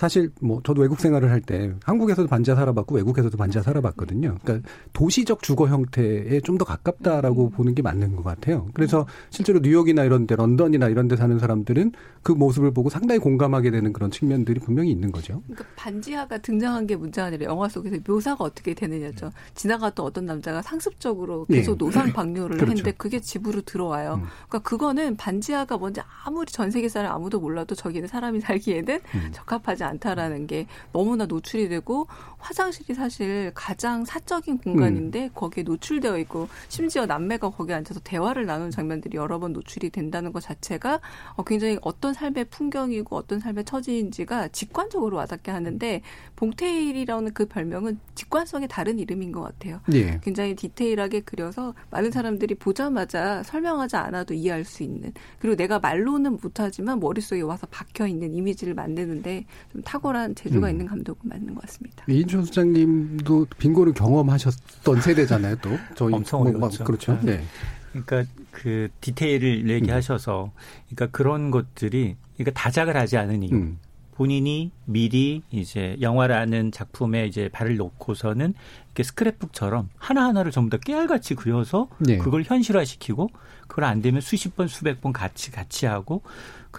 사실 0.00 0.30
뭐 0.40 0.62
저도 0.64 0.80
외국 0.80 0.98
생활을 0.98 1.30
할 1.30 1.40
때 1.42 1.74
한국에서도 1.84 2.26
반지하 2.28 2.54
살아봤고 2.56 2.94
외국에서도 2.96 3.36
반지하 3.36 3.62
살아봤거든요. 3.62 4.36
그러니까 4.42 4.68
도시적 4.92 5.42
주거 5.42 5.68
형태에 5.68 6.40
좀 6.40 6.60
더 6.60 6.64
가깝다라고 6.66 7.46
음. 7.46 7.50
보는 7.50 7.74
게 7.74 7.80
맞는 7.80 8.16
것 8.16 8.22
같아요. 8.22 8.68
그래서 8.74 9.06
실제로 9.30 9.60
뉴욕이나 9.60 10.04
이런 10.04 10.26
데 10.26 10.36
런던이나 10.36 10.88
이런 10.88 11.08
데 11.08 11.16
사는 11.16 11.38
사람들은 11.38 11.92
그 12.22 12.32
모습을 12.32 12.72
보고 12.74 12.90
상당히 12.90 13.18
공감하게 13.18 13.70
되는 13.70 13.94
그런 13.94 14.10
측면들이 14.10 14.60
분명히 14.60 14.90
있는 14.90 15.10
거죠. 15.10 15.42
그러니까 15.46 15.64
반지하가 15.76 16.36
등장한 16.38 16.86
게 16.86 16.96
문제가 16.96 17.28
아니라 17.28 17.46
영화 17.46 17.66
속에서 17.68 17.96
묘사가 18.06 18.44
어떻게 18.44 18.74
되느냐죠. 18.74 19.30
지나갔던 19.54 20.04
어떤 20.04 20.26
남자가 20.26 20.60
상습적으로 20.60 21.46
계속 21.46 21.78
네. 21.78 21.84
노상 21.86 22.12
방뇨를 22.12 22.56
그렇죠. 22.58 22.70
했는데 22.72 22.92
그게 22.92 23.20
집으로 23.20 23.62
들어와요. 23.62 24.14
음. 24.14 24.26
그러니까 24.48 24.58
그거는 24.58 25.16
반지하가 25.16 25.78
뭔지 25.78 26.02
아무리 26.24 26.52
전 26.52 26.70
세계 26.70 26.90
사람 26.90 27.12
아무도 27.14 27.40
몰라도 27.40 27.74
저기는 27.74 28.06
사람이 28.06 28.40
살기에는 28.40 29.00
음. 29.14 29.30
적합하지 29.32 29.84
않 29.84 29.89
다라는 29.98 30.46
게 30.46 30.66
너무나 30.92 31.26
노출이 31.26 31.68
되고 31.68 32.06
화장실이 32.38 32.94
사실 32.94 33.52
가장 33.54 34.04
사적인 34.04 34.58
공간인데 34.58 35.24
음. 35.24 35.30
거기에 35.34 35.62
노출되어 35.64 36.18
있고 36.18 36.48
심지어 36.68 37.06
남매가 37.06 37.50
거기에 37.50 37.76
앉아서 37.76 38.00
대화를 38.00 38.46
나누는 38.46 38.70
장면들이 38.70 39.16
여러 39.16 39.38
번 39.38 39.52
노출이 39.52 39.90
된다는 39.90 40.32
것 40.32 40.40
자체가 40.40 41.00
어, 41.36 41.44
굉장히 41.44 41.78
어떤 41.82 42.14
삶의 42.14 42.46
풍경이고 42.46 43.14
어떤 43.16 43.40
삶의 43.40 43.64
처지인지가 43.64 44.48
직관적으로 44.48 45.16
와닿게 45.18 45.50
하는데 45.50 46.02
봉테일이라는 46.36 47.34
그 47.34 47.46
별명은 47.46 47.98
직관성의 48.14 48.68
다른 48.68 48.98
이름인 48.98 49.32
것 49.32 49.42
같아요. 49.42 49.80
예. 49.92 50.18
굉장히 50.22 50.54
디테일하게 50.54 51.20
그려서 51.20 51.74
많은 51.90 52.10
사람들이 52.10 52.54
보자마자 52.54 53.42
설명하지 53.42 53.96
않아도 53.96 54.34
이해할 54.34 54.64
수 54.64 54.82
있는 54.82 55.12
그리고 55.38 55.56
내가 55.56 55.78
말로는 55.78 56.38
못하지만 56.42 57.00
머릿속에 57.00 57.42
와서 57.42 57.66
박혀 57.70 58.06
있는 58.06 58.34
이미지를 58.34 58.74
만드는데 58.74 59.44
좀 59.80 59.82
탁월한 59.82 60.34
재주가 60.34 60.68
음. 60.68 60.72
있는 60.72 60.86
감독은 60.86 61.20
맞는 61.24 61.54
것 61.54 61.62
같습니다. 61.62 62.04
이인준 62.08 62.44
소장님도 62.44 63.46
빙고를 63.58 63.94
경험하셨던 63.94 65.00
세대잖아요, 65.00 65.56
또 65.56 65.70
저희 65.94 66.14
엄청 66.14 66.40
뭐, 66.40 66.50
어려웠죠. 66.50 66.84
그렇죠. 66.84 67.18
네. 67.22 67.38
네. 67.38 67.44
그러니까 67.92 68.24
그 68.52 68.88
디테일을 69.00 69.68
얘기하셔서 69.68 70.52
그러니까 70.88 71.16
그런 71.16 71.50
것들이 71.50 72.16
그러니까 72.36 72.60
다작을 72.60 72.96
하지 72.96 73.16
않은 73.16 73.42
이유. 73.42 73.54
음. 73.54 73.78
본인이 74.12 74.70
미리 74.84 75.42
이제 75.50 75.96
영화라는 76.02 76.72
작품에 76.72 77.26
이제 77.26 77.48
발을 77.48 77.76
놓고서는 77.76 78.52
이렇게 78.84 79.02
스크랩북처럼 79.02 79.86
하나하나를 79.96 80.52
전부 80.52 80.68
다 80.68 80.76
깨알같이 80.84 81.34
그려서 81.34 81.88
네. 81.98 82.18
그걸 82.18 82.42
현실화시키고 82.42 83.30
그걸 83.66 83.84
안 83.84 84.02
되면 84.02 84.20
수십 84.20 84.54
번 84.56 84.68
수백 84.68 85.00
번 85.00 85.14
같이 85.14 85.50
같이 85.50 85.86
하고 85.86 86.20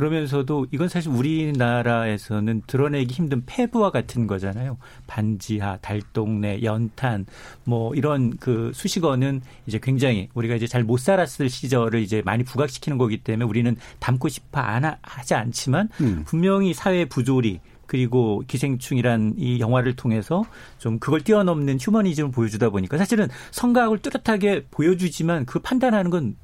그러면서도 0.02 0.66
이건 0.72 0.90
사실 0.90 1.12
우리나라에서는 1.12 2.64
드러내기 2.66 3.14
힘든 3.14 3.44
폐부와 3.46 3.92
같은 3.92 4.26
거잖아요. 4.26 4.80
반지하, 5.06 5.78
달동네, 5.78 6.64
연탄 6.64 7.28
뭐 7.66 7.94
이런 7.94 8.36
그 8.38 8.72
수식어는 8.74 9.42
이제 9.68 9.80
굉장히 9.82 10.30
우리가 10.34 10.56
이제 10.56 10.66
잘 10.66 10.82
못 10.84 10.98
살았을 10.98 11.48
시절을 11.50 12.02
이제 12.02 12.24
많이 12.26 12.44
부각시키는 12.44 12.98
거기 12.98 13.18
때문에 13.18 13.48
우리는 13.48 13.76
담고 14.00 14.28
싶어 14.30 14.60
안 14.60 14.92
하지 15.04 15.36
않지만 15.36 15.90
음. 16.02 16.24
분명히 16.26 16.74
사회 16.74 17.06
부조리 17.06 17.60
그리고 17.86 18.42
기생충이란 18.48 19.36
이 19.38 19.60
영화를 19.60 19.96
통해서 19.96 20.44
좀 20.80 20.98
그걸 20.98 21.22
뛰어넘는 21.22 21.78
휴머니즘을 21.80 22.32
보여주다 22.32 22.72
보니까 22.72 22.98
사실은 22.98 23.28
성각을 23.52 24.00
뚜렷하게 24.00 24.66
보여주지만 24.72 25.46
그 25.46 25.60
판단하는 25.60 26.10
건 26.10 26.36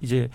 이제 0.00 0.28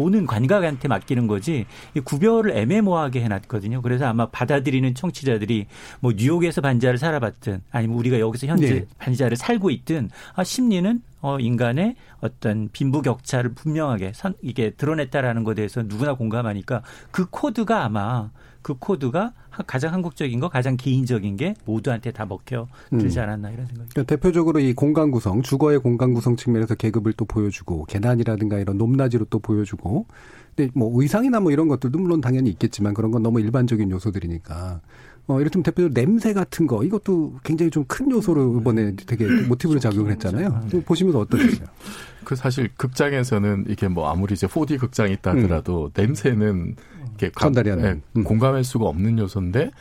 보는 0.00 0.26
관객한테 0.26 0.88
맡기는 0.88 1.26
거지 1.26 1.66
이 1.94 2.00
구별을 2.00 2.56
애매모호하게 2.56 3.20
해놨거든요. 3.22 3.82
그래서 3.82 4.06
아마 4.06 4.26
받아들이는 4.26 4.94
청취자들이 4.94 5.66
뭐 6.00 6.12
뉴욕에서 6.16 6.62
반지하를 6.62 6.98
살아봤든 6.98 7.60
아니면 7.70 7.98
우리가 7.98 8.18
여기서 8.18 8.46
현재 8.46 8.70
네. 8.70 8.86
반지하를 8.96 9.36
살고 9.36 9.68
있든 9.70 10.08
아 10.34 10.42
심리는 10.42 11.02
어 11.20 11.38
인간의 11.38 11.96
어떤 12.20 12.70
빈부격차를 12.72 13.52
분명하게 13.52 14.12
선 14.14 14.32
이게 14.40 14.70
드러냈다라는 14.70 15.44
것에 15.44 15.56
대해서 15.56 15.82
누구나 15.82 16.14
공감하니까 16.14 16.82
그 17.10 17.26
코드가 17.28 17.84
아마 17.84 18.30
그 18.62 18.74
코드가 18.78 19.32
가장 19.66 19.92
한국적인 19.92 20.38
거, 20.40 20.48
가장 20.48 20.76
개인적인 20.76 21.36
게 21.36 21.54
모두한테 21.64 22.12
다 22.12 22.26
먹혀 22.26 22.68
들지 22.90 23.18
음. 23.18 23.22
않았나 23.22 23.50
이런 23.50 23.66
생각이. 23.66 23.90
그러니까 23.90 24.14
대표적으로 24.14 24.60
이 24.60 24.72
공간 24.72 25.10
구성, 25.10 25.42
주거의 25.42 25.78
공간 25.78 26.14
구성 26.14 26.36
측면에서 26.36 26.74
계급을 26.74 27.14
또 27.14 27.24
보여주고 27.24 27.84
계단이라든가 27.86 28.58
이런 28.58 28.78
높낮이로 28.78 29.26
또 29.26 29.38
보여주고. 29.38 30.06
근데 30.54 30.70
뭐 30.74 30.90
의상이나 31.00 31.40
뭐 31.40 31.52
이런 31.52 31.68
것들도 31.68 31.98
물론 31.98 32.20
당연히 32.20 32.50
있겠지만 32.50 32.94
그런 32.94 33.10
건 33.10 33.22
너무 33.22 33.40
일반적인 33.40 33.90
요소들이니까. 33.90 34.80
어, 35.30 35.40
이를테면 35.40 35.62
대표적으로 35.62 35.94
냄새 35.94 36.32
같은 36.32 36.66
거 36.66 36.82
이것도 36.82 37.40
굉장히 37.44 37.70
좀 37.70 37.84
큰 37.90 38.10
요소로 38.10 38.60
이번에 38.60 38.94
되게 39.06 39.26
모티브로 39.48 39.80
작용을 39.80 40.12
했잖아요. 40.12 40.68
네. 40.70 40.80
보시면서 40.84 41.20
어떠셨어요? 41.20 41.66
그 42.24 42.36
사실 42.36 42.70
극장에서는 42.76 43.64
이게 43.68 43.88
뭐 43.88 44.08
아무리 44.08 44.34
이제 44.34 44.46
4D 44.46 44.78
극장이 44.78 45.14
있다 45.14 45.32
하더라도 45.32 45.86
음. 45.86 45.90
냄새는 45.96 46.76
이렇게 47.18 47.30
전달이 47.36 47.70
안 47.70 47.82
네, 47.82 48.00
음. 48.16 48.24
공감할 48.24 48.62
수가 48.62 48.86
없는 48.86 49.18
요소인데 49.18 49.72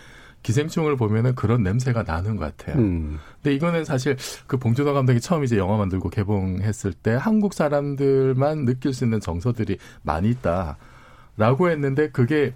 기생충을 0.41 0.95
보면은 0.95 1.35
그런 1.35 1.61
냄새가 1.63 2.03
나는 2.03 2.35
것 2.35 2.57
같아요. 2.57 2.81
음. 2.81 3.19
근데 3.43 3.55
이거는 3.55 3.85
사실 3.85 4.17
그 4.47 4.57
봉준호 4.57 4.93
감독이 4.93 5.19
처음 5.19 5.43
이제 5.43 5.57
영화 5.57 5.77
만들고 5.77 6.09
개봉했을 6.09 6.93
때 6.93 7.11
한국 7.11 7.53
사람들만 7.53 8.65
느낄 8.65 8.93
수 8.93 9.03
있는 9.03 9.19
정서들이 9.19 9.77
많이 10.01 10.29
있다라고 10.29 11.69
했는데 11.69 12.09
그게 12.09 12.53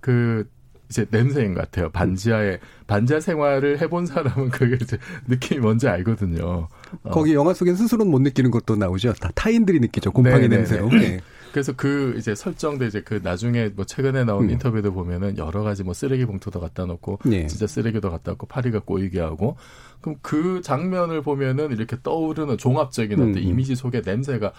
그 0.00 0.46
이제 0.92 1.06
냄새인 1.10 1.54
것 1.54 1.62
같아요. 1.62 1.88
반지하에 1.90 2.58
반지하 2.86 3.18
생활을 3.18 3.80
해본 3.80 4.04
사람은 4.04 4.50
그게 4.50 4.76
이제 4.78 4.98
느낌이 5.26 5.60
뭔지 5.60 5.88
알거든요. 5.88 6.68
어. 7.02 7.10
거기 7.10 7.32
영화 7.32 7.54
속엔 7.54 7.76
스스로는 7.76 8.10
못 8.10 8.20
느끼는 8.20 8.50
것도 8.50 8.76
나오죠. 8.76 9.14
다 9.14 9.30
타인들이 9.34 9.80
느끼죠. 9.80 10.12
곰팡이 10.12 10.42
네네네. 10.42 10.56
냄새로. 10.56 10.90
네. 10.90 11.20
그래서 11.50 11.72
그 11.74 12.14
이제 12.18 12.34
설정도 12.34 12.84
이제 12.84 13.00
그 13.00 13.20
나중에 13.22 13.70
뭐 13.74 13.86
최근에 13.86 14.24
나온 14.24 14.44
음. 14.44 14.50
인터뷰도 14.50 14.92
보면은 14.92 15.38
여러 15.38 15.62
가지 15.62 15.82
뭐 15.82 15.94
쓰레기 15.94 16.26
봉투도 16.26 16.60
갖다 16.60 16.84
놓고 16.84 17.20
네. 17.24 17.46
진짜 17.46 17.66
쓰레기도 17.66 18.10
갖다 18.10 18.32
놓고 18.32 18.46
파리가 18.46 18.80
꼬이게 18.80 19.20
하고 19.20 19.56
그럼 20.02 20.16
그 20.20 20.60
장면을 20.62 21.22
보면은 21.22 21.72
이렇게 21.72 21.96
떠오르는 22.02 22.58
종합적인 22.58 23.18
어떤 23.18 23.36
음. 23.36 23.38
이미지 23.38 23.74
속에 23.74 24.02
냄새가 24.04 24.52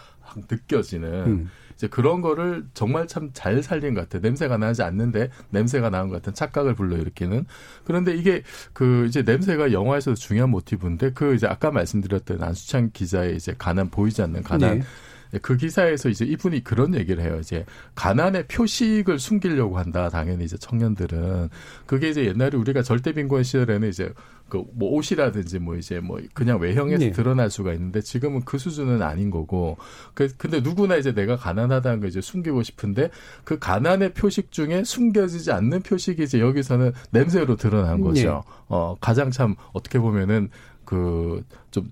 느껴지는 0.50 1.10
음. 1.26 1.50
이제 1.76 1.88
그런 1.88 2.22
거를 2.22 2.66
정말 2.74 3.08
참 3.08 3.32
잘 3.34 3.64
살린 3.64 3.94
것 3.94 4.02
같아요. 4.02 4.22
냄새가 4.22 4.58
나지 4.58 4.84
않는데 4.84 5.30
냄새가 5.50 5.90
나는 5.90 6.10
것 6.10 6.16
같은 6.16 6.34
착각을 6.34 6.76
불러일으키는. 6.76 7.46
그런데 7.84 8.16
이게 8.16 8.44
그 8.74 9.06
이제 9.08 9.24
냄새가 9.24 9.72
영화에서도 9.72 10.16
중요한 10.16 10.50
모티브인데 10.52 11.14
그 11.14 11.34
이제 11.36 11.48
아까 11.48 11.72
말씀드렸던 11.72 12.44
안수창 12.44 12.92
기자의 12.94 13.36
이제 13.36 13.56
가난 13.58 13.90
보이지 13.90 14.22
않는 14.22 14.44
가난 14.44 14.80
네. 14.80 14.86
네, 15.32 15.40
그 15.40 15.58
기사에서 15.58 16.10
이제 16.10 16.26
이분이 16.26 16.64
그런 16.64 16.94
얘기를 16.94 17.24
해요. 17.24 17.40
이제 17.40 17.66
가난의 17.96 18.48
표식을 18.48 19.18
숨기려고 19.18 19.80
한다. 19.80 20.10
당연히 20.10 20.46
이제 20.46 20.58
청년들은 20.58 21.50
그게 21.88 22.10
이제 22.10 22.26
옛날에 22.26 22.56
우리가 22.56 22.84
절대 22.84 23.14
빈곤 23.14 23.42
시절에는 23.42 23.90
이제 23.90 24.14
그 24.54 24.64
뭐 24.74 24.92
옷이라든지 24.92 25.58
뭐 25.58 25.76
이제 25.76 26.00
뭐 26.00 26.20
그냥 26.36 26.60
외형에서 26.60 27.06
네. 27.06 27.12
드러날 27.12 27.50
수가 27.50 27.74
있는데 27.74 28.02
지금은 28.02 28.42
그 28.46 28.60
수준은 28.60 29.02
아닌 29.02 29.32
거고 29.32 29.78
그 30.14 30.28
근데 30.38 30.62
누구나 30.62 30.96
이제 30.96 31.12
내가 31.12 31.36
가난하다는 31.36 32.02
걸 32.02 32.10
이제 32.10 32.22
숨기고 32.22 32.62
싶은데 32.62 33.10
그 33.44 33.58
가난의 33.58 34.14
표식 34.14 34.52
중에 34.52 34.84
숨겨지지 34.84 35.52
않는 35.52 35.82
표식이 35.82 36.22
이제 36.22 36.40
여기서는 36.40 36.94
냄새로 37.10 37.56
드러난 37.56 38.02
거죠. 38.02 38.44
네. 38.46 38.54
어 38.68 38.96
가장 39.02 39.32
참 39.32 39.56
어떻게 39.72 39.98
보면은 39.98 40.50
그좀 40.86 41.90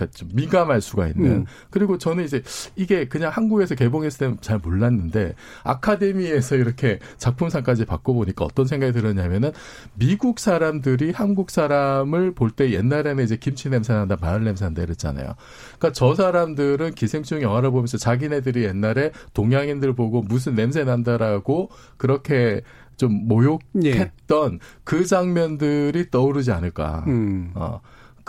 그러니까 0.00 0.18
좀 0.18 0.28
민감할 0.32 0.80
수가 0.80 1.08
있는. 1.08 1.30
음. 1.30 1.46
그리고 1.70 1.98
저는 1.98 2.24
이제 2.24 2.42
이게 2.76 3.06
그냥 3.06 3.30
한국에서 3.32 3.74
개봉했을 3.74 4.18
때는 4.18 4.36
잘 4.40 4.58
몰랐는데 4.58 5.34
아카데미에서 5.64 6.56
이렇게 6.56 6.98
작품상까지 7.18 7.84
받고 7.84 8.14
보니까 8.14 8.44
어떤 8.44 8.66
생각이 8.66 8.92
들었냐면은 8.92 9.52
미국 9.94 10.38
사람들이 10.38 11.12
한국 11.12 11.50
사람을 11.50 12.32
볼 12.34 12.50
때 12.50 12.72
옛날에는 12.72 13.22
이제 13.22 13.36
김치 13.36 13.70
냄새 13.70 13.92
난다, 13.92 14.16
마늘 14.20 14.42
냄새 14.44 14.64
난다 14.64 14.82
이랬잖아요. 14.82 15.34
그러니까 15.78 15.92
저 15.92 16.16
사람들은 16.16 16.94
기생충 16.94 17.42
영화를 17.42 17.70
보면서 17.70 17.96
자기네들이 17.96 18.64
옛날에 18.64 19.12
동양인들 19.34 19.94
보고 19.94 20.20
무슨 20.20 20.56
냄새 20.56 20.82
난다라고 20.82 21.70
그렇게 21.96 22.62
좀 22.96 23.28
모욕했던 23.28 24.52
예. 24.54 24.58
그 24.84 25.06
장면들이 25.06 26.10
떠오르지 26.10 26.50
않을까. 26.50 27.04
음. 27.06 27.52
어. 27.54 27.80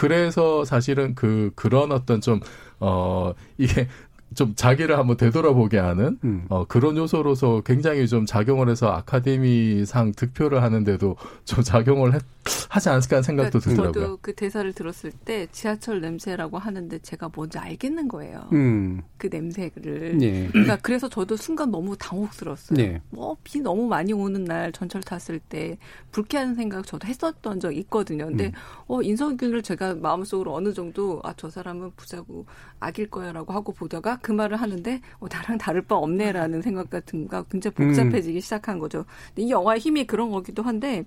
그래서 0.01 0.65
사실은 0.65 1.15
그 1.15 1.51
그런 1.55 1.91
어떤 1.91 2.21
좀 2.21 2.39
어 2.83 3.33
이게 3.59 3.87
좀 4.33 4.55
자기를 4.55 4.97
한번 4.97 5.17
되돌아보게 5.17 5.77
하는 5.77 6.17
음. 6.23 6.45
어, 6.49 6.65
그런 6.65 6.95
요소로서 6.95 7.61
굉장히 7.65 8.07
좀 8.07 8.25
작용을 8.25 8.69
해서 8.69 8.87
아카데미상 8.91 10.13
득표를 10.13 10.63
하는데도 10.63 11.17
좀 11.43 11.63
작용을 11.63 12.13
했, 12.13 12.21
하지 12.69 12.89
않았을까 12.89 13.17
하는 13.17 13.23
생각도 13.23 13.59
그러니까 13.59 13.69
들더라고요. 13.83 14.03
저도 14.03 14.19
그 14.21 14.33
대사를 14.33 14.71
들었을 14.73 15.11
때 15.11 15.47
지하철 15.51 15.99
냄새라고 15.99 16.57
하는데 16.57 16.97
제가 16.99 17.29
뭔지 17.35 17.57
알겠는 17.57 18.07
거예요. 18.07 18.47
음. 18.53 19.01
그 19.17 19.27
냄새를. 19.29 20.17
네. 20.17 20.47
그러니까 20.51 20.77
그래서 20.81 21.09
저도 21.09 21.35
순간 21.35 21.69
너무 21.69 21.97
당혹스러웠어요. 21.97 22.77
네. 22.77 23.01
뭐비 23.09 23.59
너무 23.59 23.87
많이 23.87 24.13
오는 24.13 24.45
날 24.45 24.71
전철 24.71 25.01
탔을 25.03 25.39
때 25.39 25.77
불쾌한 26.11 26.55
생각 26.55 26.87
저도 26.87 27.07
했었던 27.07 27.59
적 27.59 27.75
있거든요. 27.75 28.27
근데 28.27 28.47
음. 28.47 28.51
어 28.87 29.01
인성균을 29.01 29.61
제가 29.61 29.95
마음속으로 29.95 30.53
어느 30.55 30.73
정도 30.73 31.19
아 31.23 31.33
저 31.41 31.49
사람은 31.49 31.93
부자고 31.95 32.45
악일 32.79 33.09
거야라고 33.09 33.51
하고 33.51 33.73
보다가 33.73 34.17
그 34.21 34.31
말을 34.31 34.57
하는데 34.57 34.99
어, 35.19 35.27
나랑 35.31 35.57
다를 35.57 35.81
바 35.81 35.95
없네라는 35.95 36.61
생각 36.61 36.89
같은 36.89 37.27
거가 37.27 37.43
굉장히 37.49 37.75
복잡해지기 37.75 38.37
음. 38.37 38.41
시작한 38.41 38.79
거죠. 38.79 39.05
이 39.37 39.49
영화의 39.49 39.79
힘이 39.79 40.05
그런 40.05 40.31
거기도 40.31 40.63
한데 40.63 41.05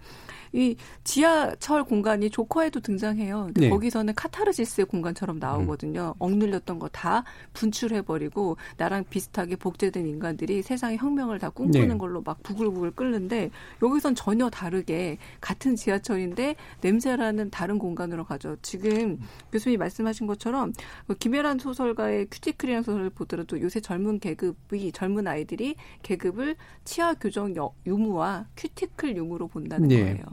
이 0.53 0.77
지하철 1.03 1.85
공간이 1.85 2.31
조커에도 2.31 2.81
등장해요. 2.81 3.47
근데 3.47 3.63
네. 3.63 3.69
거기서는 3.71 4.15
카타르시스의 4.15 4.87
공간처럼 4.87 5.39
나오거든요. 5.39 6.15
음. 6.17 6.23
억눌렸던 6.23 6.79
거 6.79 6.89
다 6.95 7.25
분출해버리고 7.53 8.57
나랑 8.77 9.05
비슷하게 9.11 9.57
복제된 9.57 10.07
인간들이 10.07 10.63
세상의 10.63 10.99
혁명을 10.99 11.39
다 11.39 11.51
꿈꾸는 11.51 11.89
네. 11.89 11.99
걸로 11.99 12.23
막 12.23 12.43
부글부글 12.43 12.93
끓는데 12.93 13.51
여기선 13.83 14.15
전혀 14.15 14.49
다르게 14.49 15.19
같은 15.41 15.75
지하철인데 15.77 16.55
냄새라는 16.81 17.51
다른 17.51 17.79
공간으로 17.79 18.25
가죠. 18.25 18.57
지금 18.63 19.19
교수님이 19.53 19.79
말씀하신 19.79 20.27
것처럼 20.27 20.73
그 21.07 21.15
김혜란 21.17 21.59
소설가의 21.59 22.29
큐티클이라는 22.31 22.83
소설 22.85 23.04
을 23.05 23.11
보더라도 23.11 23.61
요새 23.61 23.81
젊은 23.81 24.19
계급이 24.19 24.93
젊은 24.93 25.27
아이들이 25.27 25.77
계급을 26.03 26.57
치아 26.85 27.15
교정 27.15 27.55
유무와 27.87 28.49
큐티클 28.57 29.17
유무로 29.17 29.49
본다는 29.49 29.89
네. 29.89 30.01
거예요. 30.01 30.25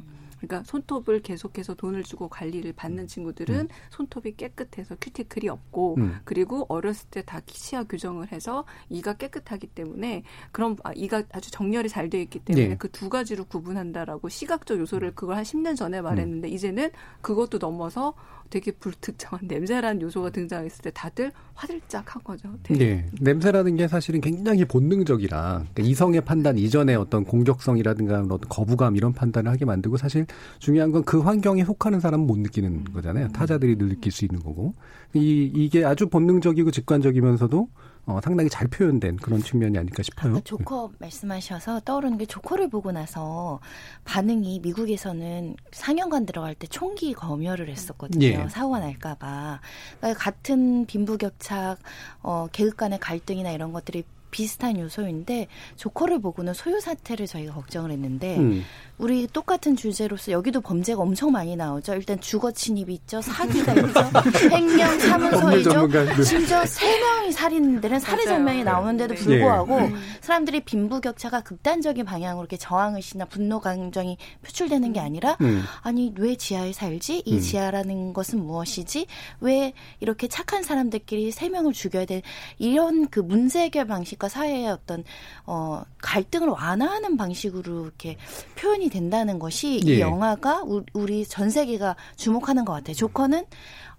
그러니까 0.42 0.64
손톱을 0.64 1.22
계속해서 1.22 1.76
돈을 1.76 2.04
주고 2.04 2.28
관리를 2.28 2.74
받는 2.74 3.08
친구들은 3.08 3.56
음. 3.56 3.68
손톱이 3.92 4.34
깨끗해서 4.38 4.96
큐티클이 5.00 5.48
없고 5.48 5.96
음. 6.00 6.20
그리고 6.24 6.66
어렸을 6.68 7.08
때 7.10 7.22
다 7.22 7.40
치아 7.46 7.84
교정을 7.84 8.32
해서 8.32 8.66
이가 8.90 9.14
깨끗하기 9.14 9.68
때문에 9.68 10.24
그럼 10.52 10.76
아, 10.84 10.92
이가 10.96 11.24
아주 11.32 11.52
정렬이 11.52 11.88
잘 11.88 12.10
되어 12.10 12.20
있기 12.22 12.40
때문에 12.40 12.68
네. 12.70 12.78
그두 12.78 13.10
가지로 13.10 13.46
구분한다라고 13.46 14.28
시각적 14.28 14.80
요소를 14.80 15.14
그걸 15.14 15.38
한 15.38 15.44
10년 15.44 15.76
전에 15.78 16.02
말했는데 16.02 16.48
음. 16.48 16.54
이제는 16.54 16.90
그것도 17.22 17.60
넘어서 17.60 18.16
되게 18.52 18.72
불특정한 18.72 19.48
냄새라는 19.48 20.02
요소가 20.02 20.30
등장했을 20.30 20.84
때 20.84 20.92
다들 20.94 21.32
화들짝 21.56 22.16
한 22.16 22.24
거죠. 22.24 22.50
네. 22.64 22.78
네. 22.78 23.06
냄새라는 23.20 23.76
게 23.76 23.88
사실은 23.88 24.22
굉장히 24.22 24.66
본능적이라 24.66 25.66
그러니까 25.74 25.84
이성의 25.84 26.22
판단 26.22 26.58
이전에 26.58 26.96
어떤 26.96 27.24
공격성이라든가 27.24 28.20
어떤 28.22 28.40
거부감 28.50 28.96
이런 28.96 29.14
판단을 29.14 29.52
하게 29.52 29.66
만들고 29.66 29.98
사실 29.98 30.26
중요한 30.60 30.92
건 30.92 31.02
그 31.04 31.20
환경에 31.20 31.64
속하는 31.64 32.00
사람은 32.00 32.26
못 32.28 32.38
느끼는 32.40 32.86
거잖아요. 32.94 33.30
타자들이 33.30 33.78
느낄 33.78 34.12
수 34.12 34.24
있는 34.26 34.40
거고. 34.40 34.76
이, 35.14 35.52
이게 35.54 35.84
아주 35.84 36.08
본능적이고 36.08 36.72
직관적이면서도 36.72 37.68
어, 38.06 38.20
상당히 38.24 38.50
잘 38.50 38.68
표현된 38.68 39.18
그런 39.18 39.42
측면이 39.42 39.78
아닐까 39.78 40.02
싶어요. 40.04 40.34
아까 40.34 40.42
조커 40.42 40.90
네. 40.94 40.98
말씀하셔서 41.02 41.82
떠오르는 41.82 42.18
게 42.18 42.26
조커를 42.26 42.70
보고 42.70 42.92
나서 42.92 43.60
반응이 44.06 44.60
미국에서는 44.62 45.56
상영관 45.72 46.26
들어갈 46.26 46.56
때 46.56 46.68
총기 46.68 47.14
검열을 47.14 47.70
했었거든요. 47.70 48.26
예. 48.26 48.48
사고가 48.50 48.80
날까봐. 48.80 49.62
그러니까 50.00 50.20
같은 50.20 50.86
빈부격차, 50.86 51.78
어, 52.24 52.48
계급 52.52 52.78
간의 52.78 53.00
갈등이나 53.00 53.52
이런 53.52 53.72
것들이 53.72 54.04
비슷한 54.32 54.80
요소인데 54.80 55.48
조커를 55.76 56.20
보고는 56.20 56.54
소유 56.54 56.80
사태를 56.80 57.28
저희가 57.28 57.54
걱정을 57.54 57.92
했는데 57.92 58.38
음. 58.38 58.64
우리 59.02 59.26
똑같은 59.26 59.76
주제로서 59.76 60.32
여기도 60.32 60.62
범죄가 60.62 61.02
엄청 61.02 61.32
많이 61.32 61.56
나오죠. 61.56 61.96
일단 61.96 62.20
주거 62.20 62.52
침입이 62.52 62.94
있죠. 62.94 63.20
사기가 63.20 63.74
있죠. 63.74 64.00
횡령 64.52 65.00
사무소이죠. 65.00 66.24
심지어 66.24 66.64
세 66.68 67.00
명이 67.00 67.32
살인들은 67.32 68.00
살해 68.00 68.24
장면이 68.26 68.64
나오는데도 68.64 69.16
네. 69.16 69.20
불구하고 69.20 69.82
네. 69.82 69.94
사람들이 70.22 70.60
빈부격차가 70.60 71.42
극단적인 71.42 72.06
방향으로 72.06 72.44
이렇게 72.44 72.58
저항 72.58 72.96
의식이나 72.96 73.26
분노 73.26 73.60
감정이 73.60 74.20
표출되는 74.44 74.94
게 74.94 75.00
아니라 75.00 75.36
음. 75.42 75.64
아니 75.82 76.14
왜 76.20 76.36
지하에 76.36 76.72
살지? 76.72 77.24
이 77.26 77.34
음. 77.34 77.40
지하라는 77.40 78.14
것은 78.14 78.46
무엇이지? 78.46 79.08
왜 79.40 79.74
이렇게 80.00 80.28
착한 80.28 80.62
사람들끼리 80.62 81.32
세 81.32 81.50
명을 81.50 81.74
죽여야 81.74 82.06
돼? 82.06 82.22
이런 82.60 83.08
그 83.08 83.20
문제 83.20 83.62
해결 83.62 83.88
방식과 83.88 84.30
사회의 84.30 84.68
어떤 84.68 85.04
어 85.48 85.82
갈등을 86.04 86.50
완화하는 86.50 87.18
방식으로 87.18 87.86
이렇게 87.86 88.18
표현이 88.56 88.91
된다는 88.92 89.40
것이 89.40 89.82
예. 89.88 89.96
이 89.96 90.00
영화가 90.00 90.64
우리 90.94 91.26
전 91.26 91.50
세계가 91.50 91.96
주목하는 92.16 92.64
것 92.66 92.74
같아요. 92.74 92.96
조커는 92.96 93.46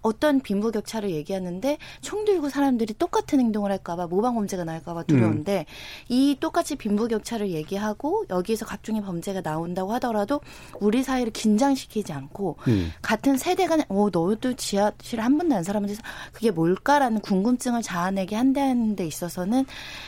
어떤 0.03 0.39
빈부격차를 0.41 1.09
얘기하는데 1.11 1.77
총 2.01 2.25
들고 2.25 2.49
사람들이 2.49 2.93
똑같은 2.93 3.39
행동을 3.39 3.71
할까봐 3.71 4.07
모방 4.07 4.35
범죄가 4.35 4.63
나올까봐 4.63 5.03
두려운데 5.03 5.65
음. 5.67 6.13
이 6.13 6.37
똑같이 6.39 6.75
빈부격차를 6.75 7.49
얘기하고 7.49 8.25
여기에서 8.29 8.65
각종의 8.65 9.01
범죄가 9.01 9.41
나온다고 9.41 9.93
하더라도 9.93 10.41
우리 10.79 11.03
사회를 11.03 11.31
긴장시키지 11.31 12.13
않고 12.13 12.57
음. 12.67 12.91
같은 13.01 13.37
세대 13.37 13.65
간에 13.65 13.85
어 13.89 14.09
너도 14.11 14.53
지하실 14.53 15.19
한 15.19 15.37
번도 15.37 15.55
안 15.55 15.63
살아면서 15.63 16.01
그게 16.31 16.51
뭘까라는 16.51 17.21
궁금증을 17.21 17.81
자아내게 17.81 18.35
한다는 18.35 18.95
데 18.95 19.07
있어서는 19.07 19.65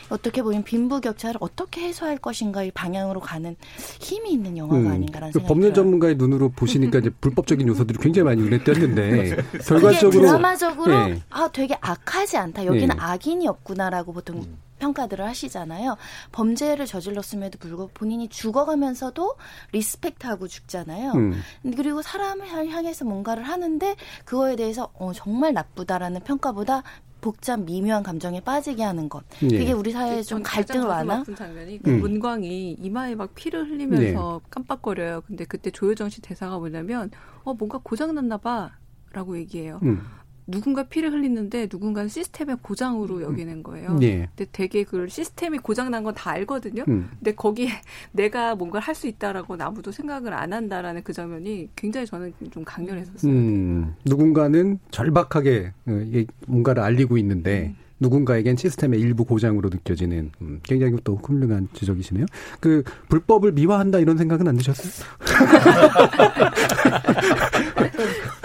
어떻게 0.10 0.44
보면 0.44 0.64
빈부격차를 0.64 1.38
어떻게 1.40 1.82
해소할 1.88 2.18
것인가의 2.18 2.72
방향으로 2.72 3.20
가는 3.22 3.56
힘이 4.00 4.34
있는 4.34 4.58
영화가 4.58 4.82
음. 4.82 4.88
아닌가라는 4.88 5.32
그 5.32 5.40
생각이 5.40 5.48
법률 5.48 5.74
전문가의 5.74 6.16
눈으로 6.16 6.50
보시니까 6.50 7.00
이제 7.00 7.10
불법적인 7.22 7.68
요소들이 7.68 8.00
굉장히 8.00 8.26
많이 8.26 8.42
눈에 8.44 8.64
띄었는데 8.64 9.38
결과 9.66 9.85
결과적으로 9.92 10.28
드라마적으로 10.28 11.08
네. 11.08 11.22
아 11.30 11.50
되게 11.52 11.78
악하지 11.82 12.38
않다. 12.38 12.66
여기는 12.66 12.88
네. 12.88 12.96
악인이 12.98 13.48
없구나라고 13.48 14.14
보통 14.14 14.38
음. 14.38 14.58
평가들을 14.80 15.26
하시잖아요. 15.26 15.96
범죄를 16.32 16.86
저질렀음에도 16.86 17.58
불구하고 17.60 17.92
본인이 17.94 18.28
죽어가면서도 18.28 19.36
respect하고 19.72 20.48
죽잖아요. 20.48 21.14
음. 21.14 21.42
그리고 21.76 22.02
사람을 22.02 22.48
향해서 22.48 23.06
뭔가를 23.06 23.44
하는데 23.44 23.96
그거에 24.26 24.56
대해서 24.56 24.90
어, 24.96 25.14
정말 25.14 25.54
나쁘다라는 25.54 26.22
평가보다 26.22 26.84
복잡 27.22 27.60
미묘한 27.62 28.04
감정에 28.04 28.40
빠지게 28.40 28.84
하는 28.84 29.10
것. 29.10 29.24
예. 29.44 29.58
그게 29.58 29.72
우리 29.72 29.92
사회에 29.92 30.22
좀 30.22 30.44
갈등을 30.44 30.86
완화. 30.86 31.20
같은 31.20 31.36
장면이 31.36 31.82
그 31.82 31.90
음. 31.90 32.02
문광이 32.02 32.74
이마에 32.80 33.16
막 33.16 33.34
피를 33.34 33.68
흘리면서 33.68 34.42
네. 34.44 34.48
깜빡거려요. 34.52 35.22
근데 35.26 35.44
그때 35.46 35.72
조여정 35.72 36.10
씨 36.10 36.22
대사가 36.22 36.60
뭐냐면 36.60 37.10
어 37.44 37.54
뭔가 37.56 37.80
고장 37.82 38.14
났나 38.14 38.38
봐. 38.38 38.74
라고 39.16 39.38
얘기해요. 39.38 39.80
음. 39.84 40.02
누군가 40.48 40.84
피를 40.84 41.12
흘리는데 41.12 41.68
누군가는 41.72 42.08
시스템의 42.08 42.58
고장으로 42.62 43.16
음. 43.18 43.22
여기는 43.24 43.64
거예요. 43.64 43.98
예. 44.04 44.30
근데 44.36 44.46
되게 44.52 44.84
그 44.84 45.08
시스템이 45.10 45.58
고장 45.58 45.90
난 45.90 46.04
건 46.04 46.14
다 46.14 46.30
알거든요. 46.32 46.84
음. 46.88 47.10
근데 47.18 47.34
거기에 47.34 47.70
내가 48.12 48.54
뭔가를 48.56 48.86
할 48.86 48.94
수 48.94 49.08
있다라고 49.08 49.56
아무도 49.60 49.92
생각을 49.92 50.34
안 50.34 50.54
한다라는 50.54 51.02
그 51.04 51.14
장면이 51.14 51.70
굉장히 51.76 52.06
저는 52.06 52.32
좀 52.52 52.64
강렬했었어요. 52.64 53.32
음. 53.32 53.96
누군가는 54.06 54.78
절박하게 54.92 55.74
어, 55.88 56.02
뭔가를 56.46 56.84
알리고 56.84 57.18
있는데 57.18 57.74
음. 57.76 57.86
누군가에겐 58.02 58.58
시스템의 58.58 59.00
일부 59.00 59.24
고장으로 59.24 59.70
느껴지는 59.70 60.30
음, 60.42 60.60
굉장히 60.64 60.98
또 61.06 61.16
훌륭한 61.16 61.70
지적이시네요. 61.74 62.26
그 62.60 62.84
불법을 63.08 63.54
미화한다 63.54 64.00
이런 64.00 64.18
생각은 64.18 64.46
안 64.50 64.58
드셨어요? 64.58 64.92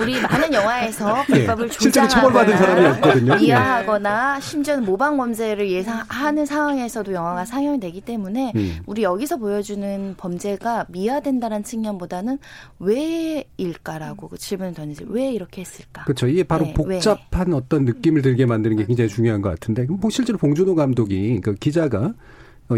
우리 0.01 0.21
많은 0.21 0.53
영화에서 0.53 1.25
네. 1.29 1.35
불법을 1.35 1.69
네. 1.69 1.79
조장하거나 1.79 3.37
미화하거나 3.37 4.41
심지어는 4.41 4.85
모방 4.85 5.17
범죄를 5.17 5.71
예상하는 5.71 6.47
상황에서도 6.47 7.13
영화가 7.13 7.45
상영이 7.45 7.81
되기 7.81 8.01
때문에 8.01 8.53
음. 8.57 8.79
우리 8.87 9.03
여기서 9.03 9.37
보여주는 9.37 10.15
범죄가 10.17 10.87
미화된다는 10.89 11.63
측면보다는 11.63 12.39
왜일까라고 12.79 14.29
그 14.29 14.39
질문을 14.39 14.75
던지지 14.75 15.05
왜 15.09 15.31
이렇게 15.31 15.61
했을까? 15.61 16.05
그렇죠. 16.05 16.27
이게 16.27 16.45
바로 16.45 16.65
네, 16.65 16.75
복잡한 16.75 17.49
왜. 17.49 17.55
어떤 17.55 17.85
느낌을 17.85 18.23
들게 18.23 18.47
만드는 18.47 18.77
게 18.77 18.87
굉장히 18.87 19.09
중요한 19.11 19.43
것 19.43 19.51
같은데 19.51 19.87
뭐 19.89 20.11
실제로 20.11 20.39
봉준호 20.39 20.75
감독이 20.75 21.41
그 21.43 21.55
기자가 21.55 22.15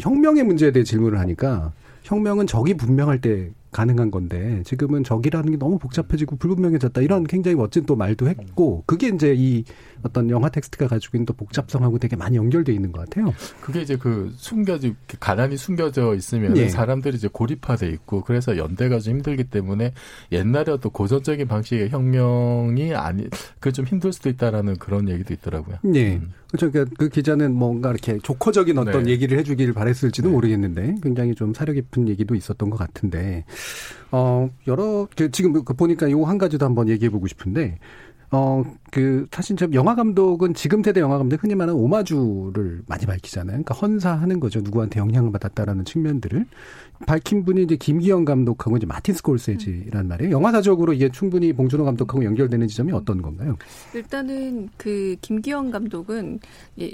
혁명의 0.01 0.43
문제에 0.43 0.73
대해 0.73 0.85
질문을 0.85 1.19
하니까 1.21 1.73
혁명은 2.03 2.47
적이 2.47 2.75
분명할 2.75 3.21
때 3.21 3.51
가능한 3.73 4.11
건데 4.13 4.63
지금은 4.65 5.03
적이라는 5.03 5.51
게 5.51 5.57
너무 5.57 5.79
복잡해지고 5.79 6.37
불분명해졌다 6.37 7.01
이런 7.01 7.25
굉장히 7.25 7.57
멋진 7.57 7.85
또 7.85 7.97
말도 7.97 8.29
했고 8.29 8.85
그게 8.87 9.09
이제 9.09 9.35
이 9.37 9.65
어떤 10.03 10.31
영화 10.31 10.49
텍스트가 10.49 10.87
가지고 10.87 11.17
있는 11.17 11.27
또 11.27 11.33
복잡성하고 11.33 11.99
되게 11.99 12.15
많이 12.17 12.37
연결돼 12.37 12.73
있는 12.73 12.93
것 12.93 13.01
같아요. 13.01 13.35
그게 13.61 13.83
이제 13.83 13.97
그 13.97 14.33
숨겨져 14.37 14.91
가난이 15.19 15.57
숨겨져 15.57 16.15
있으면 16.15 16.57
예. 16.57 16.69
사람들이 16.69 17.17
이제 17.17 17.29
고립화돼 17.33 17.89
있고 17.89 18.23
그래서 18.23 18.57
연대가 18.57 19.01
좀 19.01 19.15
힘들기 19.17 19.45
때문에 19.45 19.93
옛날에 20.31 20.71
어떤 20.73 20.93
고전적인 20.93 21.49
방식의 21.49 21.91
혁명이 21.91 22.95
아니 22.95 23.27
그 23.59 23.73
좀 23.73 23.87
힘들 23.87 24.13
수도 24.13 24.29
있다라는 24.29 24.77
그런 24.77 25.09
얘기도 25.09 25.33
있더라고요. 25.33 25.79
네. 25.83 26.17
음. 26.17 26.33
그렇죠. 26.53 26.71
그러니까 26.71 26.95
그 26.99 27.09
기자는 27.09 27.55
뭔가 27.55 27.91
이렇게 27.91 28.19
조커적인 28.19 28.77
어떤 28.77 29.05
네. 29.05 29.13
얘기를 29.13 29.39
해주기를 29.39 29.73
바랬을지도 29.73 30.29
네. 30.29 30.35
모르겠는데 30.35 30.97
굉장히 31.03 31.35
좀 31.35 31.55
사려 31.55 31.73
깊은 31.73 32.09
얘기도 32.09 32.35
있었던 32.35 32.69
것 32.69 32.77
같은데 32.77 33.47
어 34.11 34.51
여러 34.67 35.09
그 35.17 35.31
지금 35.31 35.53
그 35.65 35.73
보니까 35.73 36.11
요 36.11 36.23
한 36.25 36.37
가지도 36.39 36.67
한번 36.67 36.89
얘기해 36.91 37.09
보고 37.11 37.27
싶은데 37.27 37.79
어, 38.35 38.65
그, 38.91 39.27
사실 39.31 39.57
저 39.57 39.69
영화 39.75 39.95
감독은 39.95 40.55
지금 40.55 40.83
세대 40.83 41.01
영화 41.01 41.19
감독 41.19 41.43
흔히 41.43 41.55
말하는 41.55 41.79
오마주를 41.79 42.83
많이 42.87 43.05
밝히잖아요. 43.05 43.63
그러니까 43.63 43.75
헌사하는 43.75 44.41
거죠. 44.41 44.63
누구한테 44.63 45.01
영향을 45.01 45.31
받았다라는 45.33 45.85
측면들을. 45.85 46.47
밝힌 47.07 47.45
분이 47.45 47.65
이제 47.65 47.77
김기영 47.77 48.25
감독하고 48.25 48.79
이제 48.79 48.87
마틴 48.87 49.15
스콜세지란 49.15 50.09
말이에요. 50.09 50.33
영화사적으로 50.33 50.95
이게 50.95 51.11
충분히 51.11 51.53
봉준호 51.53 51.85
감독하고 51.85 52.25
연결되는 52.25 52.69
지점이 52.69 52.93
어떤 52.93 53.21
건가요? 53.21 53.59
일단은 53.95 54.71
그 54.79 55.17
김기영 55.21 55.71
감독은 55.71 56.41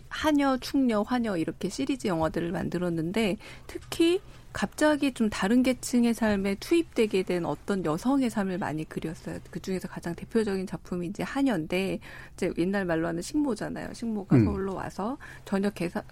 한여, 0.09 0.59
충녀, 0.61 1.03
환여 1.03 1.37
이렇게 1.37 1.69
시리즈 1.69 2.09
영화들을 2.09 2.51
만들었는데 2.51 3.37
특히 3.69 4.21
갑자기 4.53 5.13
좀 5.13 5.29
다른 5.31 5.63
계층의 5.63 6.15
삶에 6.15 6.57
투입되게 6.57 7.23
된 7.23 7.45
어떤 7.45 7.85
여성의 7.85 8.31
삶을 8.31 8.59
많이 8.59 8.85
그렸어요. 8.89 9.39
그 9.51 9.61
중에서 9.61 9.89
가장 9.89 10.15
대표적인 10.15 10.67
작품이 10.67 11.07
이제 11.07 11.23
한여인데 11.23 12.01
이제 12.35 12.53
옛날 12.59 12.85
말로 12.85 13.07
하는 13.07 13.23
식모잖아요. 13.23 13.93
식모가 13.93 14.37
음. 14.37 14.45
서울로 14.45 14.75
와서 14.75 15.19
전혀 15.45 15.71
계사, 15.71 16.03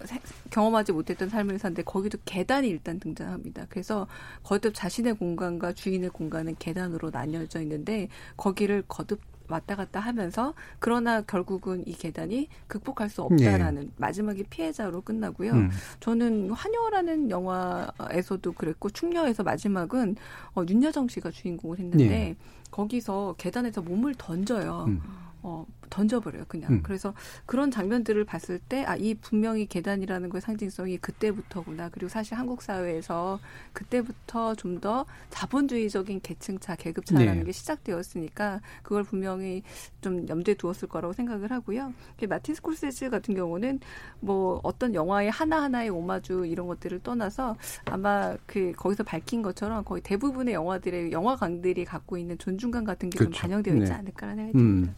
경험하지 0.51 0.91
못했던 0.91 1.29
삶을 1.29 1.59
사는데 1.59 1.83
거기도 1.83 2.17
계단이 2.25 2.67
일단 2.69 2.99
등장합니다. 2.99 3.65
그래서 3.69 4.07
거듭 4.43 4.73
자신의 4.75 5.15
공간과 5.15 5.73
주인의 5.73 6.11
공간은 6.11 6.55
계단으로 6.59 7.09
나뉘어져 7.09 7.61
있는데 7.61 8.07
거기를 8.37 8.83
거듭 8.87 9.19
왔다 9.49 9.75
갔다 9.75 9.99
하면서 9.99 10.53
그러나 10.79 11.21
결국은 11.21 11.83
이 11.87 11.93
계단이 11.93 12.49
극복할 12.67 13.09
수 13.09 13.21
없다라는 13.21 13.81
네. 13.81 13.89
마지막에 13.97 14.43
피해자로 14.43 15.01
끝나고요. 15.01 15.53
음. 15.53 15.69
저는 15.99 16.51
환요라는 16.51 17.29
영화에서도 17.29 18.51
그랬고 18.53 18.89
충녀에서 18.89 19.43
마지막은 19.43 20.15
어, 20.55 20.63
윤여정 20.67 21.07
씨가 21.07 21.31
주인공을 21.31 21.79
했는데 21.79 22.07
네. 22.07 22.35
거기서 22.71 23.35
계단에서 23.37 23.81
몸을 23.81 24.15
던져요. 24.17 24.85
음. 24.87 25.01
어, 25.47 25.65
던져버려요, 25.89 26.45
그냥. 26.47 26.73
음. 26.73 26.83
그래서 26.83 27.13
그런 27.45 27.71
장면들을 27.71 28.23
봤을 28.25 28.59
때, 28.59 28.83
아, 28.83 28.95
이 28.95 29.13
분명히 29.15 29.65
계단이라는 29.65 30.29
거의 30.29 30.41
상징성이 30.41 30.97
그때부터구나. 30.97 31.89
그리고 31.89 32.09
사실 32.09 32.35
한국 32.35 32.61
사회에서 32.61 33.39
그때부터 33.73 34.55
좀 34.55 34.77
더 34.79 35.05
자본주의적인 35.29 36.21
계층차, 36.21 36.75
계급차라는 36.75 37.39
네. 37.39 37.43
게 37.45 37.51
시작되었으니까 37.51 38.61
그걸 38.83 39.03
분명히 39.03 39.63
좀 40.01 40.27
염두에 40.27 40.53
두었을 40.53 40.87
거라고 40.87 41.13
생각을 41.13 41.51
하고요. 41.51 41.93
마틴 42.29 42.55
스콜세지 42.55 43.09
같은 43.09 43.33
경우는 43.33 43.79
뭐 44.19 44.59
어떤 44.63 44.93
영화의 44.93 45.31
하나하나의 45.31 45.89
오마주 45.89 46.45
이런 46.45 46.67
것들을 46.67 46.99
떠나서 46.99 47.55
아마 47.85 48.35
그 48.45 48.71
거기서 48.73 49.03
밝힌 49.03 49.41
것처럼 49.41 49.83
거의 49.83 50.01
대부분의 50.01 50.53
영화들의 50.53 51.11
영화관들이 51.11 51.85
갖고 51.85 52.17
있는 52.17 52.37
존중감 52.37 52.83
같은 52.83 53.09
게좀 53.09 53.27
그렇죠. 53.27 53.41
반영되어 53.41 53.75
있지 53.75 53.89
네. 53.89 53.93
않을까라는 53.93 54.37
생각이 54.37 54.57
듭니다. 54.57 54.91
음. 54.91 54.95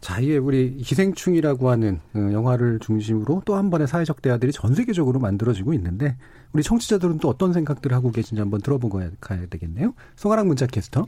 자, 0.00 0.20
이에 0.20 0.36
우리 0.36 0.76
기생충이라고 0.76 1.70
하는 1.70 2.00
어, 2.14 2.18
영화를 2.32 2.78
중심으로 2.80 3.42
또 3.44 3.56
한 3.56 3.70
번의 3.70 3.88
사회적 3.88 4.20
대화들이 4.20 4.52
전 4.52 4.74
세계적으로 4.74 5.18
만들어지고 5.18 5.72
있는데 5.74 6.16
우리 6.52 6.62
청취자들은 6.62 7.18
또 7.18 7.28
어떤 7.28 7.52
생각들을 7.52 7.96
하고 7.96 8.10
계신지 8.10 8.40
한번 8.40 8.60
들어보고 8.60 9.00
가야 9.20 9.46
되겠네요. 9.46 9.94
송아랑 10.16 10.46
문자 10.46 10.66
캐스터. 10.66 11.06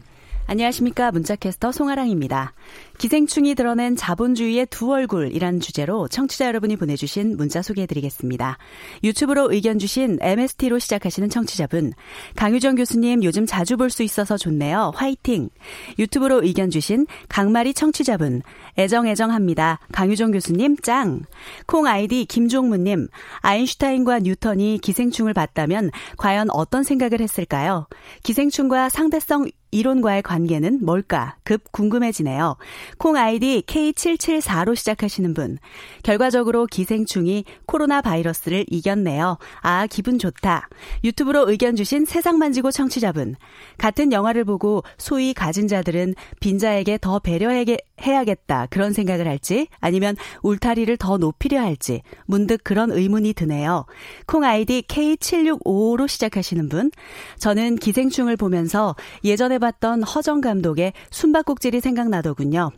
안녕하십니까. 0.51 1.11
문자캐스터 1.13 1.73
송아랑입니다. 1.73 2.55
기생충이 2.97 3.55
드러낸 3.55 3.97
자본주의의 3.97 4.65
두 4.71 4.91
얼굴이란 4.91 5.61
주제로 5.61 6.09
청취자 6.09 6.47
여러분이 6.47 6.77
보내주신 6.77 7.37
문자 7.37 7.61
소개해드리겠습니다. 7.61 8.57
유튜브로 9.05 9.53
의견 9.53 9.79
주신 9.79 10.17
MST로 10.23 10.79
시작하시는 10.79 11.29
청취자분. 11.29 11.93
강유정 12.35 12.77
교수님 12.77 13.25
요즘 13.25 13.45
자주 13.45 13.77
볼 13.77 13.91
수 13.91 14.03
있어서 14.03 14.39
좋네요. 14.39 14.93
화이팅! 14.95 15.51
유튜브로 15.99 16.43
의견 16.43 16.71
주신 16.71 17.07
강마리 17.29 17.75
청취자분. 17.75 18.41
애정애정합니다. 18.79 19.81
강유정 19.93 20.31
교수님 20.31 20.79
짱! 20.79 21.25
콩 21.67 21.87
아이디 21.87 22.25
김종무님. 22.25 23.09
아인슈타인과 23.41 24.21
뉴턴이 24.21 24.79
기생충을 24.83 25.35
봤다면 25.35 25.91
과연 26.17 26.49
어떤 26.53 26.85
생각을 26.85 27.21
했을까요? 27.21 27.87
기생충과 28.23 28.89
상대성 28.89 29.47
이론과의 29.71 30.23
관계는 30.23 30.85
뭘까? 30.85 31.37
급 31.45 31.71
궁금해지네요. 31.73 32.57
콩 32.99 33.17
아이디 33.17 33.63
K774로 33.67 34.75
시작하시는 34.75 35.35
분. 35.35 35.59
결과적으로 36.03 36.67
기생충이 36.67 37.45
코로나 37.67 38.01
바이러스를 38.01 38.65
이겼네요. 38.69 39.39
아, 39.61 39.87
기분 39.87 40.19
좋다. 40.19 40.69
유튜브로 41.05 41.51
의견 41.51 41.77
주신 41.77 42.05
세상 42.05 42.39
만지고 42.39 42.71
청취자분. 42.71 43.37
같은 43.77 44.13
영화를 44.13 44.45
보고 44.45 44.83
소위 44.97 45.35
가진 45.35 45.69
자들은 45.69 46.15
빈자에게 46.41 46.99
더 47.01 47.19
배려해야겠다. 47.19 48.67
그런 48.71 48.93
생각을 48.93 49.29
할지 49.29 49.69
아니면 49.81 50.17
울타리를 50.43 50.97
더 50.97 51.19
높이려 51.19 51.61
할지 51.61 52.03
문득 52.27 52.61
그런 52.65 52.91
의문이 52.91 53.35
드네요. 53.35 53.85
콩 54.27 54.45
아이디 54.45 54.83
K7655로 54.89 56.09
시작하시는 56.09 56.69
분. 56.69 56.91
저는 57.39 57.77
기생충을 57.77 58.37
보면서 58.37 58.97
예전에 59.25 59.58
해봤던 59.59 60.05
허정 60.05 60.41
감독의 60.41 60.93
숨바꼭질이 61.11 61.81
생각나더군요. 61.81 62.71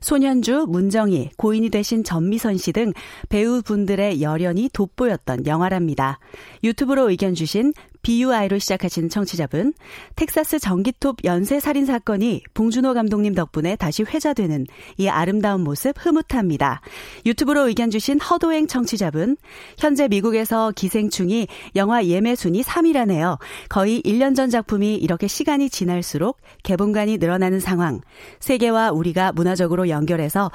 소년주, 0.00 0.66
문정희, 0.68 1.30
고인이 1.36 1.68
되신 1.68 2.02
전미선 2.04 2.56
씨 2.56 2.72
등 2.72 2.92
배우분들의 3.28 4.22
열연이 4.22 4.70
돋보였던 4.72 5.46
영화랍니다. 5.46 6.18
유튜브로 6.64 7.10
의견 7.10 7.34
주신 7.34 7.72
BUI로 8.02 8.58
시작하시는 8.58 9.08
청취자분, 9.08 9.74
텍사스 10.16 10.58
전기톱 10.58 11.24
연쇄 11.24 11.60
살인 11.60 11.86
사건이 11.86 12.42
봉준호 12.54 12.94
감독님 12.94 13.34
덕분에 13.34 13.76
다시 13.76 14.02
회자되는 14.02 14.66
이 14.96 15.08
아름다운 15.08 15.62
모습 15.62 15.94
흐뭇합니다. 15.98 16.80
유튜브로 17.26 17.68
의견 17.68 17.90
주신 17.90 18.20
허도행 18.20 18.66
청취자분, 18.66 19.36
현재 19.78 20.08
미국에서 20.08 20.72
기생충이 20.74 21.48
영화 21.76 22.04
예매 22.04 22.34
순위 22.34 22.62
3위라네요. 22.62 23.38
거의 23.68 24.02
1년 24.02 24.34
전 24.34 24.50
작품이 24.50 24.96
이렇게 24.96 25.26
시간이 25.26 25.70
지날수록 25.70 26.40
개봉관이 26.62 27.18
늘어나는 27.18 27.60
상황. 27.60 28.00
세계와 28.40 28.90
우리가 28.92 29.32
문화적으로 29.32 29.88
연결해서 29.88 30.50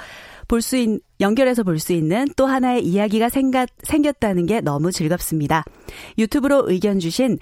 볼 0.47 0.61
수 0.61 0.77
있, 0.77 1.01
연결해서 1.19 1.63
볼 1.63 1.79
수 1.79 1.93
있는 1.93 2.27
또 2.35 2.45
하나의 2.45 2.83
이야기가 2.85 3.29
생각, 3.29 3.69
생겼다는 3.83 4.45
게 4.45 4.61
너무 4.61 4.91
즐겁습니다. 4.91 5.63
유튜브로 6.17 6.69
의견 6.69 6.99
주신 6.99 7.37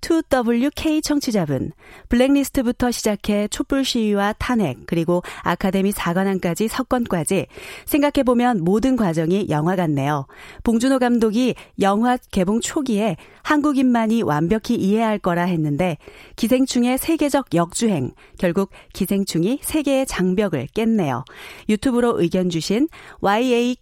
2WK 0.00 1.02
청취자분, 1.02 1.72
블랙리스트부터 2.08 2.90
시작해 2.90 3.48
촛불 3.48 3.84
시위와 3.84 4.34
탄핵, 4.38 4.78
그리고 4.86 5.22
아카데미 5.42 5.92
사관왕까지 5.92 6.68
석권까지 6.68 7.46
생각해보면 7.86 8.62
모든 8.62 8.96
과정이 8.96 9.46
영화 9.48 9.76
같네요. 9.76 10.26
봉준호 10.62 10.98
감독이 10.98 11.54
영화 11.80 12.16
개봉 12.30 12.60
초기에 12.60 13.16
한국인만이 13.42 14.22
완벽히 14.22 14.74
이해할 14.74 15.18
거라 15.18 15.44
했는데 15.44 15.98
기생충의 16.36 16.98
세계적 16.98 17.54
역주행, 17.54 18.12
결국 18.38 18.70
기생충이 18.92 19.60
세계의 19.62 20.06
장벽을 20.06 20.68
깼네요. 20.74 21.24
유튜브로 21.68 22.20
의견 22.20 22.50
주신 22.50 22.88
YA 23.20 23.76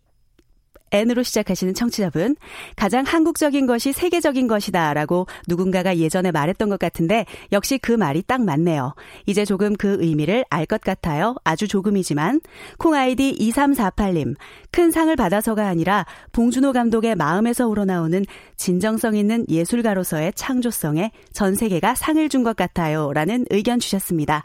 N으로 0.94 1.22
시작하시는 1.24 1.74
청취자분. 1.74 2.36
가장 2.76 3.04
한국적인 3.04 3.66
것이 3.66 3.92
세계적인 3.92 4.46
것이다 4.46 4.94
라고 4.94 5.26
누군가가 5.48 5.96
예전에 5.98 6.30
말했던 6.30 6.68
것 6.68 6.78
같은데 6.78 7.26
역시 7.52 7.78
그 7.78 7.90
말이 7.92 8.22
딱 8.22 8.42
맞네요. 8.42 8.94
이제 9.26 9.44
조금 9.44 9.74
그 9.76 9.96
의미를 10.00 10.44
알 10.50 10.64
것 10.66 10.80
같아요. 10.80 11.34
아주 11.44 11.68
조금이지만. 11.68 12.40
콩 12.78 12.94
아이디 12.94 13.36
2348님. 13.38 14.34
큰 14.70 14.90
상을 14.90 15.14
받아서가 15.14 15.66
아니라 15.68 16.06
봉준호 16.32 16.72
감독의 16.72 17.16
마음에서 17.16 17.66
우러나오는 17.68 18.24
진정성 18.56 19.16
있는 19.16 19.44
예술가로서의 19.48 20.32
창조성에 20.34 21.10
전 21.32 21.54
세계가 21.54 21.94
상을 21.96 22.26
준 22.28 22.44
것 22.44 22.56
같아요. 22.56 23.10
라는 23.14 23.46
의견 23.50 23.80
주셨습니다. 23.80 24.44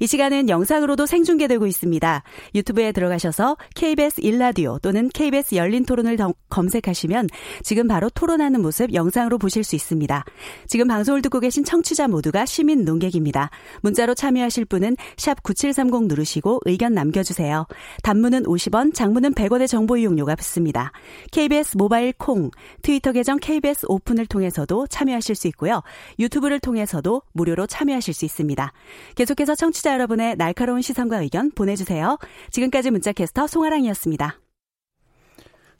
이 0.00 0.06
시간은 0.06 0.48
영상으로도 0.48 1.04
생중계되고 1.04 1.66
있습니다. 1.66 2.22
유튜브에 2.54 2.92
들어가셔서 2.92 3.58
KBS 3.74 4.22
일라디오 4.22 4.78
또는 4.78 5.10
KBS 5.12 5.56
열린 5.56 5.84
토론을 5.84 6.16
검색하시면 6.48 7.28
지금 7.62 7.86
바로 7.86 8.08
토론하는 8.08 8.62
모습 8.62 8.94
영상으로 8.94 9.36
보실 9.36 9.62
수 9.62 9.76
있습니다. 9.76 10.24
지금 10.66 10.88
방송을 10.88 11.20
듣고 11.20 11.38
계신 11.38 11.64
청취자 11.64 12.08
모두가 12.08 12.46
시민 12.46 12.86
농객입니다. 12.86 13.50
문자로 13.82 14.14
참여하실 14.14 14.64
분은 14.64 14.96
샵 15.18 15.42
9730 15.42 16.06
누르시고 16.06 16.62
의견 16.64 16.94
남겨주세요. 16.94 17.66
단문은 18.02 18.44
50원, 18.44 18.94
장문은 18.94 19.34
100원의 19.34 19.68
정보 19.68 19.98
이용료가 19.98 20.34
붙습니다. 20.34 20.92
KBS 21.30 21.76
모바일 21.76 22.14
콩, 22.14 22.50
트위터 22.80 23.12
계정 23.12 23.38
KBS 23.38 23.84
오픈을 23.88 24.24
통해서도 24.24 24.86
참여하실 24.86 25.34
수 25.34 25.46
있고요. 25.48 25.82
유튜브를 26.18 26.58
통해서도 26.58 27.20
무료로 27.32 27.66
참여하실 27.66 28.14
수 28.14 28.24
있습니다. 28.24 28.72
계속해서 29.14 29.54
청취자 29.54 29.89
청취자 29.90 29.94
여러분의 29.94 30.36
날카로운 30.36 30.82
시선과 30.82 31.20
의견 31.20 31.50
보내주세요. 31.50 32.18
지금까지 32.50 32.90
문자캐스터 32.92 33.46
송아랑이었습니다. 33.46 34.38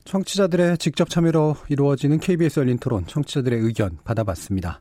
청취자들의 0.04 0.78
직접 0.78 1.08
참여로 1.08 1.56
이루어지는 1.68 2.18
KBS 2.18 2.60
열린 2.60 2.78
토론, 2.78 3.06
청취자들의 3.06 3.60
의견 3.60 3.98
받아봤습니다. 4.02 4.80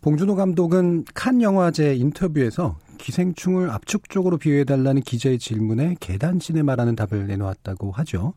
봉준호 0.00 0.34
감독은 0.34 1.04
칸 1.14 1.40
영화제 1.40 1.94
인터뷰에서 1.94 2.76
기생충을 2.98 3.70
압축적으로 3.70 4.38
비유해달라는 4.38 5.02
기자의 5.02 5.38
질문에 5.38 5.96
계단신에 6.00 6.62
말하는 6.62 6.96
답을 6.96 7.26
내놓았다고 7.28 7.92
하죠. 7.92 8.34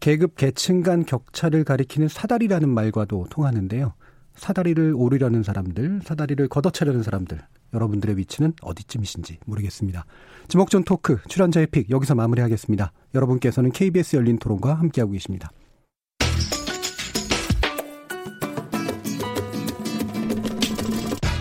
계급 0.00 0.36
계층 0.36 0.82
간 0.82 1.04
격차를 1.04 1.64
가리키는 1.64 2.08
사다리라는 2.08 2.68
말과도 2.68 3.26
통하는데요. 3.30 3.92
사다리를 4.36 4.94
오르려는 4.96 5.42
사람들, 5.42 6.00
사다리를 6.04 6.48
걷어차려는 6.48 7.02
사람들, 7.02 7.40
여러분들의 7.72 8.16
위치는 8.16 8.54
어디쯤이신지 8.62 9.38
모르겠습니다. 9.46 10.04
지목전 10.48 10.84
토크 10.84 11.18
출연자의 11.28 11.68
픽 11.68 11.90
여기서 11.90 12.14
마무리하겠습니다. 12.14 12.92
여러분께서는 13.14 13.72
KBS 13.72 14.16
열린 14.16 14.38
토론과 14.38 14.74
함께하고 14.74 15.12
계십니다. 15.12 15.50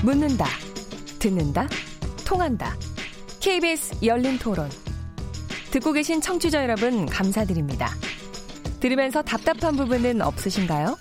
묻는다, 0.03 0.45
듣는다, 1.19 1.67
통한다. 2.25 2.73
KBS 3.41 4.03
열린 4.03 4.39
토론. 4.39 4.69
듣고 5.71 5.93
계신 5.93 6.19
청취자 6.19 6.63
여러분 6.63 7.05
감사드립니다. 7.05 7.89
들으면서 8.79 9.21
답답한 9.21 9.75
부분은 9.75 10.21
없으신가요? 10.21 10.97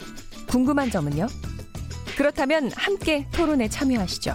궁금한 0.49 0.91
점은요? 0.91 1.27
그렇다면 2.17 2.71
함께 2.75 3.29
토론에 3.33 3.69
참여하시죠. 3.69 4.35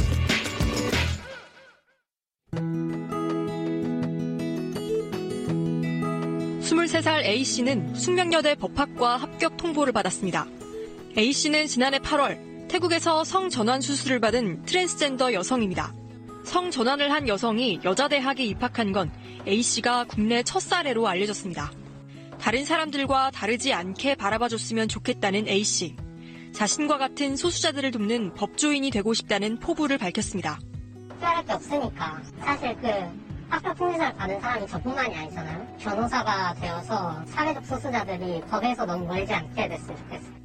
23살 6.91 7.23
A씨는 7.23 7.95
숙명여대 7.95 8.55
법학과 8.55 9.15
합격 9.15 9.55
통보를 9.55 9.93
받았습니다. 9.93 10.45
A씨는 11.17 11.67
지난해 11.67 11.99
8월 11.99 12.67
태국에서 12.67 13.23
성전환 13.23 13.81
수술을 13.81 14.19
받은 14.19 14.63
트랜스젠더 14.65 15.33
여성입니다. 15.33 15.93
성전환을 16.43 17.11
한 17.11 17.27
여성이 17.27 17.79
여자대학에 17.83 18.43
입학한 18.43 18.91
건 18.91 19.11
A씨가 19.47 20.05
국내 20.05 20.43
첫 20.43 20.59
사례로 20.59 21.07
알려졌습니다. 21.07 21.71
다른 22.39 22.65
사람들과 22.65 23.31
다르지 23.31 23.71
않게 23.73 24.15
바라봐줬으면 24.15 24.87
좋겠다는 24.87 25.47
A씨. 25.47 25.95
자신과 26.51 26.97
같은 26.97 27.37
소수자들을 27.37 27.91
돕는 27.91 28.33
법조인이 28.33 28.89
되고 28.89 29.13
싶다는 29.13 29.59
포부를 29.59 29.97
밝혔습니다. 29.97 30.59
수할게 31.19 31.53
없으니까 31.53 32.21
사실 32.39 32.75
그 32.81 33.30
합격 33.51 33.77
통지서를 33.77 34.13
받은 34.15 34.39
사람이 34.39 34.67
저뿐만이 34.67 35.15
아니잖아요. 35.15 35.67
변호사가 35.77 36.53
되어서 36.53 37.21
사회적 37.25 37.65
소수자들이 37.65 38.41
법에서 38.49 38.85
너무 38.85 39.05
멀지 39.05 39.33
않게 39.33 39.67
됐으면 39.67 39.97
좋겠어요. 39.97 40.41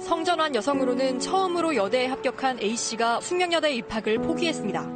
성전환 0.00 0.54
여성으로는 0.54 1.18
처음으로 1.18 1.74
여대에 1.76 2.06
합격한 2.06 2.60
A씨가 2.60 3.20
숙명여대 3.22 3.72
입학을 3.76 4.18
포기했습니다. 4.18 4.86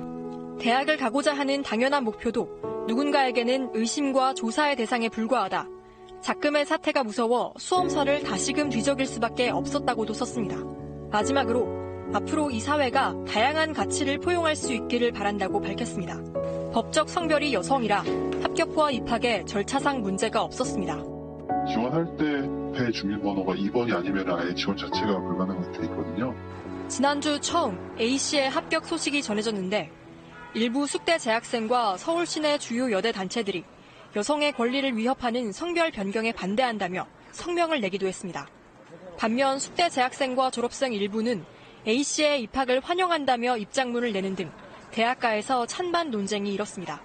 대학을 0.61 0.99
가고자 0.99 1.33
하는 1.33 1.63
당연한 1.63 2.05
목표도 2.05 2.85
누군가에게는 2.87 3.71
의심과 3.73 4.35
조사의 4.35 4.77
대상에 4.77 5.09
불과하다. 5.09 5.67
작금의 6.21 6.67
사태가 6.67 7.05
무서워 7.05 7.55
수험서를 7.57 8.25
다시금 8.25 8.69
뒤적일 8.69 9.07
수밖에 9.07 9.49
없었다고도 9.49 10.13
썼습니다. 10.13 10.57
마지막으로 11.11 11.88
앞으로 12.13 12.51
이 12.51 12.61
사회가 12.61 13.15
다양한 13.27 13.73
가치를 13.73 14.19
포용할 14.19 14.57
수 14.57 14.73
있기를 14.73 15.13
바란다고 15.13 15.61
밝혔습니다. 15.61 16.21
법적 16.73 17.09
성별이 17.09 17.53
여성이라 17.55 18.05
합격과 18.43 18.91
입학에 18.93 19.45
절차상 19.45 20.03
문제가 20.03 20.43
없었습니다. 20.43 20.97
지원할 21.67 22.17
때 22.17 22.59
배 22.79 22.93
주민번호가 22.93 23.55
2번이 23.55 23.93
아니면 23.93 24.31
아예 24.31 24.55
지원 24.55 24.77
자체가 24.77 25.19
불가능하게 25.21 25.79
돼 25.79 25.85
있거든요. 25.87 26.35
지난주 26.87 27.41
처음 27.41 27.77
A씨의 27.99 28.51
합격 28.51 28.87
소식이 28.87 29.21
전해졌는데 29.21 29.91
일부 30.55 30.87
숙대 30.87 31.19
재학생과 31.19 31.97
서울 31.97 32.25
시내 32.25 32.57
주요 32.59 32.91
여대 32.93 33.11
단체들이 33.11 33.65
여성의 34.15 34.53
권리를 34.53 34.97
위협하는 34.97 35.51
성별 35.53 35.91
변경에 35.91 36.33
반대한다며 36.33 37.07
성명을 37.33 37.81
내기도 37.81 38.07
했습니다. 38.07 38.47
반면 39.19 39.59
숙대 39.59 39.89
재학생과 39.89 40.51
졸업생 40.51 40.93
일부는 40.93 41.45
A씨의 41.89 42.43
입학을 42.43 42.81
환영한다며 42.81 43.57
입장문을 43.57 44.13
내는 44.13 44.37
등 44.37 44.51
대학가에서 44.91 45.67
찬반 45.67 46.11
논쟁이 46.11 46.53
일었습니다. 46.53 47.01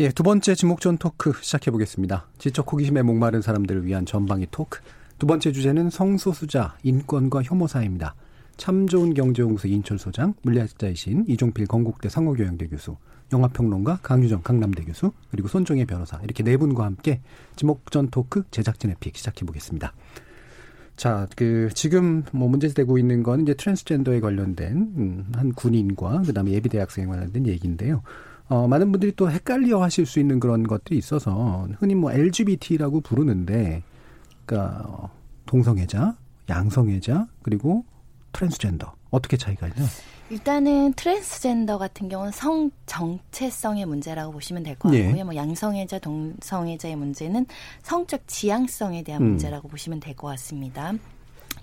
예, 0.00 0.08
두 0.08 0.24
번째 0.24 0.56
지목전 0.56 0.98
토크 0.98 1.32
시작해 1.40 1.70
보겠습니다. 1.70 2.26
지적 2.38 2.72
호기심에 2.72 3.02
목마른 3.02 3.42
사람들을 3.42 3.86
위한 3.86 4.06
전방위 4.06 4.48
토크. 4.50 4.80
두 5.20 5.26
번째 5.26 5.52
주제는 5.52 5.90
성소수자 5.90 6.78
인권과 6.82 7.42
혐오 7.42 7.68
사회입니다. 7.68 8.16
참 8.56 8.88
좋은 8.88 9.14
경제연구소 9.14 9.68
인철소장, 9.68 10.34
물리학자이신 10.42 11.26
이종필 11.28 11.66
건국대 11.66 12.08
상호교양대 12.08 12.66
교수, 12.68 12.96
영화평론가 13.32 14.00
강유정 14.02 14.42
강남대 14.42 14.84
교수, 14.84 15.12
그리고 15.30 15.46
손종혜 15.46 15.84
변호사 15.84 16.18
이렇게 16.24 16.42
네 16.42 16.56
분과 16.56 16.84
함께 16.84 17.20
지목전 17.54 18.08
토크 18.10 18.42
제작진의 18.50 18.96
픽 18.98 19.16
시작해 19.16 19.44
보겠습니다. 19.44 19.92
자, 21.00 21.26
그 21.34 21.70
지금 21.72 22.24
뭐 22.30 22.46
문제되고 22.50 22.98
있는 22.98 23.22
건 23.22 23.40
이제 23.40 23.54
트랜스젠더에 23.54 24.20
관련된 24.20 24.76
음, 24.98 25.32
한 25.34 25.50
군인과 25.54 26.24
그다음에 26.26 26.50
예비 26.50 26.68
대학생에 26.68 27.06
관련된 27.06 27.46
얘기인데요. 27.46 28.02
어, 28.50 28.68
많은 28.68 28.92
분들이 28.92 29.10
또 29.16 29.30
헷갈려 29.30 29.82
하실 29.82 30.04
수 30.04 30.20
있는 30.20 30.38
그런 30.40 30.62
것들이 30.62 30.98
있어서 30.98 31.66
흔히 31.78 31.94
뭐 31.94 32.12
LGBT라고 32.12 33.00
부르는데, 33.00 33.82
그니까, 34.44 34.84
어, 34.86 35.10
동성애자, 35.46 36.18
양성애자, 36.50 37.28
그리고 37.44 37.86
트랜스젠더. 38.32 38.92
어떻게 39.08 39.38
차이가 39.38 39.68
있나요? 39.68 39.88
일단은 40.30 40.92
트랜스젠더 40.92 41.76
같은 41.78 42.08
경우는 42.08 42.30
성 42.32 42.70
정체성의 42.86 43.84
문제라고 43.86 44.30
보시면 44.32 44.62
될 44.62 44.76
것 44.76 44.90
같고요. 44.90 45.18
예. 45.18 45.24
뭐 45.24 45.34
양성애자, 45.34 45.98
동성애자의 45.98 46.94
문제는 46.96 47.46
성적 47.82 48.22
지향성에 48.28 49.02
대한 49.02 49.22
음. 49.22 49.28
문제라고 49.30 49.68
보시면 49.68 49.98
될 50.00 50.14
것 50.14 50.28
같습니다. 50.28 50.92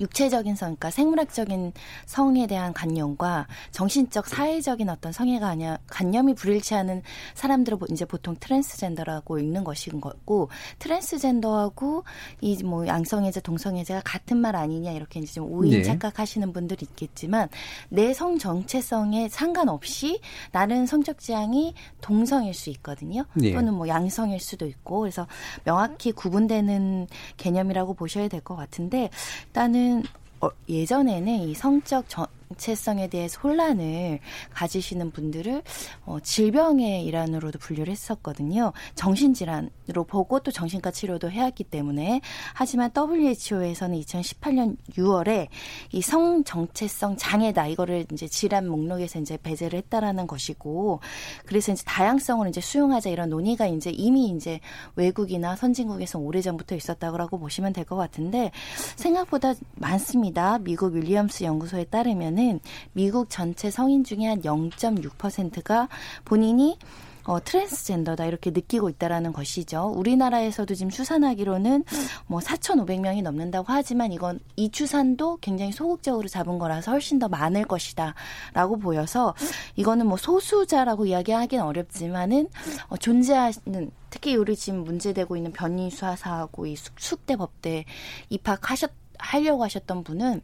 육체적인 0.01 0.55
성, 0.55 0.67
그러니까 0.67 0.91
생물학적인 0.91 1.73
성에 2.05 2.47
대한 2.47 2.73
관념과 2.73 3.47
정신적, 3.71 4.27
사회적인 4.27 4.89
어떤 4.89 5.11
성에 5.11 5.39
관념, 5.39 5.77
관념이 5.87 6.35
불일치하는 6.35 7.01
사람들을 7.35 7.77
이제 7.91 8.05
보통 8.05 8.35
트랜스젠더라고 8.39 9.39
읽는 9.39 9.63
것인 9.63 10.01
거고, 10.01 10.49
트랜스젠더하고 10.79 12.03
이 12.41 12.57
뭐 12.63 12.85
양성애자, 12.87 13.39
동성애자가 13.41 14.01
같은 14.03 14.37
말 14.37 14.55
아니냐 14.55 14.91
이렇게 14.91 15.19
이제 15.19 15.33
좀 15.33 15.51
오인 15.51 15.71
네. 15.71 15.83
착각하시는 15.83 16.51
분들이 16.53 16.85
있겠지만 16.89 17.47
내 17.89 18.13
성 18.13 18.37
정체성에 18.39 19.29
상관없이 19.29 20.19
나는 20.51 20.85
성적 20.87 21.19
지향이 21.19 21.73
동성일 22.01 22.53
수 22.53 22.69
있거든요. 22.71 23.25
네. 23.35 23.53
또는 23.53 23.73
뭐 23.73 23.87
양성일 23.87 24.39
수도 24.39 24.65
있고, 24.65 25.01
그래서 25.01 25.27
명확히 25.63 26.11
구분되는 26.11 27.07
개념이라고 27.37 27.93
보셔야 27.93 28.27
될 28.27 28.41
것 28.41 28.55
같은데 28.55 29.09
일단은 29.47 29.86
저는 29.87 30.03
어, 30.41 30.49
예전에는 30.67 31.33
이 31.33 31.53
성적 31.55 32.07
전, 32.09 32.27
정체성에 32.49 33.07
대해서 33.07 33.39
혼란을 33.41 34.19
가지시는 34.51 35.11
분들을 35.11 35.63
어, 36.05 36.19
질병의 36.21 37.03
일환으로도 37.05 37.59
분류를 37.59 37.91
했었거든요. 37.91 38.73
정신질환으로 38.95 40.03
보고 40.07 40.39
또 40.39 40.51
정신과 40.51 40.91
치료도 40.91 41.31
해왔기 41.31 41.65
때문에 41.65 42.21
하지만 42.53 42.91
WHO에서는 42.95 43.99
2018년 43.99 44.77
6월에 44.91 45.47
이 45.91 46.01
성정체성 46.01 47.17
장애다 47.17 47.67
이거를 47.67 48.05
이제 48.11 48.27
질환 48.27 48.67
목록에서 48.67 49.19
이제 49.19 49.37
배제를 49.37 49.79
했다라는 49.79 50.27
것이고 50.27 50.99
그래서 51.45 51.71
이제 51.71 51.83
다양성을 51.85 52.47
이제 52.47 52.61
수용하자 52.61 53.09
이런 53.09 53.29
논의가 53.29 53.67
이제 53.67 53.89
이미 53.89 54.29
이제 54.29 54.59
외국이나 54.95 55.55
선진국에서 55.55 56.19
오래전부터 56.19 56.75
있었다고 56.75 57.39
보시면 57.39 57.73
될 57.73 57.87
것 57.87 57.95
같은데 57.95 58.51
생각보다 58.97 59.53
많습니다. 59.75 60.59
미국 60.59 60.93
윌리엄스 60.93 61.45
연구소에 61.45 61.85
따르면 61.85 62.36
보면은 62.37 62.59
미국 62.93 63.29
전체 63.29 63.71
성인 63.71 64.03
중에 64.03 64.27
한 64.27 64.41
0.6%가 64.43 65.89
본인이 66.23 66.77
어, 67.23 67.43
트랜스젠더다 67.43 68.25
이렇게 68.25 68.51
느끼고 68.51 68.87
있다라는 68.87 69.33
것이죠. 69.33 69.91
우리나라에서도 69.93 70.73
지금 70.75 70.89
추산하기로는 70.89 71.83
뭐 72.27 72.39
4,500명이 72.39 73.21
넘는다고 73.21 73.65
하지만 73.67 74.13
이건 74.13 74.39
이 74.55 74.71
추산도 74.71 75.39
굉장히 75.41 75.73
소극적으로 75.73 76.29
잡은 76.29 76.57
거라서 76.57 76.91
훨씬 76.91 77.19
더 77.19 77.27
많을 77.27 77.65
것이다라고 77.65 78.79
보여서 78.79 79.35
이거는 79.75 80.07
뭐 80.07 80.15
소수자라고 80.15 81.07
이야기하기는 81.07 81.61
어렵지만은 81.65 82.47
어, 82.87 82.95
존재하는 82.95 83.91
특히 84.09 84.37
우리 84.37 84.55
지금 84.55 84.85
문제되고 84.85 85.35
있는 85.35 85.51
변이 85.51 85.91
수하사하고 85.91 86.65
이 86.67 86.77
숙대 86.97 87.35
법대 87.35 87.83
입학하셨 88.29 88.89
하려고 89.19 89.63
하셨던 89.63 90.03
분은 90.03 90.41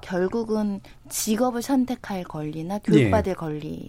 결국은 0.00 0.80
직업을 1.08 1.62
선택할 1.62 2.24
권리나 2.24 2.78
교육받을 2.78 3.30
예. 3.30 3.34
권리 3.34 3.88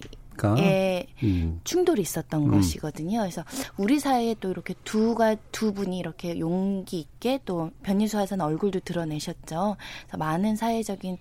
에 0.57 1.05
음. 1.21 1.61
충돌이 1.63 2.01
있었던 2.01 2.41
음. 2.41 2.51
것이거든요. 2.51 3.19
그래서 3.19 3.43
우리 3.77 3.99
사회에 3.99 4.35
또 4.39 4.49
이렇게 4.49 4.73
두가 4.83 5.35
두 5.51 5.71
분이 5.71 5.99
이렇게 5.99 6.39
용기 6.39 6.99
있게 6.99 7.39
또 7.45 7.69
변희수 7.83 8.25
하사 8.25 8.41
얼굴도 8.41 8.79
드러내셨죠. 8.79 9.77
그래서 10.07 10.17
많은 10.17 10.55
사회적인 10.55 11.17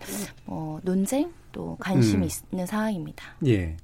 뭐 0.47 0.81
논쟁 0.85 1.33
또 1.53 1.77
관심이 1.81 2.27
음. 2.27 2.31
있는 2.53 2.67
상황입니다. 2.67 3.25
예. 3.47 3.77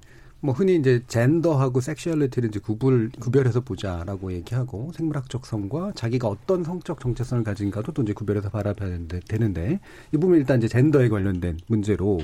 뭐 0.46 0.54
흔히 0.54 0.76
이제 0.76 1.02
젠더하고 1.08 1.80
sexuality를 1.80 2.50
이제 2.50 2.60
구분 2.60 3.10
구별해서 3.18 3.62
보자라고 3.62 4.32
얘기하고 4.32 4.92
생물학적 4.94 5.44
성과 5.44 5.90
자기가 5.96 6.28
어떤 6.28 6.62
성적 6.62 7.00
정체성을 7.00 7.42
가진가도 7.42 7.90
또 7.90 8.02
이제 8.02 8.12
구별해서 8.12 8.48
바라봐야 8.50 8.90
되는데, 8.90 9.18
되는데 9.26 9.80
이 10.12 10.16
부분 10.16 10.38
일단 10.38 10.58
이제 10.58 10.68
젠더에 10.68 11.08
관련된 11.08 11.58
문제로 11.66 12.20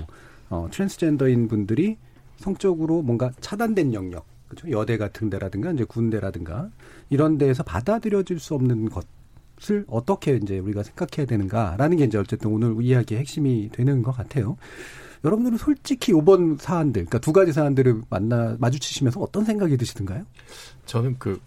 어 0.50 0.68
트랜스젠더인 0.70 1.48
분들이 1.48 1.96
성적으로 2.36 3.02
뭔가 3.02 3.32
차단된 3.40 3.92
영역 3.92 4.24
그렇죠 4.46 4.70
여대 4.70 4.98
같은 4.98 5.28
데라든가 5.28 5.72
이제 5.72 5.82
군대라든가 5.82 6.70
이런 7.10 7.38
데에서 7.38 7.64
받아들여질 7.64 8.38
수 8.38 8.54
없는 8.54 8.88
것을 9.58 9.84
어떻게 9.88 10.36
이제 10.36 10.60
우리가 10.60 10.84
생각해야 10.84 11.26
되는가라는 11.26 11.96
게 11.96 12.04
이제 12.04 12.18
어쨌든 12.18 12.52
오늘 12.52 12.80
이야기의 12.80 13.18
핵심이 13.18 13.68
되는 13.72 14.04
것 14.04 14.12
같아요. 14.12 14.56
여러분들은 15.24 15.58
솔직히 15.58 16.12
이번 16.12 16.58
사안들, 16.58 17.04
그러니까 17.04 17.18
두 17.18 17.32
가지 17.32 17.52
사안들을 17.52 18.02
만나 18.10 18.56
마주치시면서 18.58 19.20
어떤 19.20 19.44
생각이 19.44 19.76
드시던가요? 19.76 20.24
저는 20.86 21.16
그 21.18 21.40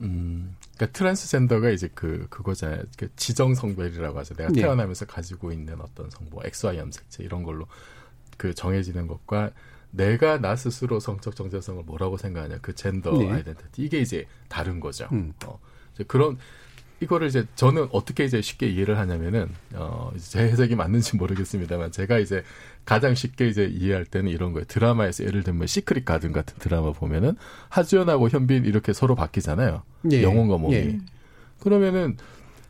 음, 0.00 0.56
그러니까 0.76 0.98
트랜스젠더가 0.98 1.70
이제 1.70 1.90
그 1.94 2.26
그거잖아요. 2.30 2.82
그 2.96 3.14
지정 3.16 3.54
성별이라고 3.54 4.18
하죠. 4.20 4.34
내가 4.34 4.50
네. 4.50 4.62
태어나면서 4.62 5.04
네. 5.04 5.12
가지고 5.12 5.52
있는 5.52 5.78
어떤 5.80 6.08
성 6.08 6.27
뭐 6.27 6.42
XY 6.44 6.78
염색체 6.78 7.22
이런 7.22 7.42
걸로 7.42 7.66
그 8.38 8.54
정해지는 8.54 9.06
것과 9.06 9.50
내가 9.90 10.38
나 10.40 10.56
스스로 10.56 11.00
성적 11.00 11.36
정체성을 11.36 11.82
뭐라고 11.84 12.16
생각하냐 12.16 12.58
그 12.62 12.74
젠더 12.74 13.12
네. 13.18 13.30
identity 13.30 13.82
이게 13.82 14.00
이제 14.00 14.26
다른 14.48 14.80
거죠. 14.80 15.08
음. 15.12 15.34
어, 15.44 15.58
그런 16.06 16.38
이거를 17.00 17.28
이제 17.28 17.46
저는 17.54 17.88
어떻게 17.92 18.24
이제 18.24 18.42
쉽게 18.42 18.68
이해를 18.68 18.98
하냐면은 18.98 19.48
어, 19.74 20.10
제 20.18 20.40
해석이 20.40 20.76
맞는지 20.76 21.16
모르겠습니다만 21.16 21.92
제가 21.92 22.18
이제 22.18 22.42
가장 22.84 23.14
쉽게 23.14 23.48
이제 23.48 23.64
이해할 23.64 24.04
때는 24.04 24.30
이런 24.30 24.52
거예요. 24.52 24.64
드라마에서 24.66 25.24
예를 25.24 25.42
들면 25.42 25.66
시크릿 25.66 26.04
가든 26.04 26.32
같은 26.32 26.58
드라마 26.58 26.92
보면은 26.92 27.36
하지연하고 27.68 28.28
현빈 28.28 28.66
이렇게 28.66 28.92
서로 28.92 29.14
바뀌잖아요. 29.14 29.82
예. 30.12 30.22
영혼과 30.22 30.58
몸이. 30.58 30.74
예. 30.76 30.98
그러면은 31.58 32.16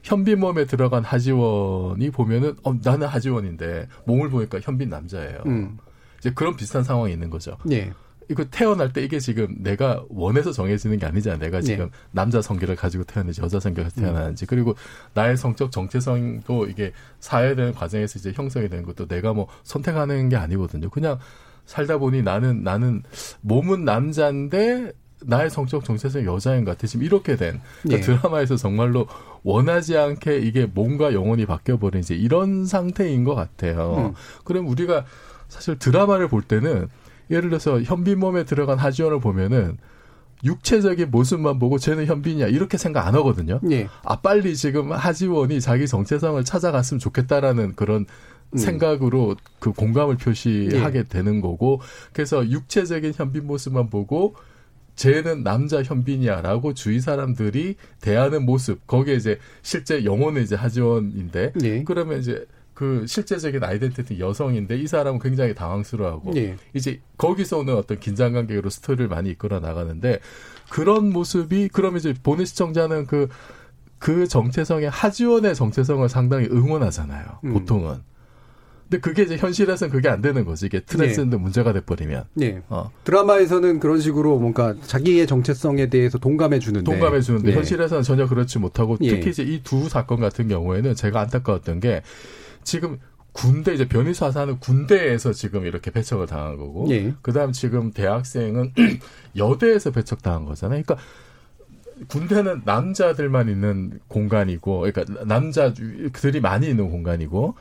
현빈 0.02 0.40
몸에 0.40 0.64
들어간 0.64 1.04
하지원이 1.04 2.10
보면은 2.10 2.56
어 2.62 2.74
나는 2.82 3.06
하지원인데 3.06 3.88
몸을 4.06 4.30
보니까 4.30 4.60
현빈 4.60 4.88
남자예요. 4.88 5.42
음. 5.46 5.78
이제 6.18 6.30
그런 6.32 6.56
비슷한 6.56 6.84
상황이 6.84 7.12
있는 7.12 7.30
거죠. 7.30 7.56
예. 7.70 7.92
이거 8.30 8.44
태어날 8.44 8.92
때 8.92 9.02
이게 9.02 9.18
지금 9.18 9.56
내가 9.58 10.04
원해서 10.08 10.52
정해지는 10.52 10.98
게 10.98 11.06
아니잖아. 11.06 11.36
내가 11.36 11.60
지금 11.60 11.86
네. 11.86 11.90
남자 12.12 12.40
성기를 12.40 12.76
가지고 12.76 13.02
태어나는지 13.02 13.42
여자 13.42 13.58
성기를 13.58 13.84
가지고 13.84 14.06
태어나는지 14.06 14.46
그리고 14.46 14.76
나의 15.14 15.36
성적 15.36 15.72
정체성도 15.72 16.66
이게 16.66 16.92
사회되는 17.18 17.74
과정에서 17.74 18.20
이제 18.20 18.32
형성이 18.32 18.68
되는 18.68 18.84
것도 18.84 19.08
내가 19.08 19.32
뭐 19.32 19.48
선택하는 19.64 20.28
게 20.28 20.36
아니거든요. 20.36 20.90
그냥 20.90 21.18
살다 21.66 21.98
보니 21.98 22.22
나는 22.22 22.62
나는 22.62 23.02
몸은 23.40 23.84
남자인데 23.84 24.92
나의 25.22 25.50
성적 25.50 25.84
정체성이 25.84 26.24
여자인 26.24 26.64
것 26.64 26.70
같아. 26.70 26.86
지금 26.86 27.04
이렇게 27.04 27.34
된 27.34 27.60
그러니까 27.82 28.06
네. 28.06 28.16
드라마에서 28.16 28.56
정말로 28.56 29.08
원하지 29.42 29.98
않게 29.98 30.38
이게 30.38 30.66
몸과 30.66 31.14
영혼이 31.14 31.46
바뀌어버린 31.46 32.00
이제 32.00 32.14
이런 32.14 32.64
상태인 32.64 33.24
것 33.24 33.34
같아요. 33.34 34.12
음. 34.14 34.14
그럼 34.44 34.68
우리가 34.68 35.04
사실 35.48 35.78
드라마를 35.78 36.28
볼 36.28 36.42
때는 36.42 36.88
예를 37.30 37.50
들어서 37.50 37.80
현빈 37.80 38.18
몸에 38.18 38.44
들어간 38.44 38.78
하지원을 38.78 39.20
보면은 39.20 39.78
육체적인 40.42 41.10
모습만 41.10 41.58
보고 41.58 41.78
쟤는 41.78 42.06
현빈이야 42.06 42.48
이렇게 42.48 42.78
생각 42.78 43.06
안 43.06 43.14
하거든요. 43.16 43.60
예. 43.70 43.88
아 44.02 44.20
빨리 44.20 44.56
지금 44.56 44.92
하지원이 44.92 45.60
자기 45.60 45.86
정체성을 45.86 46.42
찾아갔으면 46.44 46.98
좋겠다라는 46.98 47.74
그런 47.76 48.06
음. 48.52 48.58
생각으로 48.58 49.36
그 49.58 49.72
공감을 49.72 50.16
표시하게 50.16 50.98
예. 50.98 51.02
되는 51.04 51.40
거고 51.40 51.80
그래서 52.12 52.48
육체적인 52.48 53.12
현빈 53.14 53.46
모습만 53.46 53.90
보고 53.90 54.34
쟤는 54.96 55.44
남자 55.44 55.82
현빈이야라고 55.82 56.74
주위 56.74 57.00
사람들이 57.00 57.76
대하는 58.00 58.44
모습 58.44 58.86
거기에 58.86 59.14
이제 59.14 59.38
실제 59.62 60.04
영혼은 60.04 60.42
이제 60.42 60.56
하지원인데 60.56 61.52
예. 61.62 61.84
그러면 61.84 62.18
이제 62.18 62.46
그 62.80 63.04
실제적인 63.06 63.62
아이덴티티 63.62 64.20
여성인데 64.20 64.78
이 64.78 64.86
사람은 64.86 65.20
굉장히 65.20 65.54
당황스러워하고 65.54 66.34
예. 66.36 66.56
이제 66.72 67.02
거기서 67.18 67.58
오는 67.58 67.76
어떤 67.76 68.00
긴장 68.00 68.32
관계로 68.32 68.70
스토리를 68.70 69.06
많이 69.06 69.28
이끌어 69.28 69.60
나가는데 69.60 70.18
그런 70.70 71.10
모습이 71.10 71.68
그러면 71.74 71.98
이제 71.98 72.14
보는 72.22 72.46
시청자는 72.46 73.04
그그 73.04 73.28
그 73.98 74.26
정체성의 74.26 74.88
하지원의 74.88 75.54
정체성을 75.54 76.08
상당히 76.08 76.46
응원하잖아요. 76.46 77.26
음. 77.44 77.52
보통은. 77.52 77.96
근데 78.88 79.00
그게 79.02 79.24
이제 79.24 79.36
현실에서는 79.36 79.92
그게 79.92 80.08
안 80.08 80.22
되는 80.22 80.46
거지. 80.46 80.64
이게 80.64 80.80
트랜스젠더 80.80 81.36
네. 81.36 81.42
문제가 81.42 81.74
돼버리면. 81.74 82.24
네. 82.32 82.62
어. 82.70 82.90
드라마에서는 83.04 83.78
그런 83.78 84.00
식으로 84.00 84.38
뭔가 84.38 84.74
자기의 84.86 85.26
정체성에 85.26 85.90
대해서 85.90 86.16
동감해 86.16 86.58
주는데. 86.58 86.90
동감해 86.90 87.20
주는데 87.20 87.50
네. 87.50 87.56
현실에서는 87.56 88.02
전혀 88.04 88.26
그렇지 88.26 88.58
못하고 88.58 88.96
예. 89.02 89.10
특히 89.10 89.30
이제 89.30 89.42
이 89.42 89.60
두 89.62 89.90
사건 89.90 90.18
같은 90.18 90.48
경우에는 90.48 90.94
제가 90.94 91.20
안타까웠던 91.20 91.80
게 91.80 92.00
지금 92.64 92.98
군대 93.32 93.72
이제 93.74 93.86
변희사사는 93.88 94.58
군대에서 94.58 95.32
지금 95.32 95.64
이렇게 95.66 95.90
배척을 95.90 96.26
당한 96.26 96.56
거고 96.56 96.86
예. 96.90 97.14
그다음 97.22 97.52
지금 97.52 97.92
대학생은 97.92 98.72
여대에서 99.36 99.90
배척당한 99.92 100.44
거잖아요. 100.44 100.82
그러니까 100.82 101.04
군대는 102.08 102.62
남자들만 102.64 103.48
있는 103.48 104.00
공간이고 104.08 104.80
그러니까 104.80 105.24
남자들이 105.24 106.40
많이 106.40 106.68
있는 106.68 106.90
공간이고 106.90 107.54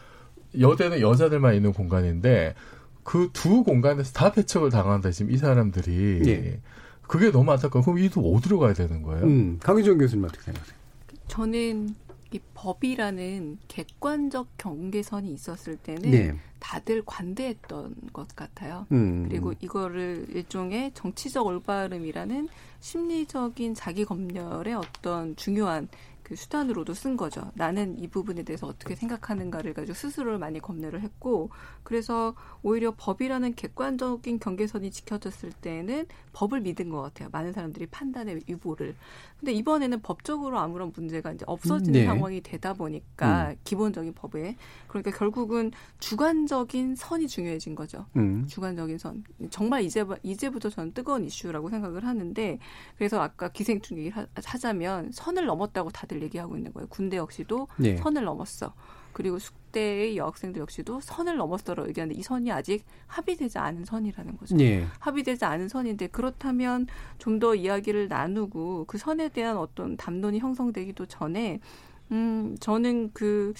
여대는 0.59 1.01
여자들만 1.01 1.55
있는 1.55 1.73
공간인데 1.73 2.55
그 3.03 3.29
두 3.33 3.63
공간에서 3.63 4.13
다 4.13 4.31
배척을 4.31 4.69
당한다 4.69 5.11
지금 5.11 5.31
이 5.31 5.37
사람들이 5.37 6.21
예. 6.27 6.59
그게 7.01 7.31
너무 7.31 7.51
안타까워. 7.51 7.83
그럼 7.83 7.97
이도 7.97 8.21
어디로 8.35 8.59
가야 8.59 8.73
되는 8.73 9.01
거예요? 9.01 9.25
음, 9.25 9.57
강희정 9.61 9.97
교수님 9.97 10.25
어떻게 10.25 10.41
생각하세요? 10.43 10.77
저는 11.27 11.95
이 12.31 12.39
법이라는 12.53 13.57
객관적 13.67 14.49
경계선이 14.57 15.33
있었을 15.33 15.77
때는 15.77 16.11
네. 16.11 16.35
다들 16.59 17.03
관대했던 17.05 17.95
것 18.13 18.35
같아요. 18.35 18.85
음. 18.91 19.27
그리고 19.27 19.53
이거를 19.59 20.27
일종의 20.29 20.91
정치적 20.93 21.45
올바름이라는 21.45 22.47
심리적인 22.79 23.73
자기 23.73 24.05
검열의 24.05 24.75
어떤 24.75 25.35
중요한 25.35 25.87
그 26.21 26.35
수단으로도 26.35 26.93
쓴 26.93 27.17
거죠. 27.17 27.51
나는 27.55 27.97
이 27.97 28.07
부분에 28.07 28.43
대해서 28.43 28.67
어떻게 28.67 28.95
생각하는가를 28.95 29.73
가지고 29.73 29.95
스스로를 29.95 30.37
많이 30.37 30.59
검열을 30.59 31.01
했고, 31.01 31.49
그래서 31.89 32.35
오히려 32.61 32.93
법이라는 32.95 33.55
객관적인 33.55 34.37
경계선이 34.37 34.91
지켜졌을 34.91 35.51
때는 35.51 36.05
법을 36.33 36.61
믿은 36.61 36.89
것 36.89 37.01
같아요. 37.01 37.29
많은 37.31 37.51
사람들이 37.51 37.87
판단의 37.87 38.43
유보를. 38.47 38.95
근데 39.39 39.53
이번에는 39.53 39.99
법적으로 40.01 40.59
아무런 40.59 40.91
문제가 40.95 41.31
이제 41.31 41.43
없어지는 41.47 41.93
네. 41.93 42.05
상황이 42.05 42.41
되다 42.41 42.73
보니까 42.73 43.49
음. 43.49 43.55
기본적인 43.63 44.13
법에 44.13 44.55
그러니까 44.87 45.09
결국은 45.09 45.71
주관적인 45.97 46.95
선이 46.95 47.27
중요해진 47.27 47.73
거죠. 47.73 48.05
음. 48.17 48.45
주관적인 48.45 48.99
선. 48.99 49.23
정말 49.49 49.81
이제 49.81 50.05
이제부터 50.21 50.69
저는 50.69 50.93
뜨거운 50.93 51.25
이슈라고 51.25 51.71
생각을 51.71 52.05
하는데 52.05 52.59
그래서 52.99 53.19
아까 53.19 53.49
기생충 53.49 53.97
얘기 53.97 54.11
하자면 54.35 55.09
선을 55.11 55.47
넘었다고 55.47 55.89
다들 55.89 56.21
얘기하고 56.21 56.55
있는 56.55 56.71
거예요. 56.71 56.87
군대 56.87 57.17
역시도 57.17 57.67
네. 57.77 57.97
선을 57.97 58.25
넘었어. 58.25 58.75
그리고 59.13 59.39
숙대의 59.39 60.17
여학생들 60.17 60.61
역시도 60.61 61.01
선을 61.01 61.37
넘었어라고 61.37 61.89
얘기하는데 61.89 62.19
이 62.19 62.23
선이 62.23 62.51
아직 62.51 62.83
합의되지 63.07 63.57
않은 63.57 63.85
선이라는 63.85 64.37
거죠. 64.37 64.55
네. 64.55 64.85
합의되지 64.99 65.45
않은 65.45 65.67
선인데 65.67 66.07
그렇다면 66.07 66.87
좀 67.17 67.39
더 67.39 67.55
이야기를 67.55 68.09
나누고 68.09 68.85
그 68.85 68.97
선에 68.97 69.29
대한 69.29 69.55
어떤 69.57 69.95
담론이 69.95 70.39
형성되기도 70.39 71.05
전에 71.05 71.59
음 72.11 72.57
저는 72.59 73.11
그 73.13 73.53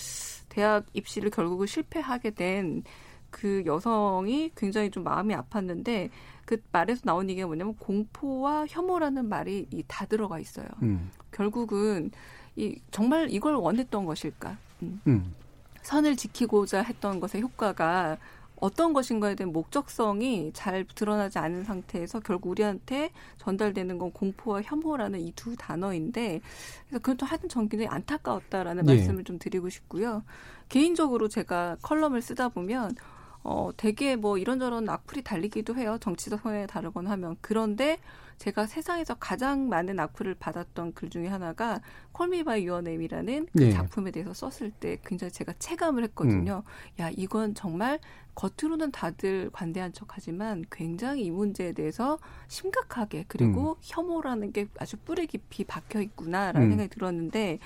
대학 0.50 0.86
입시를 0.94 1.30
결국은 1.30 1.66
실패하게 1.66 2.32
된 2.32 2.84
그 3.32 3.64
여성이 3.66 4.52
굉장히 4.56 4.90
좀 4.90 5.04
마음이 5.04 5.34
아팠는데 5.36 6.10
그 6.46 6.62
말에서 6.72 7.02
나온 7.04 7.30
얘기가 7.30 7.48
뭐냐면 7.48 7.76
공포와 7.76 8.66
혐오라는 8.68 9.30
말이 9.30 9.68
다 9.88 10.06
들어가 10.06 10.40
있어요. 10.40 10.68
음. 10.82 11.12
결국은 11.32 12.12
이 12.56 12.80
정말 12.92 13.30
이걸 13.30 13.56
원했던 13.56 14.06
것일까? 14.06 14.58
음. 14.84 15.02
음. 15.08 15.36
선을 15.82 16.16
지키고자 16.16 16.82
했던 16.82 17.20
것의 17.20 17.42
효과가 17.42 18.18
어떤 18.62 18.92
것인가에 18.94 19.36
대한 19.36 19.54
목적성이 19.54 20.52
잘 20.54 20.86
드러나지 20.94 21.40
않은 21.40 21.64
상태에서 21.64 22.20
결국 22.20 22.50
우리한테 22.50 23.12
전달되는 23.38 23.98
건 23.98 24.12
공포와 24.12 24.62
혐오라는 24.64 25.22
이 25.22 25.32
두 25.36 25.56
단어인데 25.56 26.42
그래서 26.90 27.02
그것도 27.02 27.26
하여튼 27.26 27.48
전 27.48 27.70
굉장히 27.70 27.88
안타까웠다라는 27.88 28.86
네. 28.86 28.96
말씀을 28.96 29.24
좀 29.24 29.40
드리고 29.40 29.70
싶고요. 29.70 30.24
개인적으로 30.68 31.30
제가 31.30 31.78
컬럼을 31.82 32.22
쓰다 32.22 32.50
보면 32.50 32.96
어 33.44 33.70
되게 33.78 34.18
뭐 34.18 34.38
이런저런 34.38 34.90
악플이 34.90 35.22
달리기도 35.24 35.76
해요. 35.76 35.98
정치적 36.02 36.42
성향이 36.42 36.68
다르거나 36.68 37.12
하면 37.12 37.38
그런데 37.40 37.98
제가 38.40 38.68
세상에서 38.68 39.16
가장 39.16 39.68
많은 39.68 40.00
악플을 40.00 40.36
받았던 40.36 40.94
글 40.94 41.10
중에 41.10 41.28
하나가 41.28 41.82
Call 42.14 42.35
Me 42.35 42.46
by 42.46 42.66
Your 42.66 42.82
Name이라는 42.82 43.48
그 43.52 43.60
네. 43.60 43.72
작품에 43.72 44.12
대해서 44.12 44.34
썼을 44.34 44.72
때 44.72 44.98
굉장히 45.06 45.32
제가 45.32 45.54
체감을 45.60 46.04
했거든요. 46.06 46.64
음. 46.66 47.02
야, 47.04 47.12
이건 47.16 47.54
정말 47.54 48.00
겉으로는 48.36 48.92
다들 48.92 49.50
관대한 49.52 49.92
척하지만 49.92 50.64
굉장히 50.72 51.26
이 51.26 51.32
문제에 51.32 51.74
대해서 51.74 52.18
심각하게 52.48 53.26
그리고 53.28 53.72
음. 53.72 53.76
혐오라는 53.82 54.54
게 54.54 54.68
아주 54.78 54.96
뿌리 54.96 55.28
깊이 55.28 55.66
박혀 55.66 56.00
있구나라는 56.02 56.68
음. 56.68 56.70
생각이 56.70 56.90
들었는데 56.90 57.60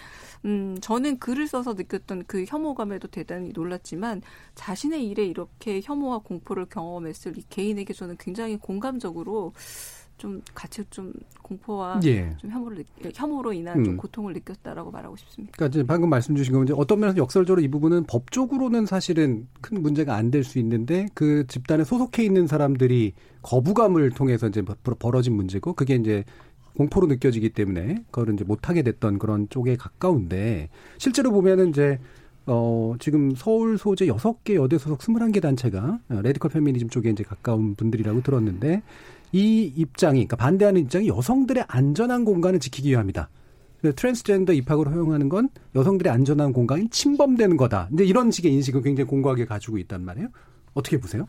음 0.46 0.76
저는 0.82 1.20
글을 1.20 1.48
써서 1.48 1.74
느꼈던 1.74 2.24
그 2.26 2.46
혐오감에도 2.48 3.08
대단히 3.10 3.52
놀랐지만 3.54 4.24
자신의 4.56 5.08
일에 5.08 5.24
이렇게 5.26 5.80
혐오와 5.84 6.20
공포를 6.20 6.66
경험했을 6.66 7.38
이 7.38 7.44
개인에게 7.50 7.94
저는 7.94 8.18
굉장히 8.18 8.58
공감적으로 8.58 9.54
좀 10.18 10.42
같이 10.54 10.84
좀 10.90 11.12
공포와 11.42 12.00
예. 12.06 12.36
좀 12.38 12.50
혐오를 12.52 12.86
혐오로 13.14 13.52
인한 13.54 13.80
음. 13.80 13.84
좀 13.84 13.98
고통을 13.98 14.34
느꼈다라고 14.34 14.92
말하고 14.92 15.16
싶습니다. 15.18 15.54
그러니까 15.58 15.76
이제 15.78 15.86
방금 15.86 16.10
말씀 16.10 16.36
주신 16.36 16.54
건 16.54 16.64
이제 16.64 16.74
어떤 16.76 17.00
면에서 17.00 17.18
역설적으로 17.18 17.62
이 17.62 17.68
부분은 17.68 18.06
법적으로는 18.06 18.86
사실은 18.86 19.48
큰 19.62 19.82
문제가 19.82 20.16
안 20.16 20.32
될 20.32 20.44
수 20.44 20.60
있는데 20.60 21.08
그 21.14 21.46
집단에 21.48 21.84
소속해 21.84 22.24
있는 22.24 22.48
사람들이 22.48 23.14
거부감을 23.42 24.12
통해서 24.12 24.48
이제 24.48 24.62
벌어진 25.00 25.34
문제고 25.36 25.74
그게 25.74 25.96
이제 25.96 26.24
공포로 26.78 27.08
느껴지기 27.08 27.50
때문에 27.52 28.04
그걸 28.10 28.34
이제 28.34 28.44
못하게 28.44 28.82
됐던 28.82 29.20
그런 29.20 29.48
쪽에 29.50 29.76
가까운데 29.76 30.70
실제로 30.98 31.32
보면은 31.32 31.70
이제 31.70 32.00
어, 32.46 32.96
지금 33.00 33.34
서울 33.36 33.78
소재 33.78 34.08
여섯 34.08 34.44
개 34.44 34.56
여대 34.56 34.78
소속 34.78 35.02
스물한 35.04 35.32
개 35.32 35.40
단체가 35.40 36.00
radical 36.10 36.52
페미니즘 36.52 36.90
쪽에 36.90 37.10
이제 37.10 37.24
가까운 37.24 37.76
분들이라고 37.76 38.22
들었는데 38.22 38.82
이 39.34 39.64
입장이, 39.76 40.20
그러니까 40.20 40.36
반대하는 40.38 40.82
입장이 40.82 41.08
여성들의 41.08 41.66
안전한 41.68 42.24
공간을 42.24 42.60
지키기 42.60 42.92
위함이다. 42.92 43.30
트랜스젠더 43.96 44.54
입학을 44.54 44.88
허용하는 44.88 45.28
건 45.28 45.50
여성들의 45.76 46.14
안전한 46.14 46.54
공간이 46.54 46.88
침범되는 46.90 47.58
거다. 47.58 47.88
근데 47.90 48.06
이런 48.06 48.32
식의 48.32 48.54
인식을 48.54 48.82
굉장히 48.82 49.10
공고하게 49.10 49.46
가지고 49.46 49.78
있단 49.80 50.06
말이에요. 50.06 50.30
어떻게 50.74 50.98
보세요? 51.00 51.28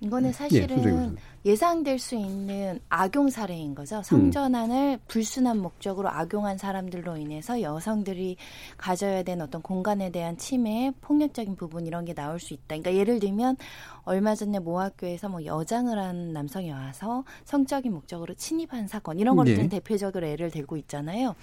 이거는 0.00 0.32
사실은 0.32 1.16
예, 1.44 1.50
예상될 1.50 1.98
수 1.98 2.14
있는 2.14 2.80
악용 2.88 3.28
사례인 3.28 3.74
거죠. 3.74 4.02
성전환을 4.02 4.94
음. 4.94 5.04
불순한 5.08 5.58
목적으로 5.58 6.08
악용한 6.08 6.56
사람들로 6.58 7.18
인해서 7.18 7.60
여성들이 7.60 8.36
가져야 8.78 9.22
되는 9.22 9.44
어떤 9.44 9.60
공간에 9.60 10.10
대한 10.10 10.38
침해, 10.38 10.92
폭력적인 11.02 11.56
부분 11.56 11.86
이런 11.86 12.04
게 12.04 12.14
나올 12.14 12.40
수 12.40 12.54
있다. 12.54 12.62
그러니까 12.68 12.94
예를 12.94 13.20
들면 13.20 13.56
얼마 14.04 14.34
전에 14.34 14.58
모 14.58 14.80
학교에서 14.80 15.28
뭐 15.28 15.44
여장을 15.44 15.96
한 15.98 16.32
남성이 16.32 16.70
와서 16.70 17.24
성적인 17.44 17.92
목적으로 17.92 18.34
침입한 18.34 18.88
사건 18.88 19.18
이런 19.18 19.36
거를 19.36 19.54
네. 19.54 19.68
대표적으로 19.68 20.26
예를 20.28 20.50
들고 20.50 20.76
있잖아요. 20.78 21.34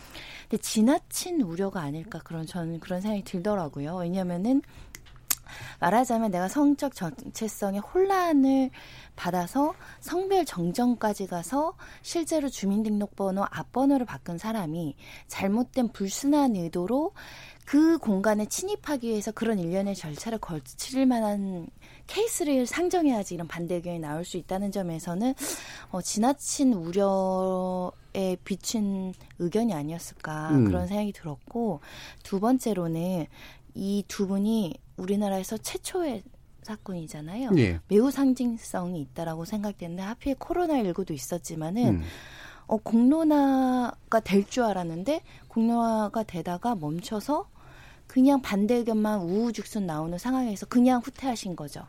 근데 0.49 0.62
지나친 0.62 1.41
우려가 1.41 1.82
아닐까 1.82 2.20
그런 2.24 2.45
저는 2.45 2.80
그런 2.80 3.01
생각이 3.01 3.24
들더라고요. 3.24 3.97
왜냐면은 3.97 4.62
말하자면 5.79 6.31
내가 6.31 6.47
성적 6.47 6.95
정체성의 6.95 7.81
혼란을 7.81 8.69
받아서 9.15 9.73
성별 9.99 10.45
정정까지 10.45 11.27
가서 11.27 11.73
실제로 12.01 12.49
주민등록번호 12.49 13.45
앞번호를 13.49 14.05
바꾼 14.05 14.37
사람이 14.37 14.95
잘못된 15.27 15.89
불순한 15.89 16.55
의도로 16.55 17.13
그 17.67 17.97
공간에 17.97 18.45
침입하기 18.45 19.09
위해서 19.09 19.33
그런 19.33 19.59
일련의 19.59 19.93
절차를 19.93 20.37
거칠 20.37 21.05
만한 21.05 21.67
케이스를 22.07 22.65
상정해야지 22.65 23.33
이런 23.33 23.45
반대 23.45 23.75
의견이 23.75 23.99
나올 23.99 24.23
수 24.23 24.37
있다는 24.37 24.71
점에서는 24.71 25.33
어, 25.91 26.01
지나친 26.01 26.71
우려에 26.71 28.37
비춘 28.45 29.13
의견이 29.39 29.73
아니었을까 29.73 30.51
음. 30.51 30.65
그런 30.65 30.87
생각이 30.87 31.11
들었고 31.11 31.81
두 32.23 32.39
번째로는 32.39 33.27
이 33.78 34.03
두 34.07 34.28
분이 34.28 34.73
우리나라에서 34.97 35.57
최초의 35.57 36.23
사건이잖아요. 36.63 37.51
예. 37.57 37.80
매우 37.88 38.11
상징성이 38.11 38.99
있다라고 39.01 39.45
생각되는데 39.45 40.01
하필 40.03 40.36
코로나19도 40.36 41.11
있었지만은 41.11 41.88
음. 41.88 42.01
어, 42.65 42.78
공론화가 42.78 44.19
될 44.21 44.43
줄 44.45 44.63
알았는데 44.63 45.21
공론화가 45.47 46.23
되다가 46.23 46.75
멈춰서 46.75 47.47
그냥 48.07 48.41
반대 48.41 48.75
의견만 48.75 49.19
우후죽순 49.21 49.86
나오는 49.86 50.17
상황에서 50.17 50.65
그냥 50.65 51.01
후퇴하신 51.03 51.55
거죠. 51.55 51.86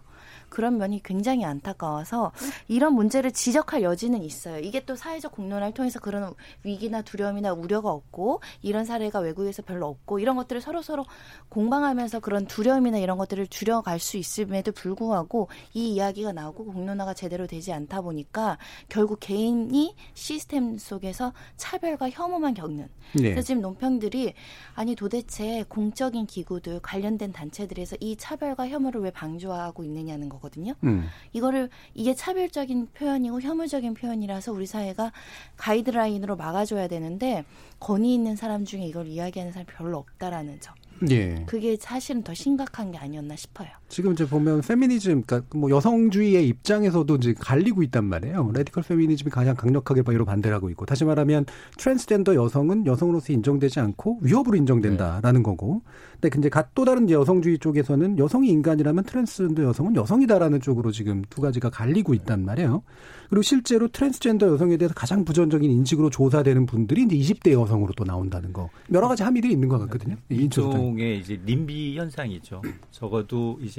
그런 0.49 0.78
면이 0.78 1.03
굉장히 1.03 1.44
안타까워서 1.44 2.32
이런 2.68 2.94
문제를 2.94 3.32
지적할 3.32 3.82
여지는 3.82 4.22
있어요. 4.22 4.59
이게 4.59 4.84
또 4.84 4.96
사회적 4.96 5.32
공론화를 5.32 5.74
통해서 5.74 6.01
그런 6.01 6.34
위기나 6.64 7.03
두려움이나 7.03 7.53
우려가 7.53 7.90
없고 7.90 8.40
이런 8.62 8.84
사례가 8.84 9.20
외국에서 9.20 9.62
별로 9.62 9.86
없고 9.86 10.18
이런 10.18 10.36
것들을 10.36 10.61
서로 10.61 10.82
서로 10.82 11.05
공방하면서 11.49 12.20
그런 12.20 12.46
두려움이나 12.46 12.99
이런 12.99 13.18
것들을 13.18 13.46
줄여갈 13.49 13.99
수 13.99 14.16
있음에도 14.16 14.72
불구하고 14.72 15.49
이 15.74 15.94
이야기가 15.94 16.32
나오고 16.32 16.64
공론화가 16.64 17.14
제대로 17.14 17.46
되지 17.46 17.72
않다 17.72 18.01
보니까 18.01 18.59
결국 18.88 19.20
개인이 19.20 19.94
시스템 20.14 20.78
속에서 20.78 21.32
차별과 21.57 22.11
혐오만 22.11 22.55
겪는. 22.55 22.88
네. 23.14 23.22
그래서 23.22 23.42
지금 23.42 23.62
논평들이 23.62 24.34
아니 24.74 24.94
도대체 24.94 25.64
공적인 25.68 26.26
기구들 26.26 26.80
관련된 26.80 27.32
단체들에서 27.32 27.96
이 28.01 28.16
차별과 28.16 28.68
혐오를 28.68 29.01
왜 29.03 29.11
방조하고 29.11 29.84
있느냐는 29.84 30.28
거. 30.28 30.38
거거든요. 30.39 30.74
음. 30.84 31.09
이거를 31.32 31.68
이게 31.95 32.14
차별적인 32.14 32.89
표현이고 32.95 33.41
혐오적인 33.41 33.95
표현이라서 33.95 34.53
우리 34.53 34.66
사회가 34.66 35.12
가이드라인으로 35.57 36.36
막아줘야 36.36 36.89
되는데 36.89 37.45
권위 37.80 38.14
있는 38.14 38.36
사람 38.36 38.64
중에 38.64 38.84
이걸 38.86 39.07
이야기하는 39.07 39.53
사람이 39.53 39.66
별로 39.76 39.99
없다라는 39.99 40.61
점. 40.61 40.74
예. 41.11 41.45
그게 41.47 41.76
사실은 41.76 42.22
더 42.22 42.34
심각한 42.34 42.91
게 42.91 42.99
아니었나 42.99 43.36
싶어요. 43.36 43.68
지금 43.89 44.12
이제 44.12 44.26
보면 44.26 44.61
페미니즘, 44.61 45.22
그러니까 45.22 45.59
뭐 45.59 45.70
여성주의의 45.70 46.47
입장에서도 46.49 47.16
이제 47.16 47.34
갈리고 47.39 47.82
있단 47.82 48.05
말이에요. 48.05 48.53
radical 48.55 48.82
페미니즘이 48.82 49.30
가장 49.30 49.57
강력하게 49.57 50.03
바로 50.03 50.24
반대를 50.24 50.55
하고 50.55 50.70
있고, 50.70 50.84
다시 50.86 51.05
말하면 51.05 51.47
트랜스젠더 51.78 52.34
여성은 52.34 52.86
여성으로서 52.86 53.32
인정되지 53.32 53.80
않고 53.80 54.18
위협으로 54.22 54.57
인정된다라는 54.57 55.41
네. 55.41 55.43
거고, 55.43 55.82
근데 56.20 56.28
근데 56.28 56.51
또 56.74 56.84
다른 56.84 57.09
여성주의 57.09 57.59
쪽에서는 57.59 58.18
여성이 58.18 58.49
인간이라면 58.51 59.05
트랜스젠더 59.05 59.62
여성은 59.62 59.97
여성이다라는 59.97 60.61
쪽으로 60.61 60.91
지금 60.91 61.22
두 61.30 61.41
가지가 61.41 61.70
갈리고 61.70 62.12
있단 62.14 62.45
말이에요. 62.45 62.82
그리고 63.30 63.43
실제로 63.43 63.89
트랜스젠더 63.89 64.49
여성에 64.49 64.78
대해서 64.78 64.95
가장 64.95 65.24
부정적인 65.24 65.70
인식으로 65.70 66.11
조사되는 66.11 66.66
분들이 66.66 67.03
이제 67.03 67.16
20대 67.16 67.53
여성으로 67.53 67.93
또 67.97 68.05
나온다는 68.05 68.53
거 68.53 68.70
여러 68.93 69.07
가지 69.07 69.22
함의들이 69.22 69.53
있는 69.53 69.68
것 69.68 69.78
같거든요. 69.80 70.16
일종의 70.28 71.20
이제 71.20 71.39
님비 71.47 71.97
현상이죠. 71.99 72.62
적어도 72.91 73.59
이제 73.62 73.78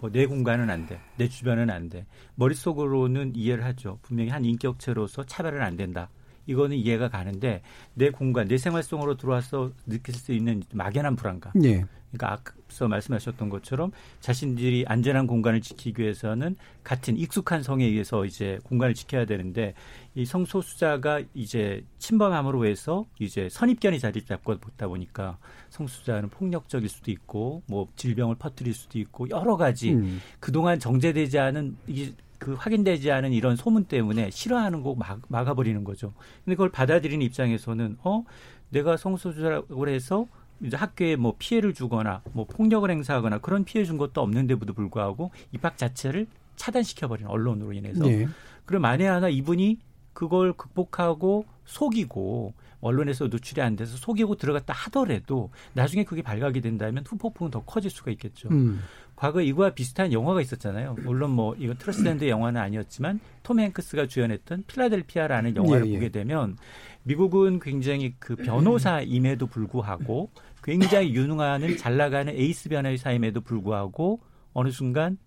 뭐 0.00 0.10
내 0.10 0.26
공간은 0.26 0.70
안 0.70 0.86
돼, 0.86 1.00
내 1.16 1.28
주변은 1.28 1.70
안 1.70 1.88
돼. 1.88 2.06
머릿속으로는 2.36 3.32
이해를 3.34 3.64
하죠. 3.64 3.98
분명히 4.02 4.30
한 4.30 4.44
인격체로서 4.44 5.24
차별은 5.24 5.60
안 5.60 5.76
된다. 5.76 6.08
이거는 6.46 6.76
이해가 6.76 7.08
가는데 7.08 7.62
내 7.94 8.10
공간, 8.10 8.48
내 8.48 8.56
생활 8.56 8.82
속으로 8.82 9.16
들어와서 9.16 9.70
느낄 9.86 10.14
수 10.14 10.32
있는 10.32 10.62
막연한 10.72 11.16
불안감. 11.16 11.52
예. 11.62 11.84
그러니까 12.10 12.40
앞서 12.66 12.88
말씀하셨던 12.88 13.50
것처럼 13.50 13.92
자신들이 14.20 14.84
안전한 14.88 15.26
공간을 15.26 15.60
지키기 15.60 16.00
위해서는 16.00 16.56
같은 16.82 17.18
익숙한 17.18 17.62
성에 17.62 17.84
의해서 17.84 18.24
이제 18.24 18.58
공간을 18.64 18.94
지켜야 18.94 19.26
되는데 19.26 19.74
이 20.14 20.24
성소수자가 20.24 21.22
이제 21.34 21.84
침범함으로 21.98 22.64
해서 22.64 23.04
이제 23.18 23.50
선입견이 23.50 23.98
자리 24.00 24.24
잡고 24.24 24.56
보다 24.58 24.88
보니까 24.88 25.36
성소수자는 25.70 26.30
폭력적일 26.30 26.88
수도 26.88 27.10
있고 27.10 27.62
뭐 27.66 27.88
질병을 27.96 28.36
퍼뜨릴 28.36 28.74
수도 28.74 28.98
있고 28.98 29.28
여러 29.30 29.56
가지 29.56 29.92
음. 29.92 30.20
그동안 30.40 30.78
정제되지 30.78 31.38
않은 31.38 31.76
이그 31.86 32.54
확인되지 32.54 33.10
않은 33.10 33.32
이런 33.32 33.56
소문 33.56 33.84
때문에 33.84 34.30
싫어하는 34.30 34.82
거 34.82 34.94
막, 34.94 35.20
막아버리는 35.28 35.82
거죠. 35.84 36.12
근데 36.44 36.54
그걸 36.54 36.70
받아들이는 36.70 37.24
입장에서는 37.24 37.98
어 38.02 38.24
내가 38.70 38.96
성소수자라고 38.96 39.88
해서 39.88 40.26
이제 40.60 40.76
학교에 40.76 41.16
뭐 41.16 41.34
피해를 41.38 41.72
주거나 41.72 42.22
뭐 42.32 42.44
폭력을 42.44 42.90
행사하거나 42.90 43.38
그런 43.38 43.64
피해 43.64 43.84
준 43.84 43.96
것도 43.96 44.20
없는데도 44.20 44.72
불구하고 44.72 45.30
입학 45.52 45.76
자체를 45.76 46.26
차단시켜버리는 46.56 47.30
언론으로 47.30 47.72
인해서. 47.72 48.04
네. 48.04 48.26
그럼 48.64 48.82
만에 48.82 49.06
하나 49.06 49.28
이분이 49.28 49.78
그걸 50.12 50.52
극복하고 50.52 51.46
속이고 51.64 52.52
언론에서 52.80 53.26
노출이 53.26 53.60
안 53.60 53.76
돼서 53.76 53.96
속이고 53.96 54.36
들어갔다 54.36 54.72
하더라도 54.72 55.50
나중에 55.74 56.04
그게 56.04 56.22
발각이 56.22 56.60
된다면 56.60 57.04
후폭풍은 57.06 57.50
더 57.50 57.64
커질 57.64 57.90
수가 57.90 58.10
있겠죠. 58.12 58.48
음. 58.50 58.80
과거 59.16 59.40
이거와 59.40 59.70
비슷한 59.70 60.12
영화가 60.12 60.40
있었잖아요. 60.40 60.94
물론 61.02 61.30
뭐 61.30 61.56
이거 61.58 61.74
트랜스젠더 61.74 62.28
영화는 62.28 62.60
아니었지만 62.60 63.18
톰 63.42 63.58
행크스가 63.58 64.06
주연했던 64.06 64.64
필라델피아라는 64.68 65.56
영화를 65.56 65.86
예, 65.86 65.90
예. 65.90 65.94
보게 65.94 66.08
되면 66.10 66.56
미국은 67.02 67.58
굉장히 67.58 68.14
그 68.20 68.36
변호사임에도 68.36 69.48
불구하고 69.48 70.30
굉장히 70.62 71.14
유능한 71.14 71.76
잘 71.78 71.96
나가는 71.96 72.32
에이스 72.32 72.68
변호사임에도 72.68 73.40
불구하고 73.40 74.20
어느 74.52 74.70
순간 74.70 75.18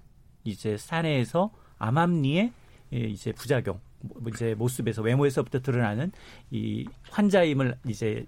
이제 0.45 0.78
사내에서 0.78 1.52
암암리의 1.78 2.52
이제 2.91 3.32
부작용 3.34 3.76
뭐 3.76 3.90
이제 4.28 4.56
모습에서 4.56 5.02
외모에서부터 5.02 5.62
드러나는 5.62 6.12
이 6.49 6.86
환자임을 7.10 7.78
이제 7.88 8.26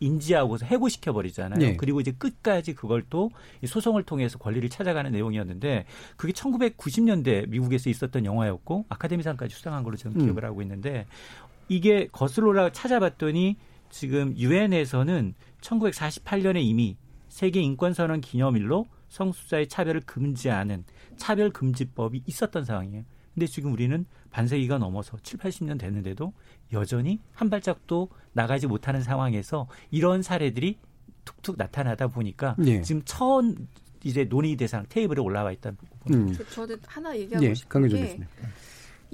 인지하고서 0.00 0.66
해고시켜 0.66 1.12
버리잖아요. 1.12 1.58
네. 1.58 1.76
그리고 1.76 2.00
이제 2.00 2.12
끝까지 2.12 2.74
그걸 2.74 3.04
또 3.08 3.30
소송을 3.64 4.02
통해서 4.02 4.38
권리를 4.38 4.68
찾아가는 4.68 5.10
내용이었는데 5.10 5.86
그게 6.16 6.32
1990년대 6.32 7.48
미국에서 7.48 7.88
있었던 7.90 8.24
영화였고 8.24 8.86
아카데미상까지 8.88 9.54
수상한 9.54 9.82
걸로 9.82 9.96
저는 9.96 10.20
음. 10.20 10.24
기억을 10.24 10.44
하고 10.44 10.62
있는데 10.62 11.06
이게 11.68 12.08
거슬러 12.12 12.70
찾아봤더니 12.70 13.56
지금 13.90 14.36
유엔에서는 14.36 15.34
1948년에 15.60 16.62
이미 16.62 16.96
세계 17.28 17.60
인권선언 17.60 18.20
기념일로 18.20 18.86
성수자의 19.08 19.68
차별을 19.68 20.02
금지하는 20.02 20.84
차별금지법이 21.16 22.24
있었던 22.26 22.64
상황이에요. 22.64 23.04
근데 23.34 23.46
지금 23.46 23.72
우리는 23.72 24.06
반세기가 24.30 24.78
넘어서 24.78 25.18
7, 25.22 25.38
80년 25.38 25.78
됐는데도 25.78 26.32
여전히 26.72 27.20
한 27.32 27.50
발짝도 27.50 28.08
나가지 28.32 28.66
못하는 28.66 29.02
상황에서 29.02 29.68
이런 29.90 30.22
사례들이 30.22 30.78
툭툭 31.24 31.56
나타나다 31.56 32.08
보니까 32.08 32.56
예. 32.64 32.80
지금 32.82 33.02
처음 33.04 33.68
이제 34.04 34.24
논의 34.24 34.56
대상 34.56 34.84
테이블에 34.88 35.20
올라와 35.20 35.52
있다는 35.52 35.76
부분. 35.76 36.14
음. 36.14 36.32
저는 36.52 36.76
하나 36.86 37.16
얘기하고 37.16 37.44
예, 37.44 37.54
싶은 37.54 37.88
게 37.88 38.18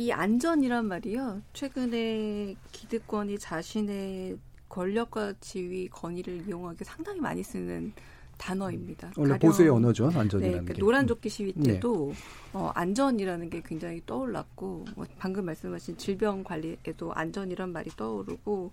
이 0.00 0.10
안전이란 0.12 0.86
말이요. 0.86 1.42
최근에 1.52 2.54
기득권이 2.72 3.38
자신의 3.38 4.38
권력과 4.66 5.34
지위, 5.40 5.88
권위를 5.88 6.48
이용하기 6.48 6.84
상당히 6.84 7.20
많이 7.20 7.42
쓰는 7.42 7.92
단어입니다. 8.40 9.12
원래 9.16 9.38
보수의 9.38 9.68
언어죠, 9.68 10.06
안전이라는 10.06 10.40
네, 10.40 10.50
그러니까 10.64 10.74
노란 10.78 11.06
조끼 11.06 11.28
시위 11.28 11.52
네. 11.54 11.74
때도 11.74 12.12
네. 12.12 12.18
어, 12.54 12.72
안전이라는 12.74 13.50
게 13.50 13.62
굉장히 13.64 14.00
떠올랐고 14.06 14.86
뭐 14.96 15.06
방금 15.18 15.44
말씀하신 15.44 15.98
질병 15.98 16.42
관리에도 16.42 17.12
안전이란 17.12 17.70
말이 17.70 17.90
떠오르고 17.96 18.72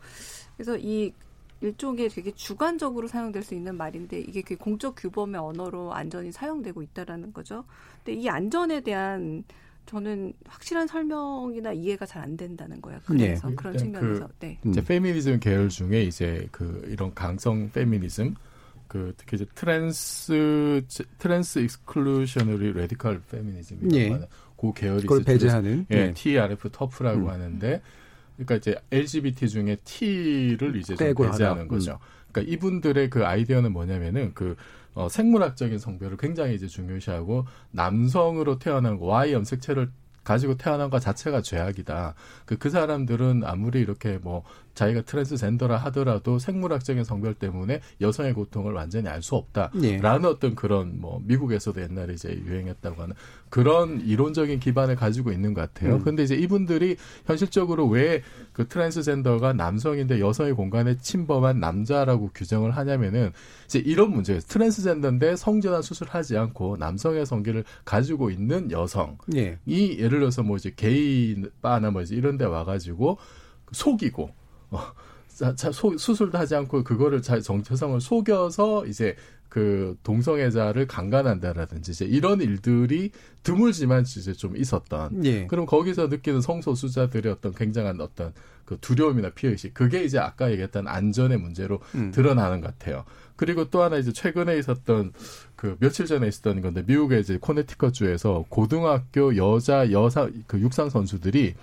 그래서 0.55 0.77
이 0.77 1.13
일종의 1.59 2.09
되게 2.09 2.31
주관적으로 2.31 3.07
사용될 3.07 3.43
수 3.43 3.55
있는 3.55 3.75
말인데 3.75 4.19
이게 4.21 4.41
그 4.41 4.55
공적 4.55 4.95
규범의 4.95 5.41
언어로 5.41 5.93
안전이 5.93 6.31
사용되고 6.31 6.81
있다라는 6.81 7.33
거죠. 7.33 7.65
근데 8.03 8.19
이 8.21 8.29
안전에 8.29 8.81
대한 8.81 9.43
저는 9.87 10.33
확실한 10.45 10.87
설명이나 10.87 11.73
이해가 11.73 12.05
잘 12.05 12.21
안 12.23 12.37
된다는 12.37 12.81
거예요. 12.81 12.99
그래서 13.05 13.49
네. 13.49 13.55
그런 13.55 13.77
측면에서. 13.77 14.27
그, 14.27 14.33
네. 14.39 14.59
이제 14.65 14.83
페미니즘 14.83 15.39
계열 15.39 15.69
중에 15.69 16.03
이제 16.03 16.47
그 16.51 16.87
이런 16.89 17.13
강성 17.13 17.69
페미니즘 17.71 18.35
그 18.87 19.13
특히 19.17 19.35
이제 19.35 19.45
trans 19.55 20.85
trans 21.17 21.59
exclusionary 21.59 22.73
radical 22.73 23.21
feminism이라고 23.29 23.95
예. 23.95 24.11
하는 24.11 24.27
그 24.57 24.73
계열이 24.73 25.01
그걸 25.01 25.23
배제하는 25.23 25.85
예, 25.91 25.97
예. 25.97 26.13
TERF 26.13 26.69
TERF라고 26.71 27.25
음. 27.25 27.29
하는데 27.29 27.81
그러니까 28.35 28.55
이제 28.55 28.75
LGBT 28.91 29.49
중에 29.49 29.77
T를 29.83 30.75
이제 30.77 30.95
좀 30.95 31.13
배제하는 31.13 31.63
음. 31.63 31.67
거죠. 31.67 31.99
그러니까 32.31 32.53
이분들의 32.53 33.09
그 33.09 33.25
아이디어는 33.25 33.71
뭐냐면은 33.71 34.31
그 34.33 34.55
어, 34.93 35.07
생물학적인 35.09 35.77
성별을 35.77 36.17
굉장히 36.17 36.55
이제 36.55 36.67
중요시하고 36.67 37.45
남성으로 37.71 38.57
태어난 38.57 38.97
Y 38.99 39.33
염색체를 39.33 39.91
가지고 40.23 40.57
태어난 40.57 40.89
것 40.89 40.99
자체가 40.99 41.41
죄악이다. 41.41 42.15
그, 42.45 42.57
그 42.57 42.69
사람들은 42.69 43.43
아무리 43.45 43.79
이렇게 43.79 44.17
뭐 44.17 44.43
자기가 44.77 45.01
트랜스젠더라 45.01 45.77
하더라도 45.77 46.39
생물학적인 46.39 47.03
성별 47.03 47.33
때문에 47.33 47.81
여성의 47.99 48.33
고통을 48.33 48.73
완전히 48.73 49.07
알 49.09 49.17
수 49.21 49.35
없다라는 49.35 49.83
예. 49.83 49.99
어떤 50.27 50.53
그런 50.55 51.01
뭐 51.01 51.19
미국에서도 51.25 51.81
옛날에 51.81 52.13
이제 52.13 52.29
유행했다고 52.45 53.01
하는 53.01 53.15
그런 53.49 53.99
이론적인 54.01 54.59
기반을 54.59 54.95
가지고 54.95 55.31
있는 55.31 55.53
것 55.53 55.61
같아요. 55.61 55.95
음. 55.95 56.03
근데 56.03 56.23
이제 56.23 56.35
이분들이 56.35 56.95
현실적으로 57.25 57.87
왜 57.87 58.21
그 58.57 58.67
트랜스젠더가 58.67 59.53
남성인데 59.53 60.19
여성의 60.19 60.53
공간에 60.53 60.97
침범한 60.97 61.59
남자라고 61.59 62.31
규정을 62.33 62.71
하냐면은 62.71 63.31
이제 63.65 63.77
이런 63.77 64.09
문제예요. 64.09 64.41
트랜스젠더인데 64.41 65.35
성전환 65.35 65.83
수술하지 65.83 66.35
않고 66.35 66.77
남성의 66.77 67.27
성기를 67.27 67.65
가지고 67.85 68.31
있는 68.31 68.71
여성이 68.71 69.15
예. 69.35 69.59
예를 69.67 70.21
들어서 70.21 70.41
뭐 70.41 70.57
이제 70.57 70.73
게이 70.75 71.43
바나 71.61 71.91
뭐 71.91 72.01
이제 72.01 72.15
이런 72.15 72.39
데 72.39 72.45
와가지고 72.45 73.19
속이고 73.73 74.31
어, 74.71 74.79
자, 75.27 75.53
자, 75.55 75.71
소, 75.71 75.97
수술도 75.97 76.37
하지 76.37 76.55
않고 76.55 76.83
그거를 76.83 77.21
자, 77.21 77.39
정체성을 77.39 77.99
속여서 78.01 78.85
이제 78.87 79.15
그 79.49 79.97
동성애자를 80.03 80.87
강간한다라든지 80.87 81.91
이제 81.91 82.05
이런 82.05 82.41
일들이 82.41 83.11
드물지만 83.43 84.03
이제 84.03 84.33
좀 84.33 84.57
있었던. 84.57 85.25
예. 85.25 85.47
그럼 85.47 85.65
거기서 85.65 86.07
느끼는 86.07 86.41
성소수자들의 86.41 87.31
어떤 87.31 87.53
굉장한 87.53 88.01
어떤 88.01 88.33
그 88.65 88.77
두려움이나 88.81 89.29
피해의식 89.29 89.73
그게 89.73 90.03
이제 90.03 90.19
아까 90.19 90.51
얘기했던 90.51 90.87
안전의 90.87 91.37
문제로 91.37 91.79
음. 91.95 92.11
드러나는 92.11 92.59
것 92.59 92.77
같아요. 92.77 93.05
그리고 93.37 93.69
또 93.69 93.81
하나 93.81 93.97
이제 93.97 94.11
최근에 94.11 94.57
있었던 94.57 95.13
그 95.55 95.77
며칠 95.79 96.05
전에 96.05 96.27
있었던 96.27 96.61
건데 96.61 96.83
미국의 96.85 97.21
이제 97.21 97.37
코네티컷 97.39 97.93
주에서 97.93 98.43
고등학교 98.49 99.37
여자 99.37 99.89
여사 99.91 100.29
그 100.47 100.59
육상 100.59 100.89
선수들이 100.89 101.55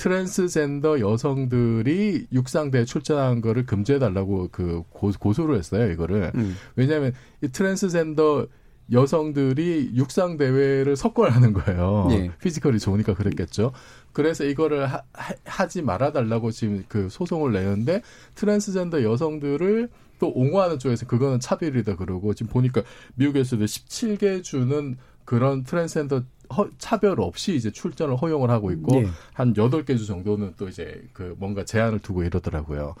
트랜스젠더 0.00 1.00
여성들이 1.00 2.28
육상대에 2.32 2.86
출전한 2.86 3.42
거를 3.42 3.66
금지해달라고 3.66 4.48
그 4.50 4.82
고, 4.88 5.12
고소를 5.18 5.58
했어요, 5.58 5.92
이거를. 5.92 6.32
음. 6.36 6.56
왜냐하면 6.74 7.12
이 7.42 7.48
트랜스젠더 7.48 8.46
여성들이 8.90 9.92
육상 9.94 10.38
대회를 10.38 10.96
석권하는 10.96 11.52
거예요. 11.52 12.08
예. 12.12 12.30
physical이 12.40 12.78
좋으니까 12.78 13.14
그랬겠죠. 13.14 13.72
그래서 14.12 14.44
이거를 14.44 14.86
하, 14.86 15.02
하지 15.44 15.82
말아달라고 15.82 16.50
지금 16.50 16.82
그 16.88 17.08
소송을 17.10 17.52
내는데 17.52 18.00
트랜스젠더 18.36 19.02
여성들을 19.02 19.90
또 20.18 20.32
옹호하는 20.34 20.78
쪽에서 20.78 21.06
그거는 21.06 21.40
차별이다 21.40 21.96
그러고 21.96 22.32
지금 22.32 22.50
보니까 22.50 22.82
미국에서도 23.16 23.64
17개 23.64 24.42
주는 24.42 24.96
그런 25.24 25.64
트랜스젠더 25.64 26.22
허, 26.56 26.68
차별 26.78 27.20
없이 27.20 27.54
이제 27.54 27.70
출전을 27.70 28.16
허용을 28.16 28.50
하고 28.50 28.72
있고 28.72 29.00
네. 29.02 29.08
한 29.34 29.54
여덟 29.56 29.84
개 29.84 29.96
주 29.96 30.06
정도는 30.06 30.54
또 30.56 30.68
이제 30.68 31.02
그 31.12 31.34
뭔가 31.38 31.64
제한을 31.64 32.00
두고 32.00 32.24
이러더라고요. 32.24 32.94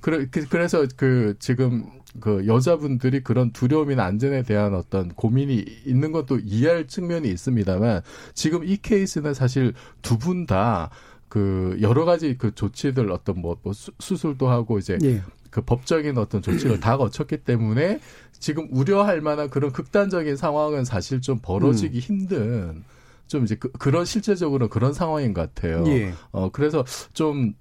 그래, 0.00 0.26
그, 0.30 0.46
그래서 0.48 0.86
그 0.96 1.34
지금 1.38 1.84
그 2.20 2.46
여자분들이 2.46 3.22
그런 3.22 3.50
두려움이나 3.52 4.04
안전에 4.04 4.42
대한 4.42 4.74
어떤 4.74 5.08
고민이 5.08 5.64
있는 5.84 6.12
것도 6.12 6.38
이해할 6.38 6.86
측면이 6.86 7.28
있습니다만 7.28 8.02
지금 8.34 8.64
이 8.64 8.76
케이스는 8.76 9.34
사실 9.34 9.74
두 10.02 10.18
분 10.18 10.46
다 10.46 10.90
그 11.28 11.76
여러 11.80 12.04
가지 12.04 12.38
그 12.38 12.54
조치들 12.54 13.10
어떤 13.10 13.40
뭐, 13.40 13.58
뭐 13.62 13.72
수, 13.72 13.90
술도 13.98 14.48
하고 14.48 14.78
이제 14.78 14.96
예. 15.02 15.22
그 15.56 15.62
법적인 15.62 16.18
어떤 16.18 16.42
조치를 16.42 16.80
다 16.80 16.98
거쳤기 16.98 17.38
때문에 17.38 17.98
지금 18.30 18.68
우려할 18.70 19.22
만한 19.22 19.48
그런 19.48 19.72
극단적인 19.72 20.36
상황은 20.36 20.84
사실 20.84 21.22
좀 21.22 21.38
벌어지기 21.40 21.96
음. 21.96 22.00
힘든 22.00 22.84
좀 23.26 23.44
이제 23.44 23.54
그, 23.54 23.72
그런 23.72 24.04
실제적으로 24.04 24.68
그런 24.68 24.92
상황인 24.92 25.32
것 25.32 25.54
같아요. 25.54 25.82
예. 25.86 26.12
어 26.30 26.50
그래서 26.50 26.84
좀 27.14 27.54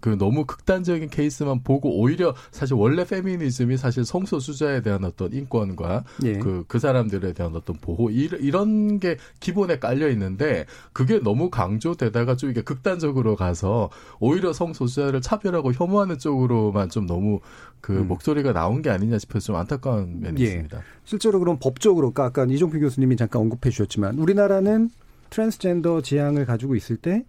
그 0.00 0.10
너무 0.18 0.44
극단적인 0.44 1.10
케이스만 1.10 1.62
보고 1.62 2.00
오히려 2.00 2.34
사실 2.50 2.74
원래 2.74 3.04
페미니즘이 3.04 3.76
사실 3.76 4.04
성소수자에 4.04 4.82
대한 4.82 5.04
어떤 5.04 5.32
인권과 5.32 6.04
예. 6.24 6.38
그, 6.38 6.64
그 6.68 6.78
사람들에 6.78 7.32
대한 7.32 7.54
어떤 7.54 7.76
보호 7.76 8.10
이런 8.10 8.98
게 9.00 9.16
기본에 9.40 9.78
깔려 9.78 10.08
있는데 10.10 10.66
그게 10.92 11.18
너무 11.18 11.50
강조되다가 11.50 12.36
좀 12.36 12.50
이게 12.50 12.62
극단적으로 12.62 13.36
가서 13.36 13.90
오히려 14.20 14.52
성소수자를 14.52 15.20
차별하고 15.20 15.72
혐오하는 15.72 16.18
쪽으로만 16.18 16.90
좀 16.90 17.06
너무 17.06 17.40
그 17.80 17.98
음. 17.98 18.08
목소리가 18.08 18.52
나온 18.52 18.80
게 18.80 18.90
아니냐 18.90 19.18
싶어서 19.18 19.46
좀 19.46 19.56
안타까운 19.56 20.20
면이 20.20 20.40
예. 20.40 20.44
있습니다. 20.44 20.80
실제로 21.04 21.38
그럼 21.38 21.58
법적으로 21.60 22.12
아까 22.16 22.44
이종필 22.44 22.80
교수님이 22.80 23.16
잠깐 23.16 23.42
언급해 23.42 23.70
주셨지만 23.70 24.18
우리나라는 24.18 24.90
트랜스젠더 25.30 26.00
지향을 26.00 26.46
가지고 26.46 26.76
있을 26.76 26.96
때 26.96 27.24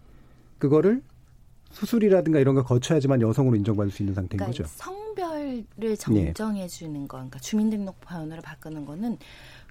그거를 0.60 1.02
수술이라든가 1.76 2.40
이런 2.40 2.56
걸 2.56 2.64
거쳐야지만 2.64 3.22
여성으로 3.22 3.58
인정받을 3.58 3.92
수 3.92 4.02
있는 4.02 4.16
상태인 4.16 4.38
그러니까 4.40 4.64
거죠. 4.64 4.64
성별을 4.78 5.98
정정해 5.98 6.68
주는 6.68 7.08
거, 7.08 7.18
그러니까 7.18 7.38
주민등록번호를 7.40 8.42
바꾸는 8.42 8.86
거는 8.86 9.18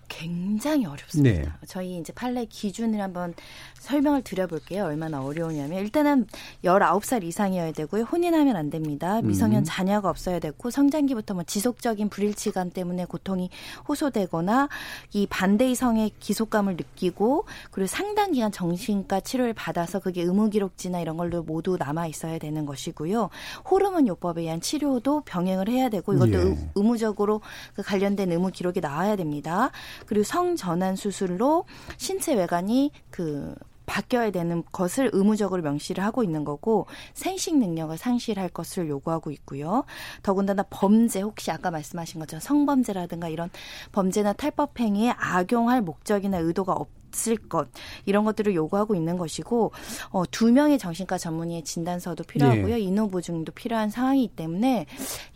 굉장히 0.09 0.87
어렵습니다. 0.87 1.43
네. 1.43 1.67
저희 1.67 1.99
이제 1.99 2.13
판례 2.13 2.45
기준을 2.45 3.01
한번 3.01 3.35
설명을 3.79 4.23
드려볼게요. 4.23 4.85
얼마나 4.85 5.23
어려우냐면 5.23 5.81
일단은 5.81 6.27
19살 6.65 7.23
이상이어야 7.23 7.73
되고요. 7.73 8.05
혼인하면 8.05 8.57
안 8.57 8.71
됩니다. 8.71 9.21
미성년 9.23 9.63
음. 9.63 9.65
자녀가 9.65 10.09
없어야 10.09 10.39
되고 10.39 10.71
성장기부터 10.71 11.35
뭐 11.35 11.43
지속적인 11.43 12.09
불일치감 12.09 12.71
때문에 12.71 13.05
고통이 13.05 13.51
호소되거나 13.89 14.69
이 15.13 15.27
반대 15.27 15.71
이성의 15.71 16.13
기속감을 16.19 16.77
느끼고 16.77 17.45
그리고 17.71 17.87
상당 17.87 18.33
기간 18.33 18.51
정신과 18.51 19.21
치료를 19.21 19.53
받아서 19.53 20.01
그게 20.01 20.23
의무기록지나 20.23 21.01
이런 21.01 21.17
걸로 21.17 21.43
모두 21.43 21.77
남아 21.79 22.07
있어야 22.07 22.39
되는 22.39 22.65
것이고요. 22.67 23.31
호르몬 23.71 24.07
요법에 24.07 24.43
의한 24.43 24.61
치료도 24.61 25.23
병행을 25.23 25.69
해야 25.69 25.89
되고 25.89 26.15
이것도 26.15 26.51
예. 26.51 26.71
의무적으로 26.75 27.41
그 27.75 27.83
관련된 27.83 28.33
의무 28.33 28.51
기록이 28.51 28.81
나와야 28.81 29.17
됩니다. 29.17 29.71
그리고 30.07 30.25
성전환 30.25 30.97
수술로 30.97 31.65
신체 31.97 32.35
외관이 32.35 32.91
그 33.11 33.55
바뀌어야 33.87 34.31
되는 34.31 34.63
것을 34.73 35.11
의무적으로 35.13 35.63
명시를 35.63 36.03
하고 36.03 36.23
있는 36.23 36.45
거고 36.45 36.87
생식 37.13 37.59
능력을 37.59 37.97
상실할 37.97 38.49
것을 38.49 38.89
요구하고 38.89 39.31
있고요. 39.31 39.85
더군다나 40.23 40.65
범죄 40.71 41.21
혹시 41.21 41.51
아까 41.51 41.71
말씀하신 41.71 42.21
것처럼 42.21 42.41
성범죄라든가 42.41 43.29
이런 43.29 43.51
범죄나 43.93 44.33
탈법 44.33 44.81
행위에 44.81 45.11
악용할 45.17 45.83
목적이나 45.83 46.39
의도가 46.39 46.73
없 46.73 47.04
없을 47.15 47.37
것 47.37 47.69
이런 48.05 48.25
것들을 48.25 48.55
요구하고 48.55 48.95
있는 48.95 49.17
것이고 49.17 49.73
어, 50.11 50.25
두 50.31 50.53
명의 50.53 50.79
정신과 50.79 51.19
전문의의 51.19 51.63
진단서도 51.63 52.25
필요하고요. 52.25 52.75
네. 52.75 52.81
인후 52.81 53.09
보증도 53.09 53.53
필요한 53.53 53.91
상황이기 53.91 54.35
때문에 54.35 54.87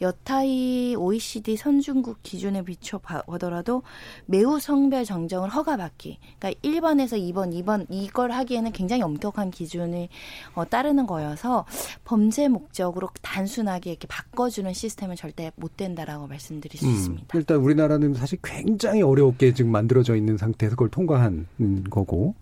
여타이 0.00 0.96
OECD 0.96 1.56
선진국 1.56 2.18
기준에 2.22 2.62
비춰 2.62 2.98
보더라도 2.98 3.82
매우 4.26 4.58
성별 4.58 5.04
정정을 5.04 5.48
허가받기. 5.50 6.18
그러니까 6.38 6.60
1번에서 6.68 7.18
2번, 7.32 7.54
2번 7.54 7.86
이걸 7.88 8.32
하기에는 8.32 8.72
굉장히 8.72 9.02
엄격한 9.02 9.50
기준을 9.52 10.08
어, 10.54 10.64
따르는 10.64 11.06
거여서 11.06 11.64
범죄 12.04 12.48
목적으로 12.48 13.08
단순하게 13.22 13.90
이렇게 13.90 14.08
바꿔주는 14.08 14.72
시스템은 14.72 15.16
절대 15.16 15.52
못 15.56 15.76
된다라고 15.76 16.26
말씀드릴 16.26 16.78
수 16.78 16.86
음, 16.86 16.90
있습니다. 16.92 17.38
일단 17.38 17.58
우리나라는 17.58 18.14
사실 18.14 18.38
굉장히 18.42 19.02
어렵게 19.02 19.54
지금 19.54 19.70
만들어져 19.70 20.16
있는 20.16 20.36
상태에서 20.36 20.74
그걸 20.74 20.88
통과한 20.88 21.46
거고 21.84 22.34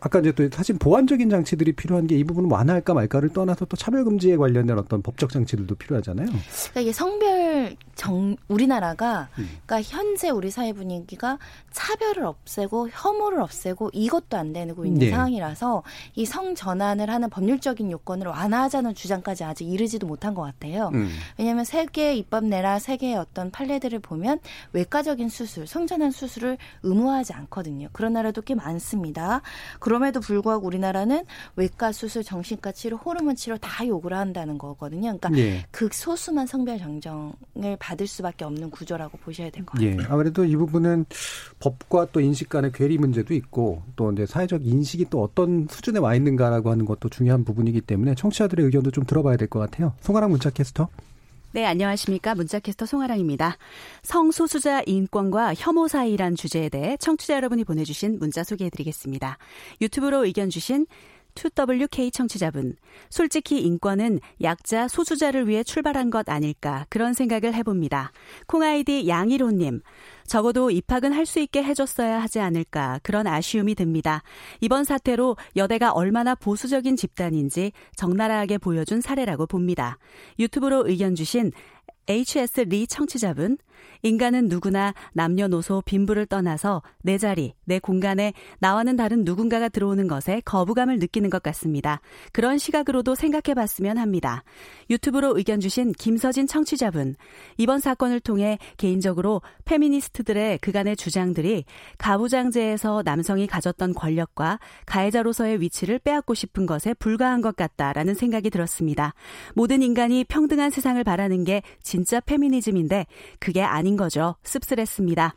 아까 0.00 0.18
이제 0.18 0.32
또 0.32 0.48
사실 0.50 0.76
보완적인 0.78 1.30
장치들이 1.30 1.72
필요한 1.72 2.08
게 2.08 2.16
이 2.16 2.24
부분을 2.24 2.50
완화할까 2.50 2.92
말까를 2.92 3.28
떠나서 3.28 3.66
또 3.66 3.76
차별 3.76 4.04
금지에 4.04 4.36
관련된 4.36 4.76
어떤 4.76 5.00
법적 5.00 5.30
장치들도 5.30 5.72
필요하잖아요. 5.76 6.26
그러니까 6.26 6.80
이게 6.80 6.92
성별 6.92 7.76
정 7.96 8.36
우리나라가 8.46 9.28
음. 9.38 9.48
그러니까 9.66 9.82
현재 9.82 10.30
우리 10.30 10.50
사회 10.50 10.72
분위기가 10.72 11.38
차별을 11.72 12.24
없애고 12.24 12.90
혐오를 12.92 13.40
없애고 13.40 13.90
이것도 13.92 14.36
안 14.36 14.52
되고 14.52 14.84
있는 14.84 15.00
네. 15.00 15.10
상황이라서 15.10 15.82
이 16.14 16.26
성 16.36 16.54
전환을 16.54 17.08
하는 17.08 17.30
법률적인 17.30 17.90
요건을 17.90 18.26
완화하자는 18.26 18.94
주장까지 18.94 19.42
아직 19.44 19.64
이르지도 19.68 20.06
못한 20.06 20.34
것 20.34 20.42
같아요. 20.42 20.90
음. 20.92 21.08
왜냐하면 21.38 21.64
세계 21.64 22.14
입법 22.14 22.44
내라 22.44 22.78
세계의 22.78 23.16
어떤 23.16 23.50
판례들을 23.50 23.98
보면 24.00 24.40
외과적인 24.74 25.30
수술, 25.30 25.66
성 25.66 25.86
전환 25.86 26.10
수술을 26.10 26.58
의무화하지 26.82 27.32
않거든요. 27.32 27.88
그런 27.92 28.12
나라도 28.12 28.42
꽤 28.42 28.54
많습니다. 28.54 29.40
그럼에도 29.78 30.20
불구하고 30.20 30.66
우리나라는 30.66 31.24
외과 31.56 31.90
수술, 31.90 32.22
정신과 32.22 32.72
치료, 32.72 32.98
호르몬 32.98 33.34
치료 33.34 33.56
다 33.56 33.86
요구를 33.86 34.16
한다는 34.18 34.58
거거든요. 34.58 35.16
그러니까 35.16 35.30
네. 35.30 35.64
극소수만 35.70 36.46
성별 36.46 36.78
정정을 36.78 37.76
받을 37.86 38.06
수밖에 38.08 38.44
없는 38.44 38.70
구조라고 38.70 39.16
보셔야 39.18 39.48
될 39.50 39.64
것 39.64 39.72
같아요. 39.74 39.90
예. 39.90 39.96
아무래도 40.08 40.44
이 40.44 40.56
부분은 40.56 41.04
법과 41.60 42.08
또 42.10 42.20
인식 42.20 42.48
간의 42.48 42.72
괴리 42.72 42.98
문제도 42.98 43.32
있고 43.32 43.82
또 43.94 44.10
이제 44.10 44.26
사회적 44.26 44.66
인식이 44.66 45.06
또 45.08 45.22
어떤 45.22 45.68
수준에 45.70 46.00
와 46.00 46.16
있는가라고 46.16 46.70
하는 46.70 46.84
것도 46.84 47.08
중요한 47.10 47.44
부분이기 47.44 47.80
때문에 47.82 48.16
청취자들의 48.16 48.64
의견도 48.66 48.90
좀 48.90 49.04
들어봐야 49.04 49.36
될 49.36 49.46
것 49.46 49.60
같아요. 49.60 49.92
송아랑 50.00 50.30
문자 50.30 50.50
캐스터. 50.50 50.88
네, 51.52 51.64
안녕하십니까. 51.64 52.34
문자캐스터 52.34 52.84
송아랑입니다. 52.84 53.56
성소수자 54.02 54.82
인권과 54.84 55.54
혐오 55.56 55.88
사이란 55.88 56.34
주제에 56.34 56.68
대해 56.68 56.96
청취자 56.98 57.36
여러분이 57.36 57.64
보내주신 57.64 58.18
문자 58.18 58.42
소개해드리겠습니다. 58.44 59.38
유튜브로 59.80 60.26
의견 60.26 60.50
주신 60.50 60.86
2WK 61.36 62.12
청취자분. 62.12 62.74
솔직히 63.10 63.60
인권은 63.60 64.18
약자 64.42 64.88
소수자를 64.88 65.46
위해 65.46 65.62
출발한 65.62 66.10
것 66.10 66.28
아닐까 66.28 66.86
그런 66.88 67.12
생각을 67.12 67.54
해봅니다. 67.54 68.10
콩아이디 68.48 69.06
양일호님. 69.06 69.82
적어도 70.26 70.72
입학은 70.72 71.12
할 71.12 71.26
수 71.26 71.38
있게 71.40 71.62
해줬어야 71.62 72.20
하지 72.22 72.38
않을까 72.40 73.00
그런 73.02 73.26
아쉬움이 73.26 73.74
듭니다. 73.74 74.22
이번 74.60 74.84
사태로 74.84 75.36
여대가 75.56 75.92
얼마나 75.92 76.34
보수적인 76.36 76.96
집단인지 76.96 77.72
적나라하게 77.96 78.58
보여준 78.58 79.00
사례라고 79.00 79.46
봅니다. 79.46 79.98
유튜브로 80.38 80.88
의견 80.88 81.14
주신 81.16 81.52
HS 82.08 82.60
리 82.68 82.86
청취자분, 82.86 83.58
인간은 84.02 84.48
누구나 84.48 84.94
남녀노소 85.12 85.82
빈부를 85.84 86.26
떠나서 86.26 86.82
내 87.02 87.18
자리, 87.18 87.54
내 87.64 87.78
공간에 87.78 88.32
나와는 88.58 88.96
다른 88.96 89.24
누군가가 89.24 89.68
들어오는 89.68 90.06
것에 90.08 90.42
거부감을 90.44 90.98
느끼는 90.98 91.30
것 91.30 91.42
같습니다. 91.42 92.00
그런 92.32 92.58
시각으로도 92.58 93.14
생각해 93.14 93.54
봤으면 93.54 93.98
합니다. 93.98 94.44
유튜브로 94.90 95.36
의견 95.36 95.60
주신 95.60 95.92
김서진 95.92 96.46
청취자분, 96.46 97.16
이번 97.56 97.80
사건을 97.80 98.20
통해 98.20 98.58
개인적으로 98.76 99.42
페미니스트들의 99.64 100.58
그간의 100.58 100.96
주장들이 100.96 101.64
가부장제에서 101.98 103.02
남성이 103.04 103.46
가졌던 103.46 103.94
권력과 103.94 104.58
가해자로서의 104.86 105.60
위치를 105.60 105.98
빼앗고 105.98 106.34
싶은 106.34 106.66
것에 106.66 106.94
불과한 106.94 107.40
것 107.40 107.56
같다라는 107.56 108.14
생각이 108.14 108.50
들었습니다. 108.50 109.14
모든 109.54 109.82
인간이 109.82 110.24
평등한 110.24 110.70
세상을 110.70 111.02
바라는 111.02 111.44
게 111.44 111.62
진짜 111.82 112.20
페미니즘인데 112.20 113.06
그게 113.38 113.62
아닌 113.66 113.96
거죠. 113.96 114.36
씁쓸했습니다. 114.42 115.34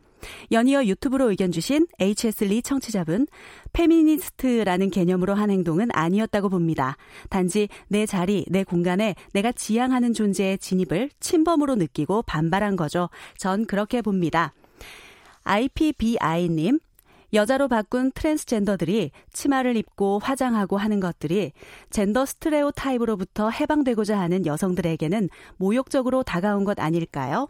연이어 0.52 0.86
유튜브로 0.86 1.30
의견 1.30 1.52
주신 1.52 1.88
HS 2.00 2.46
리 2.46 2.62
청취자분, 2.62 3.28
페미니스트라는 3.74 4.90
개념으로 4.90 5.34
한 5.34 5.50
행동은 5.50 5.90
아니었다고 5.94 6.50
봅니다. 6.50 6.98
단지 7.30 7.70
내 7.88 8.06
자리, 8.06 8.46
내 8.50 8.64
공간에 8.64 9.16
내가 9.34 9.52
지양하는 9.52 10.14
존재의 10.14 10.58
진입을 10.58 11.10
침범으로 11.20 11.76
느끼고 11.76 12.24
반발한 12.24 12.76
거죠. 12.76 13.10
전 13.38 13.66
그렇게 13.66 14.02
봅니다. 14.02 14.54
IPBI님, 15.44 16.80
여자로 17.34 17.68
바꾼 17.68 18.12
트랜스젠더들이 18.12 19.12
치마를 19.34 19.78
입고 19.78 20.20
화장하고 20.20 20.78
하는 20.78 21.00
것들이 21.00 21.52
젠더 21.90 22.26
stereotype으로부터 22.26 23.50
해방되고자 23.50 24.20
하는 24.20 24.46
여성들에게는 24.46 25.30
모욕적으로 25.58 26.24
다가온 26.24 26.64
것 26.64 26.80
아닐까요? 26.80 27.48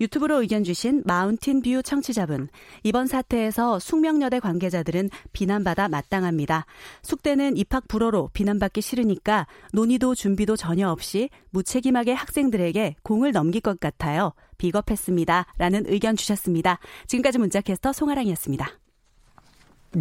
유튜브로 0.00 0.40
의견 0.40 0.64
주신 0.64 1.02
마운틴 1.04 1.62
뷰 1.62 1.82
청취자분, 1.82 2.48
이번 2.82 3.06
사태에서 3.06 3.78
숙명여대 3.78 4.40
관계자들은 4.40 5.10
비난받아 5.32 5.88
마땅합니다. 5.88 6.66
숙대는 7.02 7.56
입학 7.56 7.86
불허로 7.88 8.30
비난받기 8.32 8.80
싫으니까 8.80 9.46
논의도 9.72 10.14
준비도 10.14 10.56
전혀 10.56 10.88
없이 10.88 11.28
무책임하게 11.50 12.12
학생들에게 12.12 12.96
공을 13.02 13.32
넘길 13.32 13.60
것 13.60 13.78
같아요. 13.80 14.32
비겁했습니다. 14.58 15.46
라는 15.56 15.84
의견 15.86 16.16
주셨습니다. 16.16 16.78
지금까지 17.06 17.38
문자캐스터 17.38 17.92
송아랑이었습니다. 17.92 18.68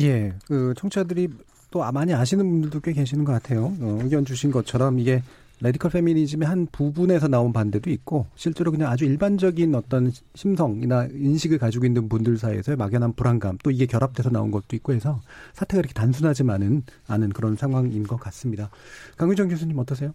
예, 0.02 0.34
그 0.46 0.74
청취자들이 0.78 1.30
또 1.72 1.92
많이 1.92 2.14
아시는 2.14 2.48
분들도 2.50 2.80
꽤 2.82 2.94
계시는 2.94 3.26
것 3.26 3.32
같아요. 3.32 3.74
어, 3.80 4.00
의견 4.02 4.26
주신 4.26 4.52
것처럼 4.52 5.00
이게 5.00 5.22
radical 5.62 5.92
페미니즘의 5.92 6.48
한 6.48 6.68
부분에서 6.72 7.28
나온 7.28 7.52
반대도 7.52 7.90
있고 7.90 8.28
실제로 8.36 8.72
그냥 8.72 8.90
아주 8.90 9.04
일반적인 9.04 9.76
어떤 9.76 10.12
심성이나 10.34 11.08
인식을 11.12 11.58
가지고 11.58 11.86
있는 11.86 12.08
분들 12.08 12.38
사이에서의 12.38 12.78
막연한 12.78 13.14
불안감 13.14 13.58
또 13.62 13.70
이게 13.70 13.86
결합돼서 13.86 14.30
나온 14.30 14.52
것도 14.52 14.76
있고 14.78 14.94
해서 14.94 15.22
사태가 15.54 15.80
이렇게 15.80 15.94
단순하지만은 15.94 16.84
않은 17.08 17.30
그런 17.30 17.58
상황인 17.58 18.04
것 18.04 18.18
같습니다. 18.18 18.70
강유정 19.18 19.50
교수님 19.50 19.78
어떠세요? 19.80 20.14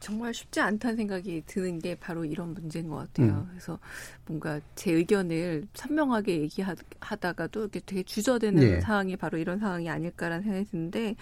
정말 0.00 0.34
쉽지 0.34 0.60
않다는 0.60 0.96
생각이 0.96 1.42
드는 1.46 1.78
게 1.78 1.94
바로 1.94 2.24
이런 2.24 2.54
문제인 2.54 2.88
것 2.88 2.96
같아요. 2.96 3.28
음. 3.28 3.46
그래서 3.50 3.78
뭔가 4.26 4.60
제 4.74 4.92
의견을 4.92 5.66
선명하게 5.74 6.40
얘기하다가도 6.42 7.60
이렇게 7.60 7.80
되게 7.84 8.02
주저되는 8.02 8.60
네. 8.60 8.80
상황이 8.80 9.16
바로 9.16 9.38
이런 9.38 9.58
상황이 9.58 9.88
아닐까라는 9.88 10.42
생각이 10.44 10.70
드는데 10.70 11.16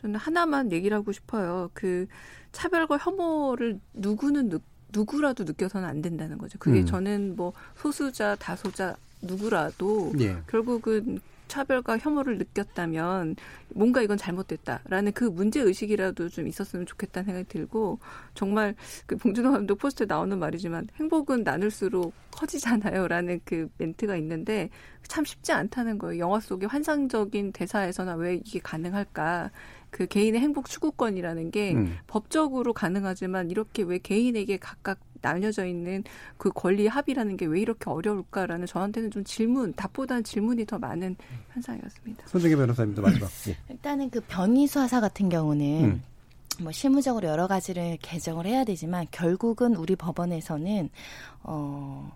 저는 0.00 0.16
하나만 0.16 0.72
얘기를 0.72 0.96
하고 0.96 1.12
싶어요. 1.12 1.70
그 1.74 2.06
차별과 2.52 2.98
혐오를 2.98 3.78
누구는 3.92 4.48
느, 4.48 4.58
누구라도 4.92 5.44
느껴서는 5.44 5.86
안 5.86 6.00
된다는 6.00 6.38
거죠. 6.38 6.58
그게 6.58 6.80
음. 6.80 6.86
저는 6.86 7.36
뭐 7.36 7.52
소수자, 7.76 8.34
다소자 8.36 8.96
누구라도 9.20 10.12
네. 10.16 10.36
결국은 10.46 11.20
차별과 11.48 11.98
혐오를 11.98 12.38
느꼈다면 12.38 13.36
뭔가 13.70 14.02
이건 14.02 14.16
잘못됐다라는 14.16 15.12
그 15.12 15.24
문제 15.24 15.60
의식이라도 15.60 16.28
좀 16.28 16.46
있었으면 16.46 16.86
좋겠다는 16.86 17.26
생각이 17.26 17.48
들고 17.48 17.98
정말 18.34 18.74
그 19.06 19.16
봉준호 19.16 19.52
감독 19.52 19.78
포스터에 19.78 20.06
나오는 20.06 20.38
말이지만 20.38 20.88
행복은 20.96 21.44
나눌수록 21.44 22.14
커지잖아요라는 22.32 23.40
그 23.44 23.68
멘트가 23.78 24.16
있는데 24.16 24.70
참 25.08 25.24
쉽지 25.24 25.52
않다는 25.52 25.98
거예요. 25.98 26.20
영화 26.20 26.40
속의 26.40 26.68
환상적인 26.68 27.52
대사에서나 27.52 28.14
왜 28.16 28.36
이게 28.36 28.58
가능할까? 28.58 29.50
그 29.90 30.06
개인의 30.06 30.40
행복 30.40 30.68
추구권이라는 30.68 31.50
게 31.50 31.74
음. 31.74 31.96
법적으로 32.06 32.72
가능하지만 32.72 33.50
이렇게 33.50 33.82
왜 33.82 33.98
개인에게 33.98 34.58
각각 34.58 34.98
나뉘어져 35.20 35.66
있는 35.66 36.04
그 36.36 36.50
권리 36.54 36.86
합의라는 36.86 37.36
게 37.36 37.46
왜 37.46 37.60
이렇게 37.60 37.88
어려울까라는 37.90 38.66
저한테는 38.66 39.10
좀 39.10 39.24
질문, 39.24 39.72
답보다는 39.74 40.24
질문이 40.24 40.66
더 40.66 40.78
많은 40.78 41.16
현상이었습니다. 41.52 42.26
손정혜 42.26 42.56
변호사님도 42.56 43.02
마지막. 43.02 43.30
예. 43.48 43.56
일단은 43.70 44.10
그 44.10 44.20
변희수 44.28 44.80
하사 44.80 45.00
같은 45.00 45.28
경우는 45.28 45.84
음. 45.84 46.02
뭐 46.60 46.72
실무적으로 46.72 47.28
여러 47.28 47.46
가지를 47.46 47.98
개정을 48.02 48.46
해야 48.46 48.64
되지만 48.64 49.06
결국은 49.10 49.76
우리 49.76 49.94
법원에서는 49.96 50.90
어 51.44 52.10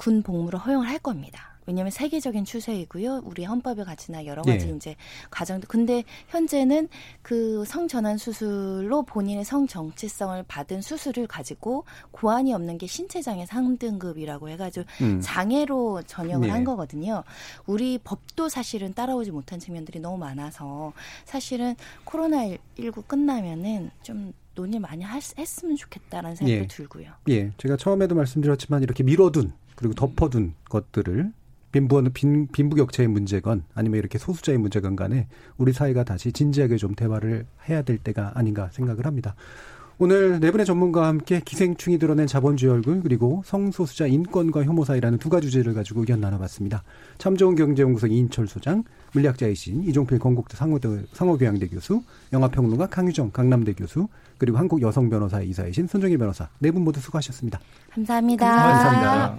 군 0.00 0.22
복무를 0.22 0.58
허용을 0.58 0.88
할 0.88 0.98
겁니다. 0.98 1.49
왜냐하면 1.66 1.90
세계적인 1.90 2.44
추세이고요. 2.44 3.22
우리 3.24 3.44
헌법의 3.44 3.84
가치나 3.84 4.26
여러 4.26 4.42
가지 4.42 4.66
네. 4.66 4.76
이제 4.76 4.96
과정도 5.30 5.66
근데 5.68 6.04
현재는 6.28 6.88
그 7.22 7.64
성전환 7.64 8.18
수술로 8.18 9.02
본인의 9.02 9.44
성 9.44 9.66
정체성을 9.66 10.42
받은 10.48 10.82
수술을 10.82 11.26
가지고 11.26 11.84
고안이 12.10 12.52
없는 12.52 12.78
게 12.78 12.86
신체 12.86 13.22
장애 13.22 13.44
3등급이라고 13.44 14.48
해가지고 14.48 14.86
음. 15.02 15.20
장애로 15.22 16.02
전형을 16.06 16.48
네. 16.48 16.52
한 16.52 16.64
거거든요. 16.64 17.24
우리 17.66 17.98
법도 17.98 18.48
사실은 18.48 18.94
따라오지 18.94 19.30
못한 19.30 19.58
측면들이 19.58 20.00
너무 20.00 20.18
많아서 20.18 20.92
사실은 21.24 21.76
코로나 22.04 22.48
19 22.78 23.02
끝나면은 23.02 23.90
좀 24.02 24.32
논의 24.54 24.80
많이 24.80 25.04
했으면 25.04 25.76
좋겠다라는 25.76 26.36
생각도 26.36 26.62
예. 26.62 26.66
들고요. 26.66 27.12
예, 27.28 27.52
제가 27.56 27.76
처음에도 27.76 28.14
말씀드렸지만 28.14 28.82
이렇게 28.82 29.02
미뤄둔 29.02 29.52
그리고 29.74 29.94
덮어둔 29.94 30.54
것들을 30.68 31.32
빈부 31.72 32.02
빈, 32.12 32.48
빈부격차의 32.48 33.08
문제건 33.08 33.64
아니면 33.74 33.98
이렇게 33.98 34.18
소수자의 34.18 34.58
문제건 34.58 34.96
간에 34.96 35.28
우리 35.56 35.72
사회가 35.72 36.04
다시 36.04 36.32
진지하게 36.32 36.76
좀 36.76 36.94
대화를 36.94 37.46
해야 37.68 37.82
될 37.82 37.98
때가 37.98 38.32
아닌가 38.34 38.68
생각을 38.72 39.06
합니다. 39.06 39.34
오늘 40.02 40.40
네 40.40 40.50
분의 40.50 40.64
전문가와 40.64 41.08
함께 41.08 41.42
기생충이 41.44 41.98
드러낸 41.98 42.26
자본주의 42.26 42.72
얼굴 42.72 43.02
그리고 43.02 43.42
성소수자 43.44 44.06
인권과 44.06 44.64
혐오 44.64 44.82
사이라는 44.82 45.18
두 45.18 45.28
가지 45.28 45.50
주제를 45.50 45.74
가지고 45.74 46.00
의견 46.00 46.22
나눠봤습니다. 46.22 46.82
참 47.18 47.36
좋은 47.36 47.54
경제연구소 47.54 48.06
이인철 48.06 48.48
소장, 48.48 48.82
물리학자이신 49.12 49.82
이종필 49.82 50.18
건국대 50.18 50.56
상호대, 50.56 51.02
상호교양대 51.12 51.68
교수, 51.68 52.02
영화평론가 52.32 52.86
강유정 52.86 53.30
강남대 53.32 53.74
교수, 53.74 54.08
그리고 54.38 54.56
한국 54.56 54.80
여성 54.80 55.10
변호사 55.10 55.42
이사이신 55.42 55.86
손정희 55.86 56.16
변호사 56.16 56.48
네 56.60 56.70
분 56.70 56.82
모두 56.82 56.98
수고하셨습니다. 56.98 57.60
감사합니다. 57.90 58.46
감사합니다. 58.46 59.38